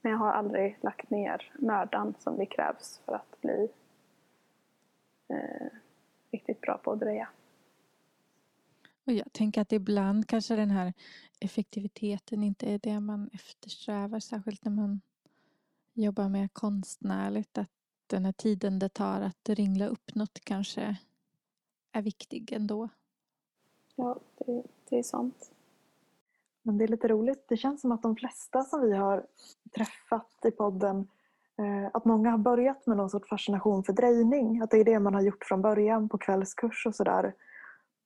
men 0.00 0.12
jag 0.12 0.18
har 0.18 0.32
aldrig 0.32 0.78
lagt 0.80 1.10
ner 1.10 1.52
mödan 1.54 2.14
som 2.18 2.36
det 2.36 2.46
krävs 2.46 3.00
för 3.04 3.14
att 3.14 3.40
bli 3.40 3.68
riktigt 6.32 6.60
bra 6.60 6.78
på 6.78 6.92
att 6.92 7.00
dreja. 7.00 7.28
Och 9.06 9.12
jag 9.12 9.32
tänker 9.32 9.60
att 9.60 9.72
ibland 9.72 10.26
kanske 10.26 10.56
den 10.56 10.70
här 10.70 10.92
effektiviteten 11.40 12.42
inte 12.42 12.66
är 12.66 12.78
det 12.78 13.00
man 13.00 13.30
eftersträvar. 13.32 14.20
Särskilt 14.20 14.64
när 14.64 14.72
man 14.72 15.00
jobbar 15.92 16.28
med 16.28 16.52
konstnärligt. 16.52 17.58
Att 17.58 17.70
den 18.06 18.24
här 18.24 18.32
tiden 18.32 18.78
det 18.78 18.88
tar 18.88 19.20
att 19.20 19.48
ringla 19.48 19.86
upp 19.86 20.14
något 20.14 20.40
kanske 20.40 20.96
är 21.92 22.02
viktig 22.02 22.52
ändå. 22.52 22.88
Ja, 23.94 24.20
det, 24.38 24.62
det 24.88 24.98
är 24.98 25.02
sant. 25.02 25.52
Men 26.62 26.78
det 26.78 26.84
är 26.84 26.88
lite 26.88 27.08
roligt. 27.08 27.48
Det 27.48 27.56
känns 27.56 27.80
som 27.80 27.92
att 27.92 28.02
de 28.02 28.16
flesta 28.16 28.62
som 28.62 28.82
vi 28.82 28.92
har 28.92 29.26
träffat 29.74 30.44
i 30.44 30.50
podden 30.50 31.08
att 31.92 32.04
många 32.04 32.30
har 32.30 32.38
börjat 32.38 32.86
med 32.86 32.96
någon 32.96 33.10
sorts 33.10 33.28
fascination 33.28 33.84
för 33.84 33.92
drejning. 33.92 34.60
Att 34.62 34.70
det 34.70 34.76
är 34.76 34.84
det 34.84 34.98
man 34.98 35.14
har 35.14 35.20
gjort 35.20 35.44
från 35.44 35.62
början 35.62 36.08
på 36.08 36.18
kvällskurs 36.18 36.86
och 36.86 36.94
sådär. 36.94 37.34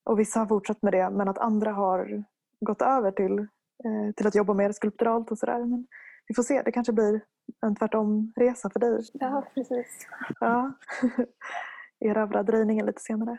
Och 0.04 0.18
vissa 0.18 0.38
har 0.38 0.46
fortsatt 0.46 0.82
med 0.82 0.92
det 0.92 1.10
men 1.10 1.28
att 1.28 1.38
andra 1.38 1.72
har 1.72 2.24
gått 2.60 2.82
över 2.82 3.10
till, 3.10 3.38
eh, 3.38 4.14
till 4.16 4.26
att 4.26 4.34
jobba 4.34 4.54
mer 4.54 4.72
skulpturalt 4.72 5.30
och 5.30 5.38
sådär. 5.38 5.64
Men 5.64 5.86
vi 6.28 6.34
får 6.34 6.42
se, 6.42 6.62
det 6.62 6.72
kanske 6.72 6.92
blir 6.92 7.20
en 7.66 7.76
tvärtom-resa 7.76 8.70
för 8.70 8.80
dig. 8.80 9.00
Ja, 9.12 9.44
precis. 9.54 10.06
Ja. 10.40 10.72
Erövra 12.00 12.42
drejningen 12.42 12.86
lite 12.86 13.00
senare. 13.00 13.38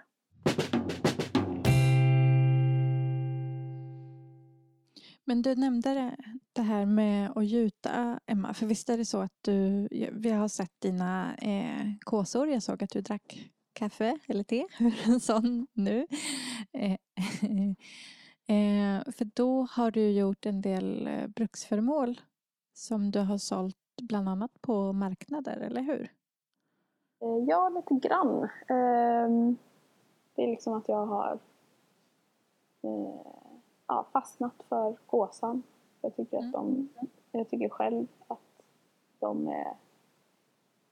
Men 5.28 5.41
du 5.41 5.55
nämnde 5.55 5.93
det, 5.93 6.17
det 6.53 6.61
här 6.61 6.86
med 6.86 7.32
att 7.36 7.45
gjuta, 7.45 8.19
Emma. 8.26 8.53
För 8.53 8.65
visst 8.65 8.89
är 8.89 8.97
det 8.97 9.05
så 9.05 9.21
att 9.21 9.34
du, 9.41 9.88
vi 10.11 10.30
har 10.30 10.47
sett 10.47 10.82
dina 10.82 11.36
eh, 11.36 11.88
kåsor. 11.99 12.47
Jag 12.47 12.63
såg 12.63 12.84
att 12.84 12.89
du 12.89 13.01
drack 13.01 13.51
kaffe 13.73 14.19
eller 14.28 14.43
te, 14.43 14.67
en 15.05 15.19
sån 15.19 15.67
nu. 15.73 16.07
Eh, 16.71 16.91
eh, 18.47 19.03
för 19.11 19.36
då 19.36 19.67
har 19.71 19.91
du 19.91 20.09
gjort 20.09 20.45
en 20.45 20.61
del 20.61 21.07
eh, 21.07 21.28
bruksföremål 21.28 22.21
som 22.73 23.11
du 23.11 23.19
har 23.19 23.38
sålt 23.38 23.78
bland 24.01 24.30
annat 24.30 24.61
på 24.61 24.93
marknader, 24.93 25.57
eller 25.57 25.82
hur? 25.82 26.11
Eh, 27.21 27.43
ja, 27.47 27.69
lite 27.69 28.07
grann. 28.07 28.49
Ehm, 28.67 29.57
det 30.36 30.43
är 30.43 30.47
liksom 30.47 30.73
att 30.73 30.89
jag 30.89 31.05
har 31.05 31.39
eh, 32.84 33.45
ja, 33.88 34.05
fastnat 34.13 34.63
för 34.69 34.95
gåsan. 35.07 35.63
Jag 36.01 36.15
tycker, 36.15 36.38
att 36.38 36.51
de, 36.51 36.89
jag 37.31 37.49
tycker 37.49 37.69
själv 37.69 38.07
att 38.27 38.39
de 39.19 39.47
är 39.47 39.73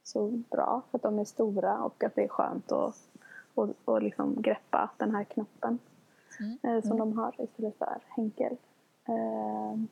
så 0.03 0.27
bra 0.27 0.81
för 0.91 0.97
att 0.97 1.01
de 1.01 1.19
är 1.19 1.25
stora 1.25 1.83
och 1.83 2.03
att 2.03 2.15
det 2.15 2.23
är 2.23 2.27
skönt 2.27 2.71
att 2.71 3.09
och, 3.55 3.69
och 3.85 4.01
liksom 4.01 4.41
greppa 4.41 4.89
den 4.97 5.15
här 5.15 5.23
knoppen 5.23 5.79
Mm. 6.39 6.57
eh, 6.63 6.81
som 6.81 6.91
Mm. 6.91 6.97
de 6.97 7.17
har 7.19 7.41
istället 7.41 7.77
för 7.77 8.01
hänkel. 8.07 8.57
Ehm, 9.05 9.87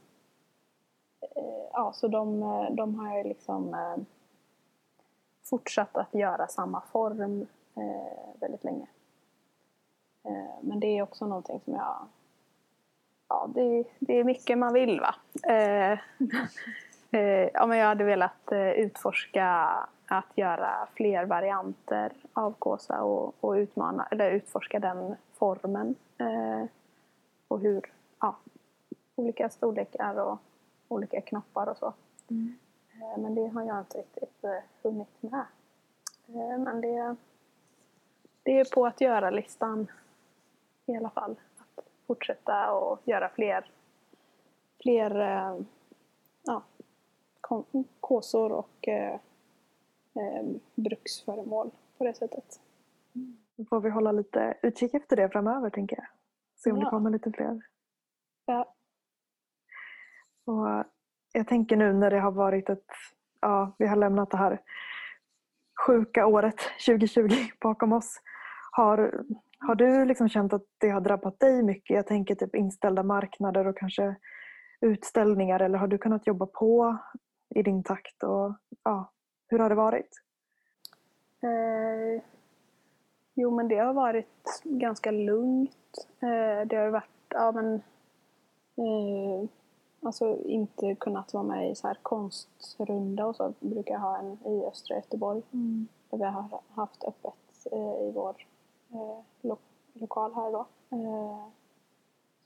eh, 1.22 1.64
ja, 1.74 1.94
så 1.94 2.08
de, 2.08 2.44
eh, 2.44 2.72
de 2.72 2.96
har 3.00 3.18
jag 3.18 3.26
liksom 3.26 3.74
eh, 3.74 3.98
fortsatt 5.44 5.98
att 5.98 6.14
göra 6.14 6.48
samma 6.48 6.82
form 6.82 7.48
eh, 7.76 8.40
väldigt 8.40 8.64
länge. 8.64 8.88
Eh, 10.24 10.56
men 10.62 10.80
det 10.80 10.88
är 10.98 11.02
också 11.04 11.26
någonting 11.26 11.60
som 11.66 11.74
jag... 11.74 12.08
Ja, 13.32 13.50
det, 13.56 13.84
det 14.00 14.20
är 14.20 14.24
mycket 14.24 14.58
man 14.58 14.74
vill 14.74 15.00
va. 15.00 15.16
Eh, 15.44 15.92
eh, 17.12 17.50
ja, 17.54 17.66
men 17.66 17.78
jag 17.78 17.88
hade 17.88 18.04
velat 18.04 18.52
eh, 18.52 18.72
utforska 18.72 19.46
att 20.06 20.26
göra 20.36 20.88
fler 20.94 21.26
varianter 21.26 22.12
av 22.34 22.54
kåsa 22.60 23.04
och, 23.04 23.34
och 23.40 23.52
utmana, 23.52 24.08
eller 24.12 24.32
utforska 24.32 24.80
den 24.80 25.16
formen. 25.34 25.96
Eh, 26.18 26.66
och 27.48 27.60
hur, 27.60 27.92
ja, 28.20 28.36
olika 29.16 29.50
storlekar 29.50 30.20
och 30.20 30.40
olika 30.88 31.22
knoppar 31.22 31.70
och 31.70 31.78
så. 31.78 31.94
Eh, 32.30 33.18
Men 33.18 33.36
det 33.36 33.48
har 33.48 33.64
jag 33.64 33.80
inte 33.80 33.98
riktigt 33.98 34.46
hunnit 34.84 35.08
med. 35.20 35.46
Men 36.60 36.82
det, 36.82 37.16
det 38.44 38.60
är 38.60 38.66
på 38.76 38.86
att 38.86 39.02
göra-listan 39.02 39.88
i 40.86 40.98
alla 40.98 41.10
fall. 41.10 41.36
Fortsätta 42.12 42.72
och 42.72 43.00
göra 43.06 43.30
fler, 43.30 43.72
fler 44.84 45.20
eh, 45.22 45.56
ja, 46.44 46.64
kåsor 48.00 48.52
och 48.52 48.88
eh, 48.88 49.14
eh, 50.16 50.44
bruksföremål 50.76 51.72
på 51.98 52.04
det 52.04 52.14
sättet. 52.14 52.60
Då 53.56 53.66
får 53.66 53.80
vi 53.82 53.90
hålla 53.90 54.12
lite 54.12 54.58
utkik 54.62 54.94
efter 54.94 55.16
det 55.16 55.30
framöver 55.30 55.70
tänker 55.70 55.96
jag. 55.96 56.06
Se 56.56 56.72
om 56.72 56.80
det 56.80 56.86
Ja. 56.86 56.90
kommer 56.90 57.10
lite 57.10 57.32
fler. 57.32 57.62
Ja. 58.46 58.74
Och 60.46 60.84
jag 61.34 61.48
tänker 61.48 61.76
nu 61.78 61.94
när 61.94 62.12
det 62.12 62.20
har 62.20 62.32
varit 62.32 62.70
ett, 62.70 62.86
ja 63.40 63.72
vi 63.78 63.88
har 63.88 63.96
lämnat 63.96 64.30
det 64.32 64.38
här 64.38 64.62
sjuka 65.88 66.26
året 66.26 66.58
2020 66.86 67.30
bakom 67.62 67.94
oss. 67.94 68.22
Har, 68.72 69.24
har 69.62 69.76
du 69.76 70.06
liksom 70.06 70.30
känt 70.30 70.54
att 70.54 70.66
det 70.78 70.90
har 70.90 71.02
drabbat 71.02 71.40
dig 71.40 71.64
mycket? 71.64 71.96
Jag 71.96 72.08
tänker 72.08 72.36
typ 72.36 72.56
inställda 72.56 73.04
marknader 73.04 73.68
och 73.68 73.78
kanske 73.78 74.16
utställningar 74.82 75.60
eller 75.60 75.78
har 75.78 75.88
du 75.88 75.98
kunnat 75.98 76.28
jobba 76.28 76.46
på 76.46 76.98
i 77.50 77.64
din 77.64 77.84
takt? 77.84 78.24
Och, 78.24 78.54
ja, 78.84 79.12
hur 79.48 79.60
har 79.60 79.70
det 79.70 79.76
varit? 79.76 80.22
Eh, 81.42 82.24
jo, 83.34 83.52
men 83.52 83.68
det 83.68 83.78
har 83.78 83.94
varit 83.94 84.62
ganska 84.64 85.12
lugnt. 85.12 86.08
Eh, 86.20 86.68
det 86.68 86.76
har 86.76 86.90
varit, 86.90 87.10
ja 87.30 87.52
men, 87.52 87.74
eh, 88.76 89.50
alltså 90.02 90.38
inte 90.46 90.96
kunnat 90.96 91.34
vara 91.34 91.44
med 91.44 91.72
i 91.72 91.76
så 91.76 91.88
här 91.88 91.98
konstrunda 92.02 93.26
och 93.26 93.36
så. 93.36 93.54
Brukar 93.60 93.98
ha 93.98 94.18
en 94.18 94.38
i 94.46 94.66
östra 94.66 94.96
Göteborg 94.96 95.42
där 96.10 96.18
vi 96.18 96.24
har 96.24 96.62
haft 96.76 97.04
öppet 97.04 97.68
eh, 97.72 98.08
i 98.08 98.12
vår 98.16 98.36
Eh, 98.92 99.20
lo- 99.42 99.58
lokal 99.94 100.34
här 100.34 100.52
då. 100.52 100.68
Eh, 100.90 101.48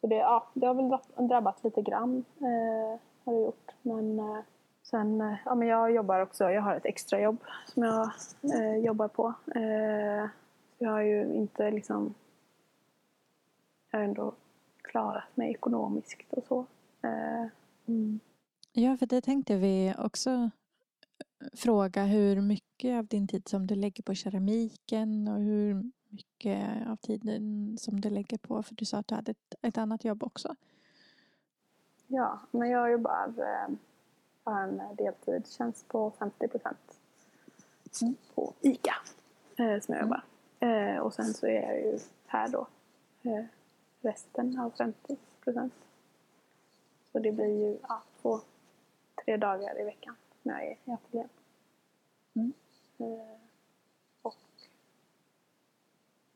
så 0.01 0.07
det, 0.07 0.15
ja, 0.15 0.47
det 0.53 0.65
har 0.65 0.73
väl 0.73 1.27
drabbat 1.27 1.63
lite 1.63 1.81
grann, 1.81 2.25
eh, 2.39 2.99
har 3.23 3.33
det 3.33 3.39
gjort. 3.41 3.71
Men 3.81 4.19
eh, 4.19 4.39
sen, 4.83 5.21
eh, 5.21 5.35
ja 5.45 5.55
men 5.55 5.67
jag 5.67 5.91
jobbar 5.91 6.19
också, 6.19 6.43
jag 6.51 6.61
har 6.61 6.75
ett 6.75 6.85
extrajobb 6.85 7.37
som 7.67 7.83
jag 7.83 8.09
eh, 8.55 8.75
jobbar 8.77 9.07
på. 9.07 9.33
Eh, 9.55 10.29
jag 10.77 10.91
har 10.91 11.01
ju 11.01 11.33
inte 11.33 11.71
liksom, 11.71 12.13
jag 13.91 13.99
har 13.99 14.03
ändå 14.05 14.33
klarat 14.81 15.23
mig 15.37 15.51
ekonomiskt 15.51 16.33
och 16.33 16.43
så. 16.47 16.65
Eh, 17.01 17.45
mm. 17.87 18.19
Ja, 18.73 18.97
för 18.97 19.05
det 19.05 19.21
tänkte 19.21 19.55
vi 19.57 19.93
också 19.97 20.29
eh, 20.29 20.49
fråga 21.53 22.03
hur 22.03 22.41
mycket 22.41 22.97
av 22.99 23.05
din 23.05 23.27
tid 23.27 23.47
som 23.47 23.67
du 23.67 23.75
lägger 23.75 24.03
på 24.03 24.13
keramiken 24.13 25.27
och 25.27 25.39
hur 25.39 25.91
mycket 26.15 26.87
av 26.87 26.95
tiden 26.95 27.75
som 27.79 28.01
du 28.01 28.09
lägger 28.09 28.37
på, 28.37 28.63
för 28.63 28.75
du 28.75 28.85
sa 28.85 28.97
att 28.97 29.07
du 29.07 29.15
hade 29.15 29.31
ett, 29.31 29.55
ett 29.61 29.77
annat 29.77 30.05
jobb 30.05 30.23
också. 30.23 30.55
Ja, 32.07 32.39
men 32.51 32.69
jag 32.69 32.91
jobbar, 32.91 33.33
eh, 33.37 33.75
har 34.43 34.61
en 34.61 34.81
deltidstjänst 34.95 35.87
på 35.87 36.11
50 36.19 36.47
procent 36.47 36.99
Mm. 38.01 38.15
på 38.35 38.53
ICA 38.61 38.95
eh, 39.57 39.79
som 39.79 39.93
jag 39.93 40.01
jobbar. 40.01 40.23
Eh, 40.59 40.97
och 40.97 41.13
sen 41.13 41.33
så 41.33 41.47
är 41.47 41.61
jag 41.61 41.77
ju 41.79 41.99
här 42.25 42.47
då 42.47 42.67
eh, 43.23 43.45
resten 44.01 44.59
av 44.59 44.69
50 44.77 45.17
procent. 45.39 45.73
Så 47.11 47.19
det 47.19 47.31
blir 47.31 47.47
ju 47.47 47.77
ja, 47.87 48.03
två, 48.21 48.39
tre 49.25 49.37
dagar 49.37 49.81
i 49.81 49.83
veckan 49.83 50.15
när 50.43 50.53
jag 50.53 50.71
är 50.71 50.77
i 50.85 50.91
ateljén. 50.91 51.29
Mm. 52.33 52.53
Eh, 52.97 53.37
och, 54.21 54.35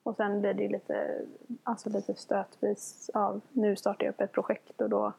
och 0.10 0.16
sen 0.16 0.42
blir 0.42 0.54
det 0.54 0.64
ju 0.64 0.70
lite, 0.70 1.26
alltså 1.64 1.90
lite 1.90 2.16
stötvis 2.16 3.10
av, 3.14 3.42
nu 3.52 3.76
startar 3.76 4.06
jag 4.06 4.14
upp 4.14 4.22
ett 4.22 4.32
projekt 4.32 4.82
och 4.82 4.90
då, 4.90 5.14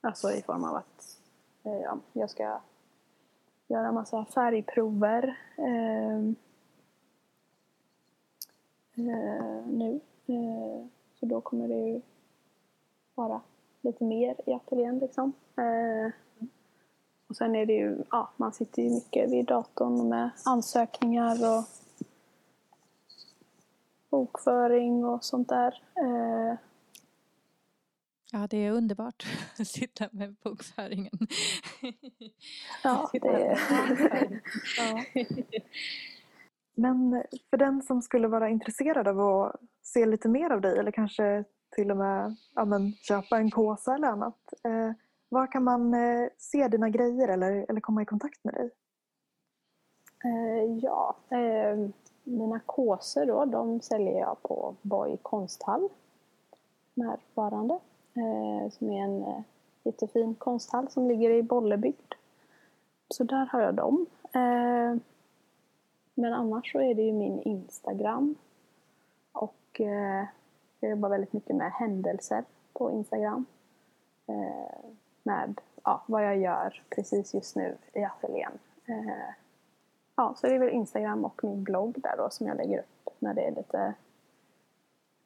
alltså 0.00 0.30
i 0.30 0.42
form 0.42 0.64
av 0.64 0.76
att 0.76 1.18
eh, 1.64 1.80
ja, 1.80 1.98
jag 2.12 2.30
ska 2.30 2.60
göra 3.66 3.92
massa 3.92 4.24
färgprover 4.24 5.38
eh, 5.56 6.16
eh, 8.94 9.66
nu. 9.66 10.00
Eh, 10.26 10.86
så 11.20 11.26
då 11.26 11.40
kommer 11.40 11.68
det 11.68 11.88
ju 11.88 12.00
vara 13.14 13.40
lite 13.80 14.04
mer 14.04 14.36
i 14.46 14.52
ateljén 14.52 14.98
liksom. 14.98 15.32
Eh, 15.56 16.12
och 17.28 17.36
sen 17.36 17.56
är 17.56 17.66
det 17.66 17.72
ju, 17.72 18.04
ja, 18.10 18.30
man 18.36 18.52
sitter 18.52 18.82
ju 18.82 18.90
mycket 18.90 19.30
vid 19.30 19.46
datorn 19.46 20.08
med 20.08 20.30
ansökningar 20.44 21.58
och 21.58 21.79
bokföring 24.10 25.04
och 25.04 25.24
sånt 25.24 25.48
där. 25.48 25.82
Eh, 25.96 26.58
Ja, 28.32 28.46
det 28.50 28.56
är 28.56 28.70
underbart 28.70 29.26
att 29.58 29.68
sitta 29.68 30.08
med 30.12 30.34
bokföringen. 30.34 31.12
ja, 32.84 33.10
det 33.12 33.28
är... 33.28 33.58
Ja. 34.78 35.04
Men 36.74 37.24
för 37.50 37.56
den 37.56 37.82
som 37.82 38.02
skulle 38.02 38.28
vara 38.28 38.48
intresserad 38.48 39.08
av 39.08 39.20
att 39.20 39.56
se 39.82 40.06
lite 40.06 40.28
mer 40.28 40.50
av 40.50 40.60
dig 40.60 40.78
eller 40.78 40.92
kanske 40.92 41.44
till 41.76 41.90
och 41.90 41.96
med 41.96 42.36
ja, 42.54 42.64
men, 42.64 42.92
köpa 42.92 43.38
en 43.38 43.50
kåsa 43.50 43.94
eller 43.94 44.08
annat. 44.08 44.52
Eh, 44.64 44.92
var 45.28 45.52
kan 45.52 45.64
man 45.64 45.94
eh, 45.94 46.28
se 46.38 46.68
dina 46.68 46.88
grejer 46.88 47.28
eller, 47.28 47.66
eller 47.68 47.80
komma 47.80 48.02
i 48.02 48.06
kontakt 48.06 48.44
med 48.44 48.54
dig? 48.54 48.70
Eh, 50.24 50.78
ja, 50.82 51.16
eh, 51.30 51.90
mina 52.30 52.60
kåsor 52.66 53.26
då, 53.26 53.44
de 53.44 53.80
säljer 53.80 54.18
jag 54.18 54.42
på 54.42 54.74
Boy 54.82 55.16
konsthall. 55.22 55.88
Närvarande. 56.94 57.78
Eh, 58.14 58.70
som 58.70 58.90
är 58.90 59.02
en 59.02 59.22
eh, 59.22 59.40
jättefin 59.82 60.34
konsthall 60.34 60.90
som 60.90 61.08
ligger 61.08 61.30
i 61.30 61.42
Bollebygd. 61.42 62.14
Så 63.08 63.24
där 63.24 63.46
har 63.46 63.60
jag 63.60 63.74
dem. 63.74 64.06
Eh, 64.32 64.96
men 66.14 66.32
annars 66.32 66.72
så 66.72 66.80
är 66.80 66.94
det 66.94 67.02
ju 67.02 67.12
min 67.12 67.42
Instagram. 67.42 68.34
Och 69.32 69.80
eh, 69.80 70.24
jag 70.80 70.90
jobbar 70.90 71.08
väldigt 71.08 71.32
mycket 71.32 71.56
med 71.56 71.72
händelser 71.72 72.44
på 72.72 72.90
Instagram. 72.90 73.46
Eh, 74.26 74.90
med 75.22 75.60
ja, 75.84 76.02
vad 76.06 76.24
jag 76.24 76.38
gör 76.38 76.82
precis 76.90 77.34
just 77.34 77.56
nu 77.56 77.76
i 77.92 78.04
ateljén. 78.04 78.58
Eh, 78.86 79.34
Ja, 80.20 80.34
så 80.36 80.46
det 80.46 80.54
är 80.54 80.58
väl 80.58 80.68
Instagram 80.68 81.24
och 81.24 81.44
min 81.44 81.64
blogg 81.64 82.00
där 82.00 82.16
då 82.16 82.30
som 82.30 82.46
jag 82.46 82.56
lägger 82.56 82.78
upp 82.78 83.08
när 83.18 83.34
det 83.34 83.42
är 83.42 83.54
lite 83.54 83.94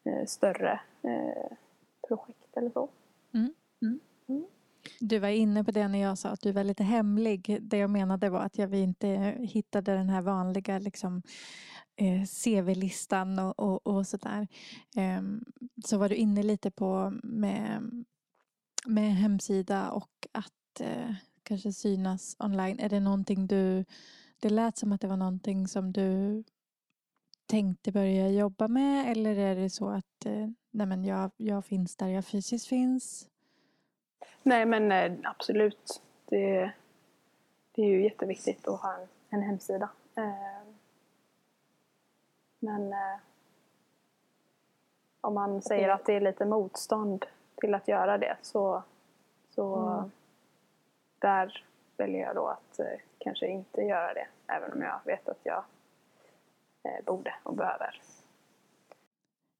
eh, 0.05 0.26
större 0.26 0.80
eh, 1.03 1.57
projekt 2.09 2.57
eller 2.57 2.70
så. 2.70 2.88
Du 5.01 5.18
var 5.18 5.28
inne 5.28 5.64
på 5.64 5.70
det 5.70 5.88
när 5.88 5.99
jag 5.99 6.18
sa 6.18 6.28
att 6.28 6.40
du 6.40 6.53
var 6.53 6.64
lite 6.64 6.84
hemlig. 6.84 7.59
Det 7.61 7.76
jag 7.76 7.90
menade 7.90 8.30
var 8.30 8.40
att 8.40 8.59
jag 8.59 8.74
inte 8.74 9.09
hittade 9.40 9.95
den 9.95 10.09
här 10.09 10.22
vanliga 10.22 10.78
liksom, 10.78 11.22
eh, 11.97 12.24
CV-listan 12.45 13.38
och, 13.38 13.61
och, 13.61 13.86
och 13.86 14.07
sådär. 14.07 14.49
Ehm, 14.97 15.45
så 15.84 15.99
var 15.99 16.09
du 16.09 16.14
inne 16.14 16.42
lite 16.42 16.70
på 16.70 17.12
med, 17.22 18.05
med 18.86 19.14
hemsida 19.16 19.90
och 19.90 20.28
att 20.32 20.80
eh, 20.80 21.14
kanske 21.42 21.72
synas 21.72 22.36
online. 22.38 22.78
Är 22.78 22.88
det 22.88 23.01
någonting 23.01 23.47
du... 23.47 23.84
Det 24.45 24.51
lät 24.51 24.76
som 24.76 24.92
att 24.92 25.01
det 25.01 25.07
var 25.07 25.16
någonting 25.16 25.68
som 25.68 25.92
du 25.92 26.45
tänkte 27.47 27.92
börja 27.92 28.28
jobba 28.28 28.68
med 28.68 29.11
eller 29.12 29.36
är 29.38 29.55
det 29.57 29.70
så 29.70 29.88
att 29.88 30.26
eh, 30.26 30.49
nej 30.70 30.86
men 30.86 31.05
jag, 31.05 31.30
jag 31.36 31.64
finns 31.64 31.97
där 31.97 32.09
jag 32.09 32.24
fysiskt 32.24 32.66
finns? 32.66 33.28
Nej 34.42 34.66
men 34.66 34.92
eh, 34.92 35.12
absolut. 35.30 36.03
Det, 36.26 36.72
det 37.72 37.82
är 37.82 37.86
ju 37.86 38.05
jätteviktigt 38.05 38.68
att 38.68 38.80
ha 38.80 38.95
en, 38.95 39.09
en 39.30 39.42
hemsida. 39.42 39.88
Eh, 40.16 40.68
men 42.59 42.95
om 45.20 45.34
man 45.34 45.62
säger 45.62 45.88
att 45.88 46.07
det 46.07 46.12
är 46.12 46.20
lite 46.20 46.45
motstånd 46.45 47.24
till 47.57 47.74
att 47.74 47.88
göra 47.88 48.18
det 48.18 48.36
så, 48.42 48.82
så 49.51 49.76
Mm. 49.76 50.11
där 51.18 51.64
väljer 51.97 52.20
jag 52.20 52.34
då 52.34 52.47
att 52.47 52.80
kanske 53.25 53.47
inte 53.47 53.81
göra 53.81 54.14
det. 54.14 54.27
Även 54.47 54.72
om 54.72 54.83
jag 54.83 55.01
vet 55.05 55.29
att 55.29 55.41
jag 55.43 55.64
eh, 56.83 57.05
borde 57.05 57.35
och 57.43 57.57
behöver. 57.57 58.01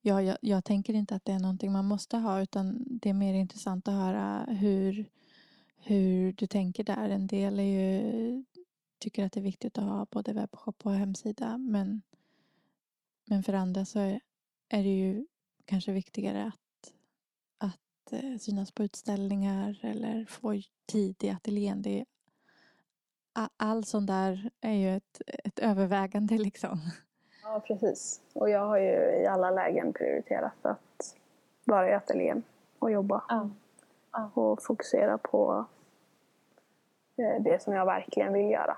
Ja, 0.03 0.23
jag, 0.23 0.37
jag 0.41 0.65
tänker 0.65 0.95
inte 0.95 1.15
att 1.15 1.25
det 1.25 1.33
är 1.33 1.39
någonting 1.39 1.73
man 1.73 1.85
måste 1.85 2.17
ha 2.17 2.43
utan 2.43 2.85
det 2.87 3.11
är 3.11 3.15
mer 3.15 3.35
intressant 3.35 3.89
att 3.89 3.95
höra 3.95 4.45
hur, 4.49 5.07
hur 5.77 6.33
du 6.33 6.47
tänker 6.47 6.85
där. 6.85 7.09
En 7.09 7.27
del 7.27 7.61
är 7.61 7.65
ju, 7.65 8.45
tycker 8.99 9.25
att 9.25 9.33
det 9.33 9.41
är 9.41 9.45
viktigt 9.45 9.79
att 9.79 9.85
ha 9.85 10.07
både 10.11 10.33
webbshop 10.33 10.87
och 10.87 10.93
hemsida 10.93 11.59
men, 11.59 12.03
men 13.25 13.43
för 13.43 13.53
andra 13.53 13.85
så 13.85 13.99
är, 13.99 14.21
är 14.69 14.83
det 14.83 14.99
ju 14.99 15.27
kanske 15.65 15.93
viktigare 15.93 16.45
att, 16.45 16.93
att 17.59 18.13
eh, 18.13 18.39
synas 18.39 18.73
på 18.73 18.85
utställningar 18.85 19.79
eller 19.83 20.25
få 20.25 20.63
tid 20.87 21.25
i 21.25 21.31
ateljén. 21.31 21.83
Det 21.83 22.01
är, 22.01 22.07
all 23.57 23.85
sån 23.85 24.07
där 24.07 24.51
är 24.61 24.73
ju 24.73 24.97
ett, 24.97 25.21
ett 25.45 25.59
övervägande 25.59 26.39
liksom. 26.39 26.79
Ja, 27.43 27.61
precis. 27.67 28.21
Och 28.33 28.51
jag 28.51 28.67
har 28.67 28.79
ju 28.79 29.21
i 29.23 29.27
alla 29.27 29.51
lägen 29.51 29.93
prioriterat 29.93 30.67
att 30.67 31.17
vara 31.65 31.91
i 31.91 31.93
ateljén 31.93 32.43
och 32.79 32.91
jobba. 32.91 33.25
Ja. 33.29 33.51
Ja. 34.13 34.31
Och 34.35 34.63
fokusera 34.63 35.19
på 35.19 35.65
eh, 37.17 37.43
det 37.43 37.63
som 37.63 37.73
jag 37.75 37.87
verkligen 37.87 38.33
vill 38.33 38.51
göra. 38.51 38.77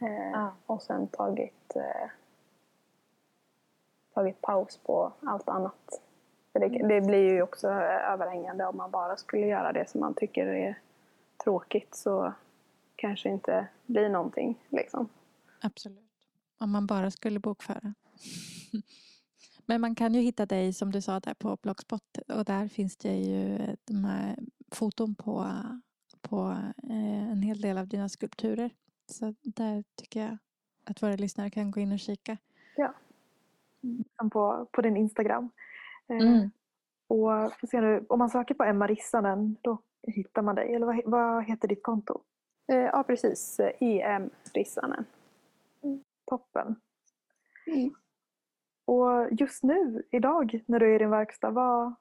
Eh, 0.00 0.30
Ja. 0.32 0.52
Och 0.66 0.82
sen 0.82 1.06
tagit, 1.08 1.76
eh, 1.76 2.10
tagit 4.14 4.40
paus 4.40 4.76
på 4.76 5.12
allt 5.26 5.48
annat. 5.48 6.00
För 6.52 6.60
det, 6.60 6.68
det 6.68 7.00
blir 7.00 7.32
ju 7.32 7.42
också 7.42 7.68
överhängande 7.68 8.66
om 8.66 8.76
man 8.76 8.90
bara 8.90 9.16
skulle 9.16 9.46
göra 9.46 9.72
det 9.72 9.88
som 9.88 10.00
man 10.00 10.14
tycker 10.14 10.46
är 10.46 10.78
tråkigt 11.44 11.94
så 11.94 12.32
kanske 13.00 13.28
inte 13.28 13.68
blir 13.86 14.08
någonting. 14.08 14.64
Liksom. 14.68 15.08
Absolut. 15.60 16.10
Om 16.58 16.70
man 16.70 16.86
bara 16.86 17.10
skulle 17.10 17.40
bokföra. 17.40 17.94
Men 19.66 19.80
man 19.80 19.94
kan 19.94 20.14
ju 20.14 20.20
hitta 20.20 20.46
dig 20.46 20.72
som 20.72 20.92
du 20.92 21.00
sa 21.00 21.20
där 21.20 21.34
på 21.34 21.56
Blogspot 21.62 22.18
och 22.28 22.44
där 22.44 22.68
finns 22.68 22.96
det 22.96 23.16
ju 23.16 23.58
de 23.84 24.04
här 24.04 24.36
foton 24.72 25.14
på, 25.14 25.52
på 26.20 26.56
eh, 26.82 27.30
en 27.30 27.42
hel 27.42 27.60
del 27.60 27.78
av 27.78 27.88
dina 27.88 28.08
skulpturer. 28.08 28.70
Så 29.06 29.34
där 29.42 29.84
tycker 29.96 30.20
jag 30.20 30.38
att 30.84 31.02
våra 31.02 31.16
lyssnare 31.16 31.50
kan 31.50 31.70
gå 31.70 31.80
in 31.80 31.92
och 31.92 31.98
kika. 31.98 32.36
Som 34.16 34.30
På, 34.30 34.68
på 34.72 34.82
din 34.82 34.96
Instagram. 34.96 35.50
Eh, 36.08 36.16
Mm. 36.16 36.50
Och 37.08 37.52
får 37.60 37.66
se 37.66 37.80
nu, 37.80 38.06
om 38.08 38.18
man 38.18 38.30
söker 38.30 38.54
på 38.54 38.64
Emma 38.64 38.86
Rissanen 38.86 39.56
då 39.62 39.78
hittar 40.02 40.42
man 40.42 40.54
dig. 40.54 40.74
Eller 40.74 40.86
vad, 40.86 41.02
vad 41.04 41.44
heter 41.44 41.68
ditt 41.68 41.82
konto? 41.82 42.20
Eh, 42.70 42.76
Ja, 42.76 43.04
precis. 43.06 43.60
Eh, 43.60 43.72
EM 43.80 44.30
Rissanen. 44.54 45.04
Toppen. 46.24 46.76
Mm. 47.66 47.94
Och 48.84 49.32
just 49.32 49.62
nu, 49.62 50.02
idag, 50.10 50.64
när 50.66 50.78
du 50.78 50.90
är 50.90 50.94
i 50.94 50.98
din 50.98 51.10
verkstad, 51.10 51.50
vad, 51.50 51.94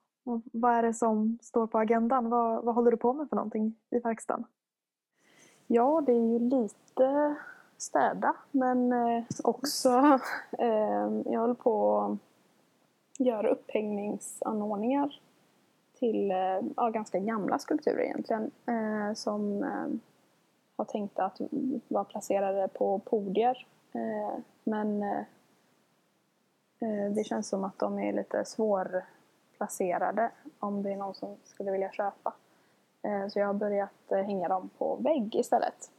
vad 0.51 0.73
är 0.73 0.83
det 0.83 0.93
som 0.93 1.37
står 1.41 1.67
på 1.67 1.79
agendan? 1.79 2.29
Vad, 2.29 2.63
vad 2.63 2.75
håller 2.75 2.91
du 2.91 2.97
på 2.97 3.13
med 3.13 3.29
för 3.29 3.35
någonting 3.35 3.75
i 3.89 3.99
verkstaden? 3.99 4.45
Ja, 5.67 6.03
det 6.05 6.11
är 6.11 6.33
ju 6.33 6.39
lite 6.39 7.35
städa 7.77 8.35
men 8.51 8.93
eh, 8.93 9.23
också 9.43 9.89
eh, 10.59 11.09
jag 11.25 11.39
håller 11.39 11.53
på 11.53 11.99
att 11.99 12.17
göra 13.25 13.49
upphängningsanordningar 13.49 15.19
till 15.99 16.31
eh, 16.31 16.59
ja, 16.75 16.89
ganska 16.89 17.19
gamla 17.19 17.59
skulpturer 17.59 18.01
egentligen 18.01 18.51
som 19.15 19.63
och 20.79 20.85
har 20.85 20.91
tänkt 20.91 21.19
att 21.19 21.39
vara 21.87 22.03
placerade 22.03 22.67
på 22.67 22.99
podier. 22.99 23.67
Eh, 23.91 24.39
men 24.63 25.03
eh, 25.03 25.19
eh, 26.79 27.11
det 27.11 27.23
känns 27.23 27.47
som 27.49 27.63
att 27.63 27.79
de 27.79 27.99
är 27.99 28.13
lite 28.13 28.45
svårplacerade 28.45 30.31
om 30.59 30.83
det 30.83 30.91
är 30.91 30.95
någon 30.95 31.15
som 31.15 31.37
skulle 31.43 31.71
vilja 31.71 31.91
köpa. 31.91 32.33
Så 33.29 33.39
jag 33.39 33.47
har 33.47 33.53
börjat 33.53 34.09
hänga 34.09 34.47
dem 34.47 34.69
på 34.77 34.95
vägg 34.95 35.35
istället. 35.35 35.91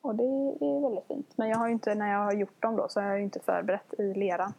Och 0.00 0.14
det 0.14 0.24
är 0.24 0.80
väldigt 0.80 1.06
fint. 1.06 1.32
Men 1.36 1.48
jag 1.48 1.58
har 1.58 1.68
inte, 1.68 1.94
när 1.94 2.12
jag 2.12 2.18
har 2.18 2.32
gjort 2.32 2.62
dem 2.62 2.76
då 2.76 2.88
så 2.88 3.00
har 3.00 3.08
jag 3.08 3.22
inte 3.22 3.40
förberett 3.40 3.94
i 3.98 4.14
leran. 4.14 4.52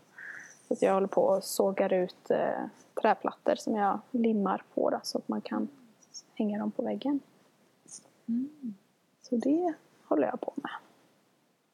Så 0.67 0.85
jag 0.85 0.93
håller 0.93 1.07
på 1.07 1.21
och 1.21 1.43
sågar 1.43 1.93
ut 1.93 2.31
eh, 2.31 2.65
träplattor 3.01 3.55
som 3.55 3.75
jag 3.75 3.99
limmar 4.11 4.63
på 4.73 4.89
då, 4.89 4.99
så 5.03 5.17
att 5.17 5.27
man 5.27 5.41
kan 5.41 5.67
hänga 6.33 6.59
dem 6.59 6.71
på 6.71 6.83
väggen. 6.83 7.19
Mm. 8.27 8.75
Så 9.21 9.35
det 9.35 9.73
håller 10.03 10.27
jag 10.27 10.41
på 10.41 10.53
med. 10.55 10.71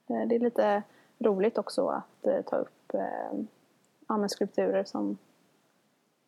Eh, 0.08 0.28
det 0.28 0.36
är 0.36 0.40
lite 0.40 0.84
roligt 1.20 1.58
också 1.58 1.88
att 1.88 2.28
eh, 2.28 2.42
ta 2.42 2.56
upp 2.56 2.94
eh, 2.94 4.28
skulpturer 4.28 4.84
som 4.84 5.18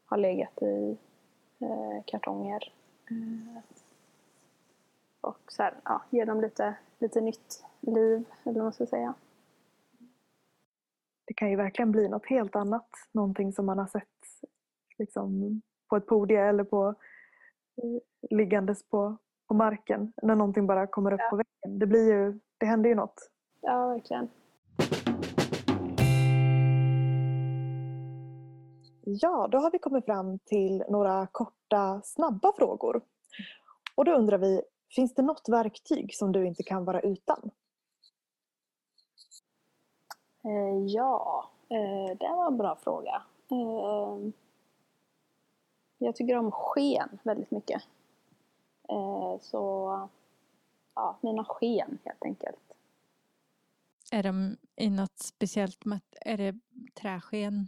har 0.05 0.17
legat 0.17 0.61
i 0.61 0.97
kartonger. 2.05 2.73
Och 5.21 5.39
så 5.47 5.63
här, 5.63 5.73
ja, 5.83 6.01
ge 6.09 6.25
dem 6.25 6.41
lite, 6.41 6.75
lite 6.99 7.21
nytt 7.21 7.65
liv, 7.79 8.25
eller 8.43 8.53
vad 8.53 8.63
man 8.63 8.73
ska 8.73 8.85
säga. 8.85 9.13
Det 11.25 11.33
kan 11.33 11.49
ju 11.49 11.55
verkligen 11.55 11.91
bli 11.91 12.07
något 12.07 12.25
helt 12.25 12.55
annat. 12.55 12.89
Någonting 13.11 13.53
som 13.53 13.65
man 13.65 13.77
har 13.77 13.87
sett 13.87 14.07
liksom, 14.97 15.61
på 15.89 15.95
ett 15.95 16.07
podium 16.07 16.41
eller 16.41 16.63
på, 16.63 16.95
liggandes 18.29 18.83
på, 18.83 19.17
på 19.47 19.53
marken. 19.53 20.13
När 20.21 20.35
någonting 20.35 20.67
bara 20.67 20.87
kommer 20.87 21.13
upp 21.13 21.19
ja. 21.19 21.29
på 21.29 21.35
väggen. 21.35 21.79
Det, 21.79 21.87
blir 21.87 22.11
ju, 22.11 22.39
det 22.57 22.65
händer 22.65 22.89
ju 22.89 22.95
något. 22.95 23.29
Ja, 23.61 23.87
verkligen. 23.87 24.29
Ja, 29.05 29.47
då 29.51 29.57
har 29.57 29.71
vi 29.71 29.79
kommit 29.79 30.05
fram 30.05 30.39
till 30.39 30.83
några 30.89 31.27
korta, 31.31 32.01
snabba 32.03 32.53
frågor. 32.57 33.01
Och 33.95 34.05
då 34.05 34.11
undrar 34.11 34.37
vi, 34.37 34.61
finns 34.95 35.13
det 35.13 35.21
något 35.21 35.49
verktyg 35.49 36.15
som 36.15 36.31
du 36.31 36.45
inte 36.45 36.63
kan 36.63 36.85
vara 36.85 37.01
utan? 37.01 37.51
Eh, 40.45 40.85
ja, 40.87 41.49
eh, 41.69 42.17
det 42.17 42.29
var 42.29 42.47
en 42.47 42.57
bra 42.57 42.75
fråga. 42.75 43.23
Eh, 43.51 44.31
jag 45.97 46.15
tycker 46.15 46.37
om 46.37 46.51
sken 46.51 47.19
väldigt 47.23 47.51
mycket. 47.51 47.83
Så, 49.39 50.09
ja, 50.95 51.17
mina 51.21 51.45
sken 51.45 51.99
helt 52.03 52.25
enkelt. 52.25 52.73
Är 54.11 54.23
de 54.23 54.57
i 54.75 54.89
något 54.89 55.19
speciellt, 55.19 55.79
är 56.21 56.37
det 56.37 56.55
träsken? 56.93 57.67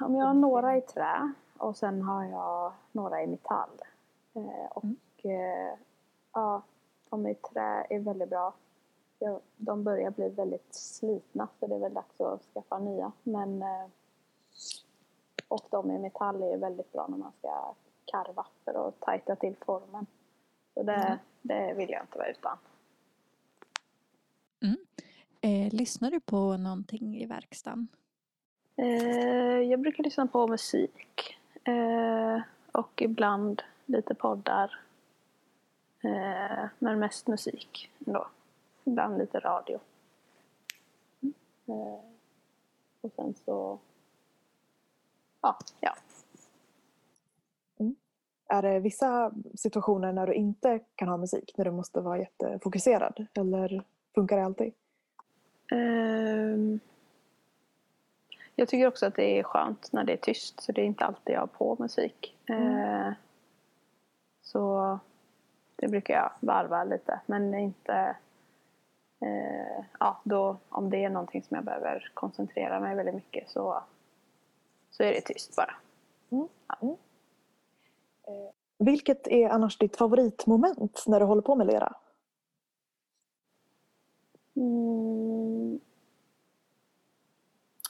Om 0.00 0.14
jag 0.14 0.26
har 0.26 0.34
några 0.34 0.76
i 0.76 0.80
trä 0.80 1.32
och 1.58 1.76
sen 1.76 2.02
har 2.02 2.24
jag 2.24 2.72
några 2.92 3.22
i 3.22 3.26
metall. 3.26 3.80
Och 4.70 4.84
mm. 5.24 5.76
ja, 6.32 6.62
de 7.10 7.26
i 7.26 7.34
trä 7.34 7.86
är 7.90 7.98
väldigt 7.98 8.30
bra 8.30 8.54
de 9.56 9.84
börjar 9.84 10.10
bli 10.10 10.28
väldigt 10.28 10.74
slitna 10.74 11.48
så 11.60 11.66
det 11.66 11.74
är 11.74 11.78
väl 11.78 11.94
dags 11.94 12.20
att 12.20 12.42
skaffa 12.42 12.78
nya. 12.78 13.12
Men, 13.22 13.62
eh, 13.62 13.86
och 15.48 15.66
de 15.70 15.90
i 15.90 15.98
metall 15.98 16.42
är 16.42 16.56
väldigt 16.56 16.92
bra 16.92 17.06
när 17.08 17.18
man 17.18 17.32
ska 17.38 17.74
karva 18.04 18.46
för 18.64 18.88
att 18.88 19.00
tajta 19.00 19.36
till 19.36 19.54
formen. 19.60 20.06
Så 20.74 20.82
det, 20.82 20.92
mm. 20.92 21.18
det 21.42 21.74
vill 21.74 21.90
jag 21.90 22.02
inte 22.02 22.18
vara 22.18 22.28
utan. 22.28 22.58
Mm. 24.62 24.76
Eh, 25.40 25.72
lyssnar 25.74 26.10
du 26.10 26.20
på 26.20 26.56
någonting 26.56 27.16
i 27.16 27.26
verkstaden? 27.26 27.88
Eh, 28.76 29.60
jag 29.60 29.80
brukar 29.80 30.04
lyssna 30.04 30.26
på 30.26 30.46
musik. 30.46 31.38
Eh, 31.64 32.40
och 32.72 33.02
ibland 33.02 33.62
lite 33.86 34.14
poddar. 34.14 34.80
Eh, 36.00 36.64
men 36.78 36.98
mest 36.98 37.26
musik 37.26 37.90
ändå 38.06 38.28
ibland 38.84 39.18
lite 39.18 39.38
radio. 39.38 39.80
Mm. 41.20 41.34
Eh, 41.66 42.00
och 43.00 43.12
sen 43.16 43.34
så, 43.44 43.78
ja. 45.40 45.58
ja. 45.80 45.94
Mm. 48.52 48.58
Är 48.58 48.62
det 48.62 48.80
vissa 48.80 49.32
situationer 49.54 50.12
när 50.12 50.26
du 50.26 50.34
inte 50.34 50.80
kan 50.94 51.08
ha 51.08 51.16
musik, 51.16 51.54
när 51.56 51.64
du 51.64 51.70
måste 51.70 52.00
vara 52.00 52.18
jättefokuserad? 52.18 53.26
Eller 53.34 53.82
funkar 54.14 54.36
det 54.36 54.44
alltid? 54.44 54.72
Um, 55.72 56.80
jag 58.56 58.68
tycker 58.68 58.86
också 58.86 59.06
att 59.06 59.14
det 59.14 59.38
är 59.38 59.42
skönt 59.42 59.92
när 59.92 60.04
det 60.04 60.12
är 60.12 60.16
tyst, 60.16 60.62
så 60.62 60.72
det 60.72 60.80
är 60.80 60.84
inte 60.84 61.04
alltid 61.04 61.34
jag 61.34 61.40
har 61.40 61.46
på 61.46 61.76
musik. 61.78 62.36
Mm. 62.46 63.06
Uh, 63.08 63.12
så 64.42 64.98
det 65.76 65.88
brukar 65.88 66.14
jag 66.14 66.30
varva 66.40 66.84
lite, 66.84 67.20
men 67.26 67.54
inte 67.54 68.16
eh, 69.20 69.84
ja, 70.00 70.20
då, 70.24 70.56
om 70.68 70.90
det 70.90 71.04
är 71.04 71.10
någonting 71.10 71.42
som 71.42 71.54
jag 71.54 71.64
behöver 71.64 72.10
koncentrera 72.14 72.80
mig 72.80 72.94
väldigt 72.94 73.14
mycket 73.14 73.50
så, 73.50 73.82
så 74.90 75.02
är 75.02 75.12
det 75.12 75.20
tyst 75.20 75.56
bara. 75.56 75.74
Mm. 76.30 76.48
Ja. 76.66 76.96
Eh, 78.28 78.50
vilket 78.78 79.28
är 79.28 79.48
annars 79.48 79.78
ditt 79.78 79.96
favoritmoment 79.96 81.04
när 81.06 81.20
du 81.20 81.26
håller 81.26 81.42
på 81.42 81.54
med 81.54 81.66
lera? 81.66 81.96
Mm. 84.56 85.80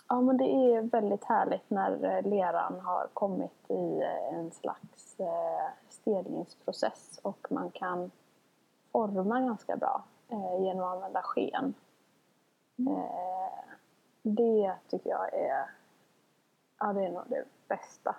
Ja 0.08 0.20
men 0.20 0.36
det 0.36 0.44
är 0.44 0.82
väldigt 0.82 1.24
härligt 1.24 1.70
när 1.70 2.04
eh, 2.04 2.30
leran 2.30 2.80
har 2.80 3.06
kommit 3.14 3.70
i 3.70 4.00
eh, 4.00 4.38
en 4.38 4.50
slags 4.50 5.16
stelningsprocess 5.88 7.20
och 7.22 7.46
man 7.50 7.70
kan 7.70 8.10
forma 8.92 9.40
ganska 9.40 9.76
bra 9.76 10.04
genom 10.60 10.80
att 10.80 10.96
använda 10.96 11.22
sken. 11.22 11.74
Mm. 12.78 13.02
Det 14.22 14.74
tycker 14.88 15.10
jag 15.10 15.34
är, 15.34 15.70
ja, 16.78 16.92
det 16.92 17.04
är 17.04 17.10
nog 17.10 17.22
det 17.28 17.44
bästa 17.68 18.16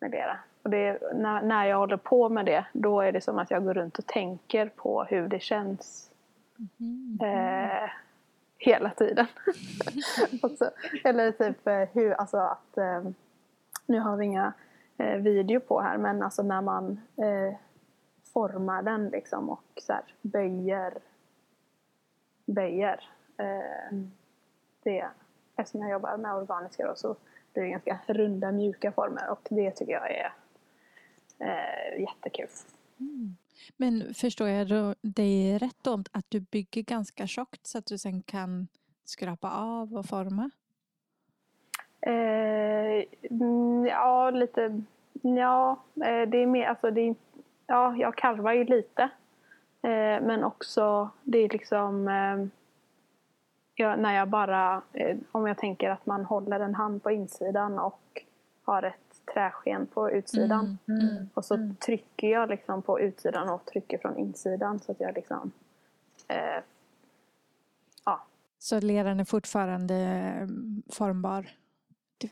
med 0.00 0.10
det. 0.10 0.38
Och 0.66 0.70
det 0.70 0.98
när, 1.14 1.42
när 1.42 1.66
jag 1.66 1.78
håller 1.78 1.96
på 1.96 2.28
med 2.28 2.46
det, 2.46 2.66
då 2.72 3.00
är 3.00 3.12
det 3.12 3.20
som 3.20 3.38
att 3.38 3.50
jag 3.50 3.64
går 3.64 3.74
runt 3.74 3.98
och 3.98 4.06
tänker 4.06 4.68
på 4.68 5.04
hur 5.04 5.28
det 5.28 5.42
känns 5.42 6.10
mm. 6.80 7.18
eh, 7.22 7.90
hela 8.58 8.90
tiden. 8.90 9.26
Eller 11.04 11.32
typ 11.32 11.66
eh, 11.66 11.88
hur, 11.92 12.12
alltså 12.12 12.36
att, 12.36 12.78
eh, 12.78 13.04
nu 13.86 14.00
har 14.00 14.16
vi 14.16 14.24
inga 14.24 14.52
eh, 14.96 15.16
video 15.16 15.60
på 15.60 15.80
här, 15.80 15.98
men 15.98 16.22
alltså 16.22 16.42
när 16.42 16.60
man 16.60 17.00
eh, 17.16 17.56
formar 18.32 18.82
den 18.82 19.08
liksom 19.08 19.50
och 19.50 19.64
så 19.76 19.92
här, 19.92 20.04
böjer 20.22 20.92
böjer. 22.46 23.08
Eh, 23.38 23.88
mm. 23.92 24.10
det, 24.82 25.06
eftersom 25.56 25.80
jag 25.80 25.90
jobbar 25.90 26.16
med 26.16 26.34
organiska 26.34 26.86
då, 26.86 26.94
så 26.94 27.16
blir 27.52 27.62
det 27.62 27.68
ganska 27.68 27.98
runda 28.06 28.52
mjuka 28.52 28.92
former 28.92 29.30
och 29.30 29.48
det 29.50 29.70
tycker 29.70 29.92
jag 29.92 30.10
är 30.10 30.32
eh, 31.38 32.00
jättekul. 32.00 32.48
Mm. 33.00 33.36
Men 33.76 34.14
förstår 34.14 34.48
jag 34.48 34.60
är 34.60 35.58
rätt 35.58 35.76
då 35.82 36.02
att 36.12 36.24
du 36.28 36.40
bygger 36.40 36.82
ganska 36.82 37.26
tjockt 37.26 37.66
så 37.66 37.78
att 37.78 37.86
du 37.86 37.98
sen 37.98 38.22
kan 38.22 38.68
skrapa 39.04 39.50
av 39.50 39.94
och 39.94 40.06
forma? 40.06 40.50
Eh, 42.00 43.04
mm, 43.30 43.86
ja, 43.86 44.30
lite. 44.30 44.82
Ja, 45.22 45.82
eh, 45.94 46.28
det 46.28 46.38
är 46.38 46.46
mer, 46.46 46.66
alltså 46.66 46.90
det 46.90 47.00
är, 47.00 47.14
ja, 47.66 47.96
jag 47.96 48.16
karvar 48.16 48.52
ju 48.52 48.64
lite. 48.64 49.02
Eh, 49.82 50.20
men 50.22 50.44
också, 50.44 51.10
det 51.22 51.38
är 51.38 51.48
liksom 51.48 52.08
eh, 52.08 52.46
jag, 53.74 53.98
när 53.98 54.14
jag 54.14 54.28
bara, 54.28 54.82
eh, 54.92 55.16
om 55.32 55.46
jag 55.46 55.58
tänker 55.58 55.90
att 55.90 56.06
man 56.06 56.24
håller 56.24 56.60
en 56.60 56.74
hand 56.74 57.02
på 57.02 57.10
insidan 57.10 57.78
och 57.78 58.22
har 58.64 58.82
ett 58.82 59.05
träsken 59.36 59.86
på 59.86 60.10
utsidan. 60.10 60.78
Mm, 60.88 61.00
mm, 61.00 61.28
och 61.34 61.44
så 61.44 61.54
mm. 61.54 61.76
trycker 61.76 62.26
jag 62.28 62.48
liksom 62.48 62.82
på 62.82 63.00
utsidan 63.00 63.48
och 63.48 63.64
trycker 63.66 63.98
från 63.98 64.18
insidan 64.18 64.80
så 64.80 64.92
att 64.92 65.00
jag 65.00 65.14
liksom 65.14 65.52
eh, 66.28 66.62
ja. 68.04 68.22
Så 68.58 68.80
leran 68.80 69.20
är 69.20 69.24
fortfarande 69.24 70.48
formbar? 70.92 71.46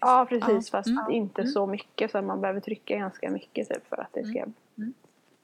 Ja 0.00 0.26
precis 0.28 0.72
ja. 0.72 0.78
fast 0.78 0.88
mm. 0.88 1.10
inte 1.10 1.40
mm. 1.40 1.52
så 1.52 1.66
mycket 1.66 2.10
så 2.10 2.22
man 2.22 2.40
behöver 2.40 2.60
trycka 2.60 2.96
ganska 2.96 3.30
mycket 3.30 3.68
typ, 3.68 3.86
för 3.86 4.00
att 4.00 4.12
det 4.12 4.24
ska 4.24 4.38
mm. 4.38 4.94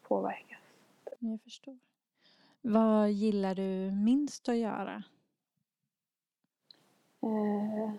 påverkas. 0.08 0.60
Jag 1.18 1.40
förstår. 1.44 1.78
Vad 2.62 3.10
gillar 3.10 3.54
du 3.54 3.90
minst 3.90 4.48
att 4.48 4.56
göra? 4.56 5.02
Eh, 7.22 7.94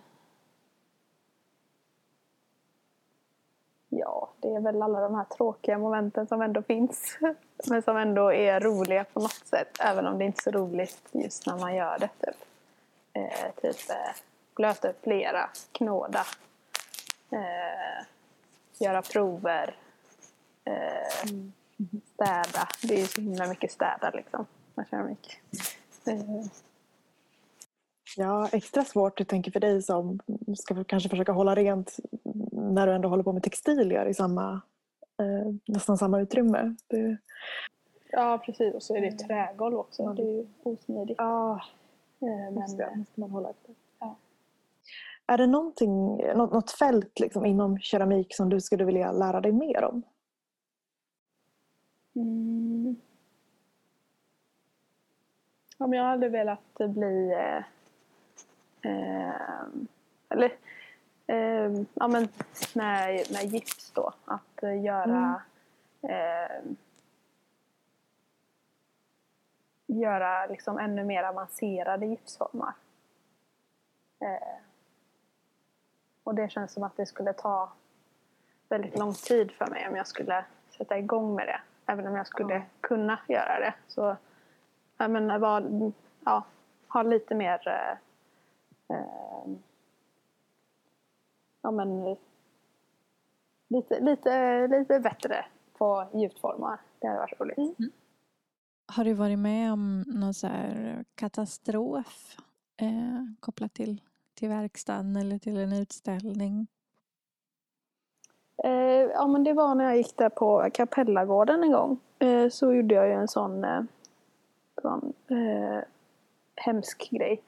ja, 3.89 4.30
det 4.41 4.47
är 4.55 4.59
väl 4.59 4.81
alla 4.81 4.99
de 4.99 5.15
här 5.15 5.23
tråkiga 5.23 5.77
momenten 5.77 6.27
som 6.27 6.41
ändå 6.41 6.61
finns. 6.61 7.17
Men 7.67 7.81
som 7.81 7.97
ändå 7.97 8.33
är 8.33 8.59
roliga 8.59 9.03
på 9.03 9.19
något 9.19 9.47
sätt. 9.47 9.77
Även 9.79 10.07
om 10.07 10.17
det 10.17 10.25
inte 10.25 10.39
är 10.39 10.51
så 10.51 10.57
roligt 10.57 11.09
just 11.11 11.45
när 11.45 11.57
man 11.57 11.75
gör 11.75 11.99
det. 11.99 12.09
Typ, 12.25 12.35
eh, 13.13 13.51
typ 13.61 13.89
eh, 13.89 14.15
lösa 14.57 14.89
upp 14.89 15.05
lera, 15.05 15.49
knåda, 15.71 16.25
eh, 17.31 18.05
göra 18.79 19.01
prover, 19.01 19.75
eh, 20.65 21.31
städa. 22.13 22.67
Det 22.81 22.93
är 22.93 22.99
ju 22.99 23.07
så 23.07 23.21
himla 23.21 23.47
mycket 23.47 23.71
städa 23.71 24.09
liksom 24.13 24.45
med 24.75 24.87
keramik. 24.89 25.39
Eh, 26.05 26.45
Ja, 28.17 28.49
extra 28.51 28.83
svårt 28.83 29.19
jag 29.19 29.27
tänker 29.27 29.51
för 29.51 29.59
dig 29.59 29.81
som 29.81 30.19
ska 30.57 30.83
kanske 30.83 31.09
försöka 31.09 31.31
hålla 31.31 31.55
rent 31.55 31.97
när 32.51 32.87
du 32.87 32.93
ändå 32.93 33.09
håller 33.09 33.23
på 33.23 33.33
med 33.33 33.43
textilier 33.43 34.05
i 34.05 34.13
samma, 34.13 34.61
eh, 35.19 35.53
nästan 35.65 35.97
samma 35.97 36.21
utrymme. 36.21 36.75
Det, 36.87 37.17
ja 38.11 38.41
precis, 38.45 38.73
och 38.75 38.83
så 38.83 38.95
är 38.95 39.01
det 39.01 39.11
trägolv 39.11 39.75
också. 39.77 40.13
Det 40.13 40.21
är 40.21 40.25
ju 40.33 40.45
osmidigt. 40.63 41.15
ja, 41.17 41.61
Eh, 42.23 42.53
men, 42.53 42.77
det. 42.77 42.83
eh, 42.83 42.97
måste 42.97 43.19
man 43.19 43.29
hålla 43.31 43.49
efter. 43.49 43.75
Ja. 43.99 44.15
Är 45.27 45.37
det 45.37 45.47
någonting, 45.47 46.17
något, 46.17 46.53
något 46.53 46.71
fält 46.71 47.19
liksom 47.19 47.45
inom 47.45 47.79
keramik 47.79 48.35
som 48.35 48.49
du 48.49 48.61
skulle 48.61 48.85
vilja 48.85 49.11
lära 49.11 49.41
dig 49.41 49.51
mer 49.51 49.83
om? 49.83 50.03
Mm. 52.15 52.95
Ja, 55.77 55.95
jag 55.95 56.03
hade 56.03 56.29
velat 56.29 56.77
bli... 56.79 57.33
Eh, 58.81 59.65
eller... 60.29 60.55
Eh, 61.27 61.71
ja, 61.93 62.07
men 62.07 62.27
med, 62.75 63.31
med 63.31 63.43
gips 63.45 63.91
då. 63.91 64.13
Att 64.25 64.63
eh, 64.63 64.83
göra... 64.83 65.41
Eh, 66.01 66.61
göra 69.87 70.45
liksom 70.45 70.77
ännu 70.79 71.03
mer 71.03 71.23
avancerade 71.23 72.05
gipsformar. 72.05 72.73
Eh, 74.19 74.57
och 76.23 76.35
det 76.35 76.49
känns 76.51 76.73
som 76.73 76.83
att 76.83 76.97
det 76.97 77.05
skulle 77.05 77.33
ta 77.33 77.71
väldigt 78.69 78.97
lång 78.99 79.13
tid 79.13 79.51
för 79.51 79.67
mig 79.67 79.87
om 79.89 79.95
jag 79.95 80.07
skulle 80.07 80.45
sätta 80.77 80.97
igång 80.97 81.35
med 81.35 81.47
det. 81.47 81.61
Även 81.85 82.07
om 82.07 82.15
jag 82.15 82.27
skulle 82.27 82.53
Ja. 82.53 82.61
kunna 82.81 83.19
göra 83.27 83.59
det. 83.59 83.73
Så 83.87 84.15
jag 84.97 85.11
menar, 85.11 85.39
var, 85.39 85.91
ja, 86.25 86.43
ha 86.87 87.01
lite 87.03 87.35
mer 87.35 87.97
eh, 88.91 89.57
ja, 91.61 91.71
men, 91.71 92.17
lite, 93.67 93.99
lite, 93.99 94.67
lite 94.67 94.99
bättre 94.99 95.45
på 95.77 96.07
gjutformar. 96.13 96.79
Det 96.99 97.07
hade 97.07 97.19
varit 97.19 97.39
roligt. 97.39 97.77
Har 98.87 99.03
du 99.03 99.13
varit 99.13 99.39
med 99.39 99.73
om 99.73 100.01
någon 100.01 100.33
så 100.33 100.47
här 100.47 101.05
katastrof 101.15 102.37
eh, 102.77 103.23
kopplat 103.39 103.73
till, 103.73 104.01
till 104.33 104.49
verkstaden 104.49 105.15
eller 105.15 105.39
till 105.39 105.57
en 105.57 105.73
utställning? 105.73 106.67
Eh, 108.63 108.71
ja 109.13 109.27
men 109.27 109.43
det 109.43 109.53
var 109.53 109.75
när 109.75 109.85
jag 109.85 109.97
gick 109.97 110.17
där 110.17 110.29
på 110.29 110.69
Kapellagården 110.73 111.63
en 111.63 111.71
gång. 111.71 111.99
Eh, 112.19 112.49
så 112.49 112.73
gjorde 112.73 112.95
jag 112.95 113.07
ju 113.07 113.13
en 113.13 113.27
sån, 113.27 113.63
eh, 113.63 113.83
sån 114.81 115.13
eh, 115.27 115.83
hemsk 116.55 117.09
grej. 117.11 117.41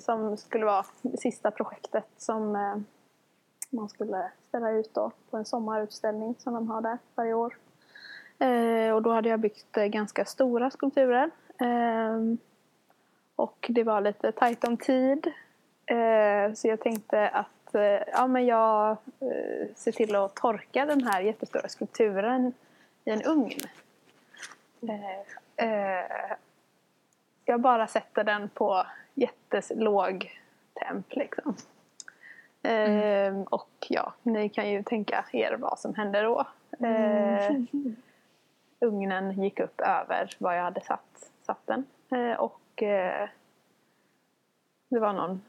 Som 0.00 0.36
skulle 0.36 0.64
vara 0.64 0.84
det 1.02 1.20
sista 1.20 1.50
projektet 1.50 2.04
som 2.16 2.56
eh, 2.56 2.76
man 3.70 3.88
skulle 3.88 4.30
ställa 4.48 4.70
ut 4.70 4.94
då 4.94 5.10
på 5.30 5.36
en 5.36 5.44
sommarutställning 5.44 6.34
som 6.38 6.54
de 6.54 6.70
har 6.70 6.80
där 6.80 6.98
varje 7.14 7.34
år. 7.34 7.56
Eh, 8.38 8.94
och 8.94 9.02
då 9.02 9.12
hade 9.12 9.28
jag 9.28 9.40
byggt 9.40 9.76
eh, 9.76 9.84
ganska 9.84 10.24
stora 10.24 10.70
skulpturer. 10.70 11.30
Eh, 11.60 12.36
och 13.36 13.66
det 13.68 13.84
var 13.84 14.00
lite 14.00 14.32
tajt 14.32 14.64
om 14.64 14.76
tid. 14.76 15.26
Eh, 15.86 16.52
så 16.54 16.68
jag 16.68 16.80
tänkte 16.80 17.28
att 17.28 17.74
eh, 17.74 18.02
ja, 18.12 18.26
men 18.26 18.46
jag 18.46 18.90
eh, 19.20 19.74
ser 19.74 19.92
till 19.92 20.16
att 20.16 20.34
torka 20.34 20.86
den 20.86 21.04
här 21.04 21.20
jättestora 21.20 21.68
skulpturen 21.68 22.52
i 23.04 23.10
en 23.10 23.22
ugn. 23.22 23.60
Eh, 24.82 25.68
eh, 25.68 26.36
jag 27.44 27.60
bara 27.60 27.86
sätter 27.86 28.24
den 28.24 28.48
på 28.48 28.86
jättelåg 29.16 30.40
temp 30.74 31.06
liksom. 31.10 31.56
Eh, 32.62 33.40
och 33.50 33.86
ja, 33.88 34.14
ni 34.22 34.48
kan 34.48 34.70
ju 34.70 34.82
tänka 34.82 35.24
er 35.32 35.56
vad 35.60 35.78
som 35.78 35.94
hände 35.94 36.22
då. 36.22 36.46
Eh, 36.86 37.56
ugnen 38.80 39.42
gick 39.42 39.60
upp 39.60 39.80
över 39.80 40.30
vad 40.38 40.58
jag 40.58 40.62
hade 40.62 40.80
satt, 40.80 41.30
satt 41.42 41.66
den. 41.66 41.84
Eh, 42.10 42.40
och 42.40 42.82
eh, 42.82 43.28
det 44.88 44.98
var 44.98 45.12
någon, 45.12 45.42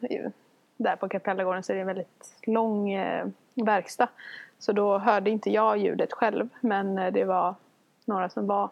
där 0.78 0.96
på 0.96 1.10
Kapellagården 1.10 1.64
så 1.64 1.72
är 1.72 1.76
det 1.76 1.82
en 1.82 1.88
väldigt 1.88 2.38
lång 2.44 2.92
eh, 2.92 3.28
verkstad. 3.54 4.08
Så 4.60 4.72
då 4.72 4.98
hörde 4.98 5.30
inte 5.30 5.50
jag 5.50 5.78
ljudet 5.78 6.14
själv 6.14 6.50
men 6.62 6.98
eh, 6.98 7.12
det 7.14 7.26
var 7.26 7.56
några 8.06 8.30
som 8.30 8.48
var 8.48 8.70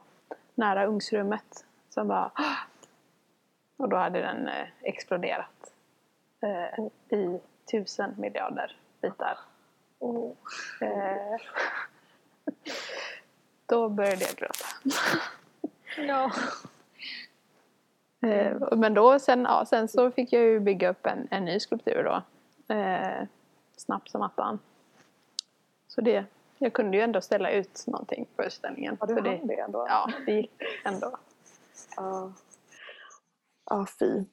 nära 0.55 0.85
ugnsrummet 0.85 1.65
som 1.89 2.07
bara 2.07 2.31
"Ah!" 2.33 2.55
Och 3.77 3.89
då 3.89 3.97
hade 3.97 4.21
den 4.21 4.47
eh, 4.47 4.67
exploderat 4.81 5.73
eh, 6.41 6.85
i 7.19 7.39
tusen 7.71 8.13
miljarder 8.17 8.77
bitar. 9.01 9.37
Eh, 10.81 11.41
då 13.65 13.89
började 13.89 14.25
jag 14.25 14.35
gråta. 14.35 14.65
Ja. 15.97 16.31
Eh, 18.21 18.57
men 18.71 18.93
då 18.93 19.19
sen, 19.19 19.43
ja, 19.43 19.65
sen 19.65 19.87
så 19.87 20.11
fick 20.11 20.33
jag 20.33 20.41
ju 20.41 20.59
bygga 20.59 20.89
upp 20.89 21.05
en, 21.05 21.27
en 21.31 21.45
ny 21.45 21.59
skulptur 21.59 22.03
då. 22.03 22.21
Eh, 22.75 23.27
snabbt 23.75 24.09
som 24.09 24.21
attan. 24.21 24.59
Så 25.87 26.01
det, 26.01 26.25
jag 26.57 26.73
kunde 26.73 26.97
ju 26.97 27.03
ändå 27.03 27.21
ställa 27.21 27.49
ut 27.51 27.83
någonting 27.87 28.27
på 28.35 28.43
utställningen. 28.43 28.97
Ja, 28.99 29.05
du 29.05 29.15
det, 29.15 29.39
det 29.43 29.59
ändå? 29.59 29.85
Ja, 29.89 30.11
det 30.25 30.31
gick 30.31 30.51
ändå. 30.85 31.17
Ja, 33.65 33.75
ja 33.79 33.85
fy. 33.99 34.23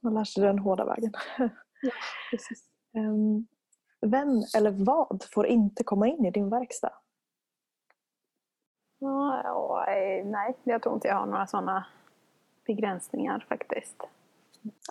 Man 0.00 0.14
lär 0.14 0.24
sig 0.24 0.42
den 0.42 0.58
hårda 0.58 0.84
vägen. 0.84 1.12
Precis. 2.30 2.64
Ehm, 2.92 3.46
Vem 4.06 4.42
eller 4.56 4.70
vad 4.70 5.24
får 5.34 5.46
inte 5.46 5.84
komma 5.84 6.08
in 6.08 6.26
i 6.26 6.30
din 6.30 6.48
verkstad? 6.48 6.92
Ja, 8.98 9.40
ja, 9.44 9.84
nej, 10.24 10.56
jag 10.64 10.82
tror 10.82 10.94
inte 10.94 11.08
jag 11.08 11.14
har 11.14 11.26
några 11.26 11.46
sådana 11.46 11.86
begränsningar 12.66 13.46
faktiskt. 13.48 14.02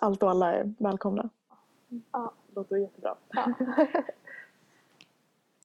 Allt 0.00 0.22
och 0.22 0.30
alla 0.30 0.54
är 0.54 0.74
välkomna. 0.78 1.28
Ja. 2.12 2.32
Det 2.46 2.54
låter 2.54 2.76
jättebra. 2.76 3.16
Ja. 3.28 3.54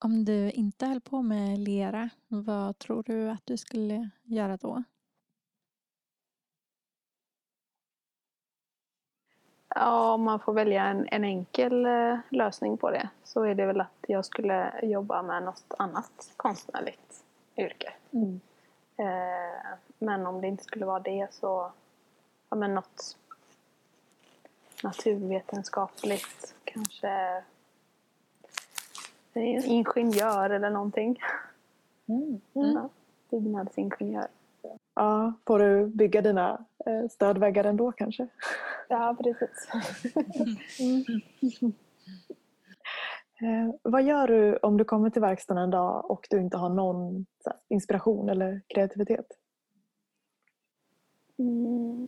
Om 0.03 0.25
du 0.25 0.51
inte 0.51 0.85
höll 0.85 1.01
på 1.01 1.21
med 1.21 1.59
lera, 1.59 2.09
vad 2.27 2.77
tror 2.77 3.03
du 3.03 3.29
att 3.29 3.45
du 3.45 3.57
skulle 3.57 4.09
göra 4.23 4.57
då? 4.57 4.83
Ja, 9.77 10.13
om 10.13 10.23
man 10.23 10.39
får 10.39 10.53
välja 10.53 10.83
en, 10.83 11.07
en 11.11 11.23
enkel 11.23 11.85
eh, 11.85 12.17
lösning 12.29 12.77
på 12.77 12.91
det 12.91 13.09
så 13.23 13.43
är 13.43 13.55
det 13.55 13.65
väl 13.65 13.81
att 13.81 14.05
jag 14.07 14.25
skulle 14.25 14.73
jobba 14.83 15.21
med 15.21 15.43
något 15.43 15.73
annat 15.77 16.33
konstnärligt 16.37 17.23
yrke. 17.57 17.93
Eh, 18.97 19.77
men 19.97 20.27
om 20.27 20.41
det 20.41 20.47
inte 20.47 20.63
skulle 20.63 20.85
vara 20.85 20.99
det 20.99 21.27
så 21.33 21.71
ja, 22.49 22.55
men 22.55 22.75
något 22.75 23.17
naturvetenskapligt, 24.83 26.55
kanske 26.63 27.43
en 29.33 29.63
ingenjör 29.65 30.49
eller 30.49 30.69
någonting. 30.69 31.19
Ja, 32.53 32.89
byggnadsingenjör. 33.29 34.27
Ja, 34.95 35.33
får 35.47 35.59
du 35.59 35.87
bygga 35.87 36.21
dina 36.21 36.65
eh, 36.85 37.07
stödväggar 37.09 37.63
ändå 37.63 37.91
kanske? 37.91 38.27
Ja, 38.89 39.15
precis. 39.23 39.69
Eh, 43.41 43.75
vad 43.81 44.03
gör 44.03 44.27
du 44.27 44.57
om 44.57 44.77
du 44.77 44.85
kommer 44.85 45.09
till 45.09 45.21
verkstaden 45.21 45.63
en 45.63 45.69
dag 45.69 46.11
och 46.11 46.27
du 46.29 46.39
inte 46.39 46.57
har 46.57 46.69
någon 46.69 47.25
inspiration 47.67 48.29
eller 48.29 48.61
kreativitet? 48.67 49.25
Mm. 51.37 52.07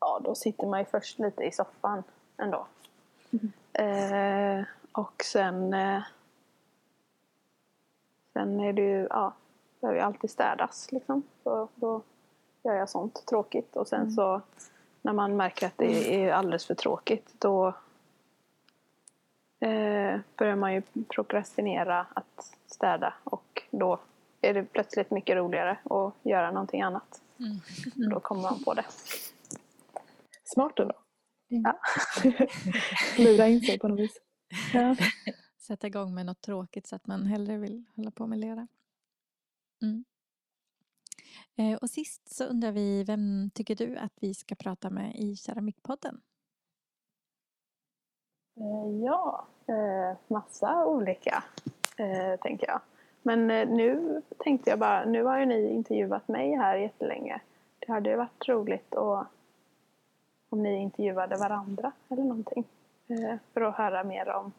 Ja, 0.00 0.20
då 0.24 0.34
sitter 0.34 0.66
man 0.66 0.80
ju 0.80 0.84
först 0.86 1.18
lite 1.18 1.42
i 1.42 1.52
soffan 1.52 2.02
ändå. 2.36 2.66
Eh, 3.72 4.64
och 4.92 5.24
sen... 5.24 5.74
Eh, 5.74 6.02
sen 8.32 8.60
är 8.60 8.72
det 8.72 8.82
ju... 8.82 9.06
Ja, 9.10 9.34
behöver 9.82 10.00
ju 10.00 10.06
alltid 10.06 10.30
städas 10.30 10.92
liksom. 10.92 11.22
Så 11.42 11.68
då 11.74 12.02
gör 12.64 12.74
jag 12.74 12.88
sånt 12.88 13.26
tråkigt. 13.26 13.76
Och 13.76 13.88
sen 13.88 14.12
så 14.12 14.40
när 15.02 15.12
man 15.12 15.36
märker 15.36 15.66
att 15.66 15.78
det 15.78 16.14
är 16.14 16.32
alldeles 16.32 16.66
för 16.66 16.74
tråkigt 16.74 17.34
då 17.38 17.68
eh, 19.60 20.20
börjar 20.36 20.56
man 20.56 20.74
ju 20.74 20.82
prokrastinera 21.08 22.06
att 22.14 22.54
städa. 22.66 23.14
Och 23.24 23.62
då 23.70 23.98
är 24.40 24.54
det 24.54 24.64
plötsligt 24.64 25.10
mycket 25.10 25.36
roligare 25.36 25.78
att 25.84 26.14
göra 26.22 26.50
någonting 26.50 26.82
annat. 26.82 27.22
Då 28.10 28.20
kommer 28.20 28.42
man 28.42 28.64
på 28.64 28.74
det. 28.74 28.84
Smart 30.44 30.78
ändå. 30.78 30.94
Ja. 31.48 31.78
Lura 33.18 33.48
in 33.48 33.60
sig 33.60 33.78
på 33.78 33.88
något 33.88 34.00
vis. 34.00 34.20
Ja. 34.72 34.96
Sätta 35.58 35.86
igång 35.86 36.14
med 36.14 36.26
något 36.26 36.40
tråkigt 36.40 36.86
så 36.86 36.96
att 36.96 37.06
man 37.06 37.26
hellre 37.26 37.58
vill 37.58 37.84
hålla 37.96 38.10
på 38.10 38.26
med 38.26 38.38
lera. 38.38 38.66
Mm. 39.82 40.04
Eh, 41.56 41.78
och 41.78 41.90
sist 41.90 42.34
så 42.34 42.44
undrar 42.44 42.72
vi, 42.72 43.04
vem 43.04 43.50
tycker 43.54 43.74
du 43.74 43.96
att 43.96 44.12
vi 44.20 44.34
ska 44.34 44.54
prata 44.54 44.90
med 44.90 45.14
i 45.16 45.36
Keramikpodden? 45.36 46.20
Eh, 48.56 49.04
ja, 49.04 49.46
eh, 49.66 50.16
massa 50.28 50.86
olika 50.86 51.44
tänker 52.40 52.66
jag. 52.66 52.80
Men 53.22 53.46
nu 53.76 54.22
tänkte 54.38 54.70
jag 54.70 54.78
bara, 54.78 55.04
nu 55.04 55.22
har 55.24 55.38
ju 55.38 55.46
ni 55.46 55.68
intervjuat 55.70 56.28
mig 56.28 56.56
här 56.56 56.76
jättelänge. 56.76 57.40
Det 57.78 57.92
hade 57.92 58.10
ju 58.10 58.16
varit 58.16 58.48
roligt 58.48 58.94
och, 58.94 59.24
om 60.48 60.62
ni 60.62 60.76
intervjuade 60.76 61.36
varandra 61.36 61.92
eller 62.08 62.22
någonting. 62.22 62.64
För 63.52 63.60
att 63.60 63.76
höra 63.76 64.04
mer 64.04 64.28
om 64.28 64.52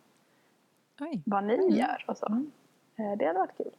Oj. 1.00 1.24
vad 1.26 1.44
ni 1.44 1.54
Mm. 1.54 1.70
gör 1.70 2.06
och 2.08 2.18
så. 2.18 2.26
Mm. 2.26 2.52
Det 2.96 3.26
hade 3.26 3.40
varit 3.40 3.58
kul. 3.58 3.74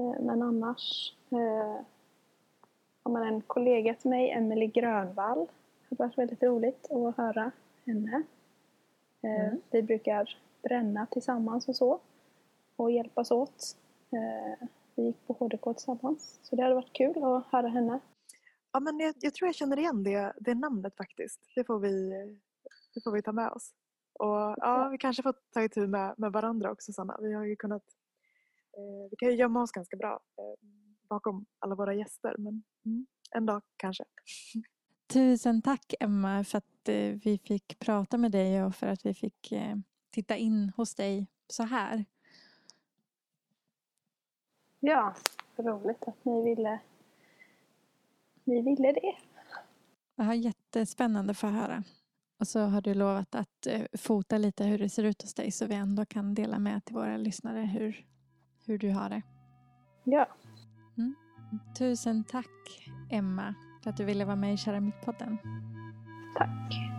Eh, 0.00 0.06
eh, 0.06 0.20
men 0.20 0.42
annars, 0.42 1.14
eh, 1.30 1.82
ja, 3.04 3.10
men 3.10 3.22
en 3.22 3.40
kollega 3.40 3.94
till 3.94 4.10
mig, 4.10 4.30
Emelie 4.30 4.68
Grönvall, 4.68 5.38
det 5.88 5.96
hade 5.96 6.02
varit 6.04 6.18
väldigt 6.18 6.42
roligt 6.42 6.90
att 6.90 7.16
höra 7.16 7.50
henne. 7.86 8.22
Eh, 9.22 9.46
Mm. 9.46 9.60
Vi 9.70 9.82
brukar 9.82 10.38
bränna 10.62 11.06
tillsammans 11.06 11.68
och 11.68 11.76
så 11.76 12.00
och 12.76 12.90
hjälpas 12.90 13.30
åt. 13.30 13.76
Eh, 14.12 14.68
vi 14.94 15.02
gick 15.02 15.26
på 15.26 15.32
HDK 15.32 15.74
tillsammans 15.74 16.38
så 16.42 16.56
det 16.56 16.62
hade 16.62 16.74
varit 16.74 16.92
kul 16.92 17.24
att 17.24 17.46
höra 17.46 17.68
henne. 17.68 18.00
Ja, 18.72 18.80
men 18.80 19.00
jag, 19.00 19.14
jag 19.20 19.34
tror 19.34 19.48
jag 19.48 19.54
känner 19.54 19.78
igen 19.78 20.02
det, 20.02 20.32
det 20.40 20.54
namnet 20.54 20.96
faktiskt. 20.96 21.40
Det 21.54 21.64
får 21.64 21.78
vi, 21.78 22.10
det 22.94 23.00
får 23.04 23.12
vi 23.12 23.22
ta 23.22 23.32
med 23.32 23.50
oss. 23.50 23.74
Och 24.12 24.54
ja, 24.56 24.88
vi 24.92 24.98
kanske 24.98 25.22
får 25.22 25.34
ta 25.52 25.62
itu 25.62 25.86
med, 25.86 26.14
med 26.16 26.32
varandra 26.32 26.70
också 26.70 26.92
Sanna. 26.92 27.16
Vi 27.20 27.32
har 27.32 27.44
ju 27.44 27.56
kunnat 27.56 27.82
eh, 27.82 27.99
vi 29.10 29.16
kan 29.18 29.28
ju 29.28 29.36
gömma 29.36 29.62
oss 29.62 29.72
ganska 29.72 29.96
bra 29.96 30.20
eh, 30.38 30.68
bakom 31.08 31.46
alla 31.58 31.74
våra 31.74 31.94
gäster. 31.94 32.34
Men 32.38 32.62
mm, 32.84 33.06
en 33.30 33.46
dag 33.46 33.62
kanske. 33.76 34.04
Tusen 35.06 35.62
tack 35.62 35.94
Emma 36.00 36.44
för 36.44 36.58
att 36.58 36.88
eh, 36.88 37.18
vi 37.24 37.40
fick 37.44 37.78
prata 37.78 38.18
med 38.18 38.32
dig 38.32 38.64
och 38.64 38.74
för 38.74 38.86
att 38.86 39.06
vi 39.06 39.14
fick 39.14 39.52
eh, 39.52 39.76
titta 40.10 40.36
in 40.36 40.72
hos 40.76 40.94
dig 40.94 41.26
så 41.46 41.62
här. 41.62 42.04
Ja, 44.80 45.14
roligt 45.56 46.08
att 46.08 46.24
ni 46.24 46.44
ville, 46.44 46.80
ni 48.44 48.62
ville 48.62 48.92
det. 48.92 49.16
Det 50.16 50.22
här 50.22 50.32
är 50.32 50.36
jättespännande 50.36 51.34
för 51.34 51.48
att 51.48 51.54
höra. 51.54 51.84
Och 52.40 52.48
så 52.48 52.60
har 52.60 52.80
du 52.80 52.94
lovat 52.94 53.34
att 53.34 53.66
eh, 53.66 53.82
fota 53.98 54.38
lite 54.38 54.64
hur 54.64 54.78
det 54.78 54.88
ser 54.88 55.04
ut 55.04 55.22
hos 55.22 55.34
dig 55.34 55.50
så 55.50 55.66
vi 55.66 55.74
ändå 55.74 56.04
kan 56.04 56.34
dela 56.34 56.58
med 56.58 56.84
till 56.84 56.94
våra 56.94 57.16
lyssnare 57.16 57.60
hur, 57.60 58.06
hur 58.70 58.78
du 58.78 58.90
har 58.90 59.08
det. 59.08 59.22
Ja, 60.04 60.28
Tusen 61.78 62.24
tack 62.24 62.90
Emma 63.10 63.54
för 63.82 63.90
att 63.90 63.96
du 63.96 64.04
ville 64.04 64.24
vara 64.24 64.36
med 64.36 64.54
i 64.54 64.56
Keramikpodden. 64.56 65.38
tack. 66.38 66.89